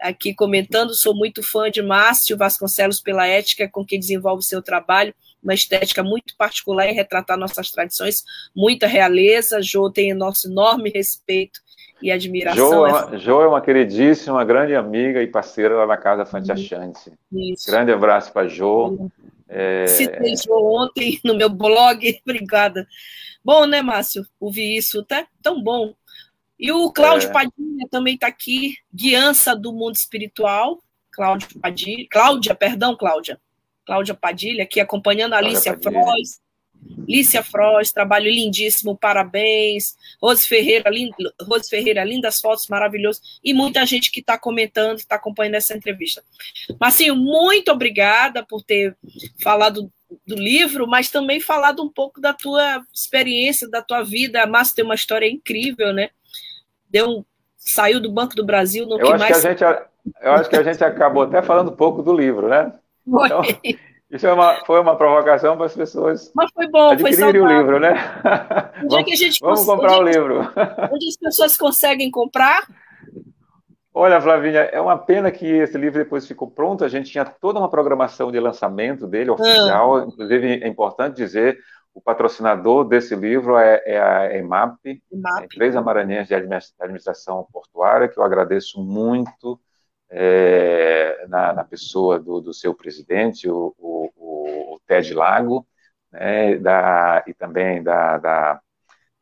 Aqui 0.00 0.32
comentando, 0.32 0.94
sou 0.94 1.14
muito 1.14 1.42
fã 1.42 1.70
de 1.70 1.82
Márcio 1.82 2.36
Vasconcelos 2.36 3.00
pela 3.00 3.26
ética 3.26 3.68
com 3.68 3.84
que 3.84 3.98
desenvolve 3.98 4.44
seu 4.44 4.62
trabalho, 4.62 5.12
uma 5.42 5.54
estética 5.54 6.04
muito 6.04 6.36
particular 6.36 6.88
em 6.88 6.94
retratar 6.94 7.36
nossas 7.36 7.70
tradições, 7.70 8.22
muita 8.54 8.86
realeza. 8.86 9.60
Jô 9.60 9.90
tem 9.90 10.14
nosso 10.14 10.48
enorme 10.48 10.90
respeito 10.90 11.60
e 12.00 12.10
admiração. 12.10 12.70
Jo 12.70 12.86
é, 12.86 12.90
uma, 12.90 13.18
jo 13.18 13.40
é 13.42 13.48
uma 13.48 13.60
queridíssima, 13.60 14.44
grande 14.44 14.74
amiga 14.74 15.22
e 15.22 15.26
parceira 15.26 15.76
lá 15.76 15.86
na 15.86 15.96
Casa 15.96 16.24
Fante 16.24 16.52
Achante. 16.52 17.12
Grande 17.66 17.92
abraço 17.92 18.32
para 18.32 18.48
Jo. 18.48 19.10
É... 19.48 19.86
Citei 19.86 20.36
Jo 20.36 20.54
ontem 20.54 21.18
no 21.24 21.34
meu 21.34 21.48
blog, 21.48 22.20
obrigada. 22.22 22.86
Bom, 23.44 23.66
né, 23.66 23.82
Márcio? 23.82 24.26
Ouvir 24.38 24.76
isso, 24.76 25.02
tá 25.04 25.26
tão 25.42 25.62
bom. 25.62 25.94
E 26.58 26.72
o 26.72 26.90
Cláudio 26.90 27.28
é. 27.28 27.32
Padilha 27.32 27.88
também 27.90 28.14
está 28.14 28.26
aqui, 28.26 28.74
guiança 28.92 29.54
do 29.54 29.72
mundo 29.72 29.94
espiritual. 29.94 30.78
Cláudio 31.12 31.48
Padilha, 31.60 32.06
Cláudia, 32.10 32.54
perdão, 32.54 32.96
Cláudia. 32.96 33.40
Cláudia 33.86 34.14
Padilha, 34.14 34.64
aqui 34.64 34.80
acompanhando 34.80 35.32
a 35.32 35.38
Alicia 35.38 35.78
Frois, 35.80 36.40
Lícia 37.08 37.42
Frost, 37.42 37.92
trabalho 37.94 38.30
lindíssimo, 38.30 38.96
parabéns. 38.96 39.96
Rose 40.20 40.46
Ferreira, 40.46 40.90
lind, 40.90 41.12
Rose 41.42 41.68
Ferreira, 41.68 42.04
lindas 42.04 42.40
fotos, 42.40 42.68
maravilhoso. 42.68 43.20
E 43.42 43.54
muita 43.54 43.84
gente 43.86 44.10
que 44.10 44.20
está 44.20 44.38
comentando, 44.38 44.98
está 44.98 45.16
acompanhando 45.16 45.54
essa 45.54 45.76
entrevista. 45.76 46.22
Marcinho, 46.78 47.16
muito 47.16 47.72
obrigada 47.72 48.44
por 48.44 48.62
ter 48.62 48.94
falado 49.42 49.90
do 50.26 50.34
livro, 50.34 50.86
mas 50.86 51.10
também 51.10 51.40
falado 51.40 51.82
um 51.82 51.88
pouco 51.88 52.20
da 52.20 52.32
tua 52.32 52.82
experiência, 52.92 53.68
da 53.68 53.82
tua 53.82 54.02
vida. 54.02 54.42
A 54.42 54.46
Márcia 54.46 54.76
tem 54.76 54.84
uma 54.84 54.94
história 54.94 55.28
incrível, 55.28 55.92
né? 55.92 56.10
Deu, 56.90 57.24
saiu 57.56 58.00
do 58.00 58.10
Banco 58.10 58.34
do 58.34 58.44
Brasil 58.44 58.86
no 58.86 58.98
eu 58.98 59.12
que 59.12 59.18
mais. 59.18 59.36
Que 59.36 59.48
gente, 59.48 59.62
eu 59.62 60.32
acho 60.32 60.48
que 60.48 60.56
a 60.56 60.62
gente 60.62 60.82
acabou 60.82 61.22
até 61.22 61.42
falando 61.42 61.70
um 61.70 61.76
pouco 61.76 62.02
do 62.02 62.14
livro, 62.14 62.48
né? 62.48 62.72
Então, 63.06 63.42
isso 64.10 64.26
é 64.26 64.32
uma, 64.32 64.64
foi 64.64 64.80
uma 64.80 64.96
provocação 64.96 65.56
para 65.56 65.66
as 65.66 65.74
pessoas 65.74 66.32
Mas 66.34 66.50
foi 66.52 66.66
bom, 66.68 66.90
adquirirem 66.90 67.18
foi 67.18 67.40
o 67.40 67.46
livro, 67.46 67.78
né? 67.78 67.94
Onde 68.84 68.96
é 68.96 69.04
que 69.04 69.12
a 69.12 69.16
gente 69.16 69.38
vamos 69.40 69.64
comprar 69.64 69.98
o 69.98 70.02
livro. 70.02 70.40
Onde 70.92 71.08
as 71.08 71.16
pessoas 71.16 71.56
conseguem 71.56 72.10
comprar? 72.10 72.66
Olha, 73.92 74.20
Flavinha, 74.20 74.60
é 74.60 74.80
uma 74.80 74.96
pena 74.96 75.30
que 75.30 75.44
esse 75.44 75.76
livro 75.76 75.98
depois 75.98 76.26
ficou 76.26 76.48
pronto. 76.48 76.84
A 76.84 76.88
gente 76.88 77.10
tinha 77.10 77.24
toda 77.24 77.58
uma 77.58 77.68
programação 77.68 78.30
de 78.30 78.38
lançamento 78.38 79.06
dele, 79.06 79.30
oficial. 79.30 79.96
Ah. 79.96 80.04
Inclusive, 80.06 80.62
é 80.62 80.68
importante 80.68 81.16
dizer, 81.16 81.58
o 81.92 82.00
patrocinador 82.00 82.84
desse 82.84 83.16
livro 83.16 83.58
é, 83.58 83.82
é 83.84 84.00
a 84.00 84.38
EMAP, 84.38 85.02
EMAP. 85.12 85.44
Empresa 85.44 85.82
Maranhense 85.82 86.28
de 86.28 86.34
Administração 86.80 87.46
Portuária, 87.52 88.08
que 88.08 88.18
eu 88.18 88.22
agradeço 88.22 88.80
muito 88.80 89.58
é, 90.10 91.26
na, 91.28 91.52
na, 91.52 91.64
pessoa 91.64 92.18
do, 92.18 92.40
do 92.40 92.54
seu 92.54 92.74
presidente, 92.74 93.48
o, 93.48 93.74
o, 93.78 94.74
o 94.74 94.80
Ted 94.86 95.12
Lago, 95.12 95.66
né, 96.10 96.56
da, 96.56 97.22
e 97.26 97.34
também 97.34 97.82
da, 97.82 98.18
da 98.18 98.60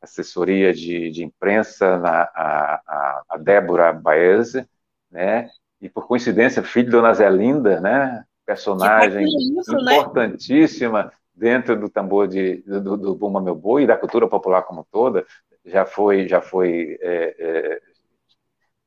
assessoria 0.00 0.72
de, 0.72 1.10
de 1.10 1.24
imprensa, 1.24 1.98
na, 1.98 2.22
a, 2.22 3.22
a, 3.28 3.36
Débora 3.38 3.92
Baeze, 3.92 4.68
né, 5.10 5.48
e 5.80 5.88
por 5.88 6.06
coincidência, 6.06 6.62
filho 6.62 6.86
de 6.86 6.92
Dona 6.92 7.12
Zelinda, 7.12 7.80
né, 7.80 8.24
personagem 8.46 9.26
isso, 9.58 9.72
né? 9.82 9.96
importantíssima 9.96 11.04
né? 11.04 11.10
dentro 11.34 11.78
do 11.78 11.88
tambor 11.88 12.28
de, 12.28 12.62
do, 12.62 12.96
do 12.96 13.14
Bumba 13.14 13.40
Meu 13.40 13.54
Boi 13.54 13.82
e 13.82 13.86
da 13.86 13.96
cultura 13.96 14.28
popular 14.28 14.62
como 14.62 14.86
toda, 14.90 15.26
já 15.64 15.84
foi, 15.84 16.28
já 16.28 16.40
foi 16.40 16.96
é, 17.00 17.36
é, 17.38 17.80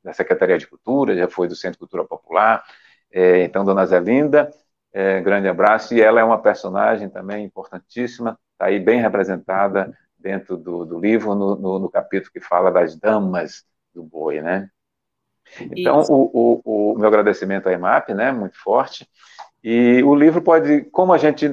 da 0.02 0.12
Secretaria 0.12 0.58
de 0.58 0.66
Cultura, 0.66 1.16
já 1.16 1.28
foi 1.28 1.48
do 1.48 1.54
Centro 1.54 1.72
de 1.72 1.78
Cultura 1.78 2.04
Popular. 2.04 2.64
É, 3.12 3.42
então, 3.42 3.64
Dona 3.64 3.86
Zelinda, 3.86 4.50
é, 4.92 5.20
grande 5.20 5.48
abraço. 5.48 5.94
E 5.94 6.00
ela 6.00 6.20
é 6.20 6.24
uma 6.24 6.40
personagem 6.40 7.08
também 7.08 7.44
importantíssima, 7.44 8.38
está 8.52 8.66
aí 8.66 8.78
bem 8.78 9.00
representada 9.00 9.96
dentro 10.18 10.56
do, 10.56 10.84
do 10.84 10.98
livro, 10.98 11.34
no, 11.34 11.56
no, 11.56 11.78
no, 11.78 11.90
capítulo 11.90 12.32
que 12.32 12.40
fala 12.40 12.70
das 12.70 12.94
damas 12.94 13.64
do 13.94 14.02
boi, 14.02 14.40
né? 14.40 14.68
Então, 15.60 16.02
o, 16.08 16.60
o, 16.64 16.92
o, 16.92 16.98
meu 16.98 17.08
agradecimento 17.08 17.68
à 17.68 17.72
EMAP, 17.72 18.14
né, 18.14 18.30
muito 18.30 18.56
forte, 18.56 19.08
e 19.62 20.02
o 20.04 20.14
livro 20.14 20.40
pode, 20.40 20.84
como 20.86 21.12
a 21.12 21.18
gente 21.18 21.46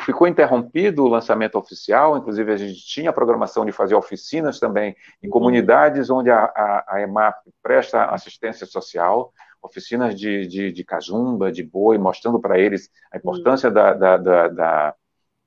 ficou 0.00 0.28
interrompido 0.28 1.04
o 1.04 1.08
lançamento 1.08 1.56
oficial, 1.56 2.18
inclusive 2.18 2.52
a 2.52 2.56
gente 2.56 2.84
tinha 2.86 3.08
a 3.08 3.14
programação 3.14 3.64
de 3.64 3.72
fazer 3.72 3.94
oficinas 3.94 4.60
também 4.60 4.94
em 5.22 5.28
comunidades 5.28 6.10
onde 6.10 6.30
a, 6.30 6.44
a, 6.44 6.84
a 6.86 7.00
EMAP 7.00 7.34
presta 7.62 8.04
assistência 8.06 8.66
social, 8.66 9.32
oficinas 9.62 10.14
de, 10.14 10.46
de, 10.46 10.70
de 10.70 10.84
cazumba, 10.84 11.50
de 11.50 11.62
boi, 11.62 11.96
mostrando 11.96 12.38
para 12.38 12.58
eles 12.58 12.90
a 13.10 13.16
importância 13.16 13.70
da, 13.70 13.94
da, 13.94 14.16
da, 14.18 14.48
da, 14.48 14.94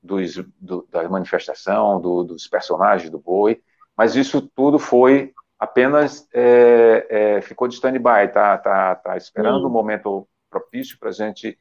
dos, 0.01 0.43
do, 0.59 0.87
da 0.89 1.07
manifestação, 1.07 2.01
do, 2.01 2.23
dos 2.23 2.47
personagens 2.47 3.11
do 3.11 3.19
boi, 3.19 3.61
mas 3.95 4.15
isso 4.15 4.41
tudo 4.41 4.79
foi 4.79 5.31
apenas, 5.59 6.27
é, 6.33 7.05
é, 7.09 7.41
ficou 7.41 7.67
de 7.67 7.75
stand-by, 7.75 8.31
tá, 8.33 8.57
tá, 8.57 8.95
tá 8.95 9.15
esperando 9.15 9.65
o 9.65 9.67
um 9.67 9.71
momento 9.71 10.27
propício 10.49 10.97
para 10.97 11.09
a 11.09 11.13
gente 11.13 11.55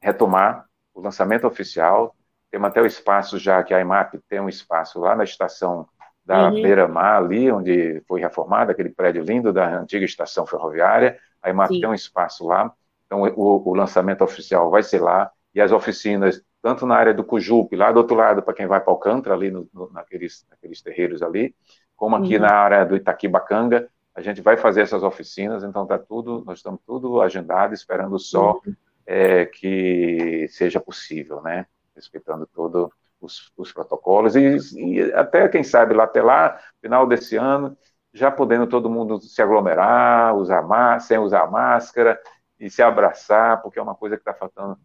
retomar 0.00 0.64
o 0.94 1.00
lançamento 1.00 1.46
oficial. 1.46 2.14
Temos 2.50 2.68
até 2.68 2.80
o 2.80 2.86
espaço 2.86 3.38
já, 3.38 3.62
que 3.62 3.72
a 3.72 3.80
IMAP 3.80 4.14
tem 4.28 4.40
um 4.40 4.48
espaço 4.48 4.98
lá 4.98 5.14
na 5.14 5.24
estação 5.24 5.86
da 6.24 6.48
uhum. 6.48 6.62
Beira-Mar, 6.62 7.16
ali 7.16 7.50
onde 7.50 8.02
foi 8.06 8.20
reformado, 8.20 8.70
aquele 8.70 8.90
prédio 8.90 9.22
lindo 9.22 9.52
da 9.52 9.78
antiga 9.78 10.04
estação 10.04 10.46
ferroviária. 10.46 11.18
A 11.42 11.50
IMAP 11.50 11.74
Sim. 11.74 11.80
tem 11.80 11.88
um 11.88 11.94
espaço 11.94 12.46
lá. 12.46 12.72
Então, 13.06 13.22
o, 13.22 13.68
o, 13.68 13.74
lançamento 13.74 14.22
oficial 14.22 14.70
vai 14.70 14.82
ser 14.82 15.00
lá. 15.00 15.30
E 15.54 15.60
as 15.60 15.72
oficinas, 15.72 16.42
tanto 16.62 16.86
na 16.86 16.96
área 16.96 17.14
do 17.14 17.24
Cujupe, 17.24 17.74
lá 17.74 17.90
do 17.90 17.98
outro 17.98 18.16
lado, 18.16 18.42
para 18.42 18.54
quem 18.54 18.66
vai 18.66 18.80
para 18.80 18.92
Alcântara, 18.92 19.34
ali 19.34 19.50
no, 19.50 19.68
no, 19.72 19.90
naqueles, 19.92 20.46
naqueles 20.48 20.80
terreiros 20.80 21.22
ali, 21.22 21.54
como 21.96 22.14
aqui 22.16 22.36
uhum. 22.36 22.42
na 22.42 22.52
área 22.52 22.84
do 22.84 22.96
Itaquibacanga, 22.96 23.88
a 24.14 24.20
gente 24.20 24.40
vai 24.40 24.56
fazer 24.56 24.82
essas 24.82 25.02
oficinas. 25.02 25.64
Então, 25.64 25.86
tá 25.86 25.98
tudo, 25.98 26.44
nós 26.46 26.58
estamos 26.58 26.80
tudo 26.86 27.20
agendado, 27.20 27.74
esperando 27.74 28.18
só 28.18 28.60
uhum 28.64 28.74
é, 29.10 29.44
que 29.44 30.46
seja 30.50 30.78
possível, 30.78 31.42
né? 31.42 31.66
Respeitando 31.96 32.46
todos 32.46 32.88
os, 33.20 33.52
os, 33.56 33.72
protocolos 33.72 34.36
e, 34.36 34.56
e, 34.76 35.12
até, 35.14 35.48
quem 35.48 35.64
sabe, 35.64 35.94
lá 35.94 36.04
até 36.04 36.22
lá, 36.22 36.60
final 36.80 37.08
desse 37.08 37.36
ano, 37.36 37.76
já 38.14 38.30
podendo 38.30 38.68
todo 38.68 38.88
mundo 38.88 39.20
se 39.20 39.42
aglomerar, 39.42 40.36
usar 40.36 41.00
sem 41.00 41.18
usar 41.18 41.50
máscara 41.50 42.20
e 42.58 42.70
se 42.70 42.82
abraçar, 42.82 43.60
porque 43.62 43.80
é 43.80 43.82
uma 43.82 43.96
coisa 43.96 44.16
que 44.16 44.20
está 44.20 44.32
faltando 44.32 44.78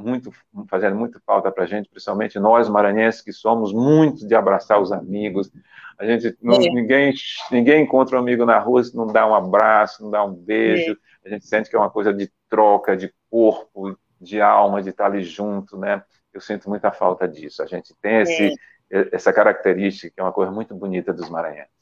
muito, 0.00 0.32
fazendo 0.68 0.96
muito 0.96 1.20
falta 1.24 1.50
para 1.52 1.64
a 1.64 1.66
gente, 1.66 1.88
principalmente 1.88 2.38
nós 2.38 2.68
maranhenses 2.68 3.20
que 3.20 3.32
somos 3.32 3.72
muito 3.72 4.26
de 4.26 4.34
abraçar 4.34 4.80
os 4.80 4.90
amigos. 4.90 5.50
A 5.98 6.06
gente 6.06 6.36
não, 6.42 6.54
é. 6.54 6.58
ninguém 6.70 7.12
ninguém 7.50 7.82
encontra 7.82 8.16
um 8.16 8.20
amigo 8.20 8.44
na 8.46 8.58
rua 8.58 8.82
se 8.82 8.96
não 8.96 9.06
dá 9.06 9.26
um 9.26 9.34
abraço, 9.34 10.02
não 10.02 10.10
dá 10.10 10.24
um 10.24 10.34
beijo. 10.34 10.96
É. 11.24 11.28
A 11.28 11.32
gente 11.32 11.46
sente 11.46 11.68
que 11.68 11.76
é 11.76 11.78
uma 11.78 11.90
coisa 11.90 12.12
de 12.12 12.30
troca, 12.48 12.96
de 12.96 13.12
corpo, 13.30 13.96
de 14.20 14.40
alma, 14.40 14.82
de 14.82 14.90
estar 14.90 15.06
ali 15.06 15.22
junto, 15.22 15.76
né? 15.76 16.02
Eu 16.32 16.40
sinto 16.40 16.68
muita 16.68 16.90
falta 16.90 17.28
disso. 17.28 17.62
A 17.62 17.66
gente 17.66 17.94
tem 18.00 18.20
esse, 18.22 18.54
é. 18.90 19.08
essa 19.12 19.32
característica 19.32 20.12
que 20.14 20.20
é 20.20 20.22
uma 20.22 20.32
coisa 20.32 20.50
muito 20.50 20.74
bonita 20.74 21.12
dos 21.12 21.28
Maranhenses. 21.28 21.80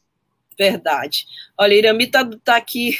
Verdade. 0.59 1.27
Olha, 1.57 1.75
Irami 1.75 2.05
está 2.05 2.29
tá 2.43 2.57
aqui 2.57 2.99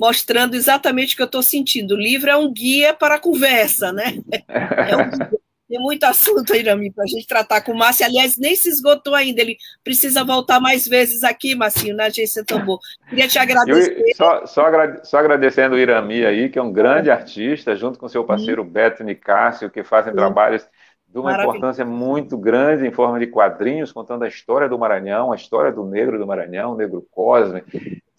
mostrando 0.00 0.54
exatamente 0.54 1.12
o 1.12 1.16
que 1.16 1.22
eu 1.22 1.26
estou 1.26 1.42
sentindo. 1.42 1.94
O 1.94 2.00
livro 2.00 2.30
é 2.30 2.36
um 2.36 2.50
guia 2.50 2.94
para 2.94 3.16
a 3.16 3.20
conversa, 3.20 3.92
né? 3.92 4.14
É 4.48 4.96
um 4.96 5.10
guia. 5.10 5.30
Tem 5.68 5.78
muito 5.78 6.02
assunto, 6.02 6.52
Irami, 6.52 6.90
para 6.90 7.04
a 7.04 7.06
gente 7.06 7.28
tratar 7.28 7.60
com 7.60 7.70
o 7.70 7.78
Márcio. 7.78 8.04
Aliás, 8.04 8.36
nem 8.36 8.56
se 8.56 8.68
esgotou 8.68 9.14
ainda. 9.14 9.40
Ele 9.40 9.56
precisa 9.84 10.24
voltar 10.24 10.58
mais 10.58 10.88
vezes 10.88 11.22
aqui, 11.22 11.54
Marcinho, 11.54 11.94
na 11.94 12.06
Agência 12.06 12.44
Tambor. 12.44 12.80
Queria 13.08 13.28
te 13.28 13.38
agradecer. 13.38 13.96
Eu, 13.96 14.16
só, 14.16 14.46
só, 14.46 14.66
agrade, 14.66 15.08
só, 15.08 15.18
agradecendo 15.18 15.76
o 15.76 15.78
Irami 15.78 16.26
aí, 16.26 16.48
que 16.48 16.58
é 16.58 16.62
um 16.62 16.72
grande 16.72 17.08
é. 17.08 17.12
artista, 17.12 17.76
junto 17.76 18.00
com 18.00 18.08
seu 18.08 18.24
parceiro 18.24 18.62
hum. 18.62 18.68
Beto 18.68 19.04
Nicásio, 19.04 19.70
que 19.70 19.84
fazem 19.84 20.12
trabalhos 20.12 20.66
de 21.06 21.18
uma 21.18 21.30
Maravilha. 21.30 21.50
importância 21.50 21.84
muito 21.84 22.36
grande 22.36 22.84
em 22.84 22.90
forma 22.90 23.20
de 23.20 23.28
quadrinhos, 23.28 23.92
contando 23.92 24.24
a 24.24 24.28
história 24.28 24.68
do 24.68 24.76
Maranhão, 24.76 25.30
a 25.30 25.36
história 25.36 25.70
do 25.70 25.84
negro 25.84 26.18
do 26.18 26.26
Maranhão, 26.26 26.72
o 26.72 26.76
negro 26.76 27.06
Cosme. 27.12 27.62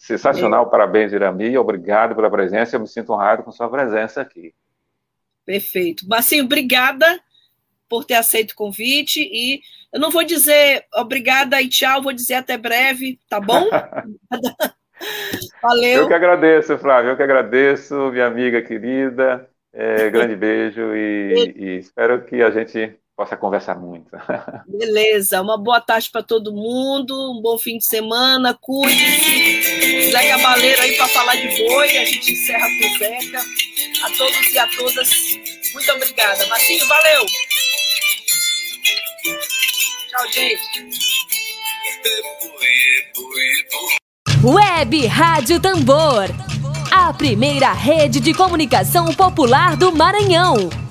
Sensacional, 0.01 0.65
é. 0.65 0.69
parabéns, 0.69 1.13
Irami. 1.13 1.55
Obrigado 1.55 2.15
pela 2.15 2.29
presença. 2.29 2.75
Eu 2.75 2.79
me 2.79 2.87
sinto 2.87 3.13
honrado 3.13 3.43
com 3.43 3.51
sua 3.51 3.69
presença 3.69 4.19
aqui. 4.19 4.51
Perfeito. 5.45 6.07
Marcinho, 6.09 6.45
obrigada 6.45 7.19
por 7.87 8.03
ter 8.03 8.15
aceito 8.15 8.53
o 8.53 8.55
convite 8.55 9.21
e 9.21 9.61
eu 9.93 9.99
não 9.99 10.09
vou 10.09 10.23
dizer 10.23 10.85
obrigada 10.95 11.61
e 11.61 11.69
tchau, 11.69 12.01
vou 12.01 12.13
dizer 12.13 12.35
até 12.35 12.57
breve, 12.57 13.19
tá 13.29 13.39
bom? 13.39 13.69
Valeu. 15.61 16.01
Eu 16.01 16.07
que 16.07 16.13
agradeço, 16.15 16.79
Flávio, 16.79 17.11
eu 17.11 17.17
que 17.17 17.23
agradeço, 17.23 18.11
minha 18.11 18.25
amiga 18.25 18.59
querida. 18.61 19.47
É, 19.71 20.09
grande 20.09 20.35
beijo 20.35 20.95
e, 20.95 21.53
e 21.55 21.77
espero 21.77 22.25
que 22.25 22.41
a 22.41 22.49
gente 22.49 22.97
possa 23.22 23.38
conversar 23.38 23.78
muito. 23.80 24.09
Beleza, 24.67 25.39
uma 25.43 25.55
boa 25.55 25.80
tarde 25.80 26.09
para 26.09 26.24
todo 26.24 26.51
mundo, 26.51 27.13
um 27.32 27.39
bom 27.39 27.55
fim 27.55 27.78
de 27.78 27.86
semana, 27.86 28.57
cuide-se. 28.59 30.09
Zé 30.09 30.28
Cabaleiro 30.28 30.82
aí 30.82 30.97
para 30.97 31.07
falar 31.07 31.36
de 31.36 31.47
boi, 31.63 31.97
a 31.97 32.05
gente 32.05 32.32
encerra 32.32 32.67
com 32.67 32.88
o 32.88 32.97
Zeca. 32.97 33.39
A 34.03 34.09
todos 34.17 34.51
e 34.51 34.57
a 34.57 34.67
todas, 34.76 35.09
muito 35.72 35.91
obrigada. 35.91 36.47
Marcinho, 36.47 36.88
valeu! 36.88 37.26
Tchau, 40.09 40.32
gente. 40.34 40.89
Web 44.43 45.05
Rádio 45.05 45.59
Tambor. 45.59 46.26
A 46.91 47.13
primeira 47.13 47.72
rede 47.72 48.19
de 48.19 48.34
comunicação 48.34 49.13
popular 49.13 49.78
do 49.78 49.91
Maranhão. 49.91 50.90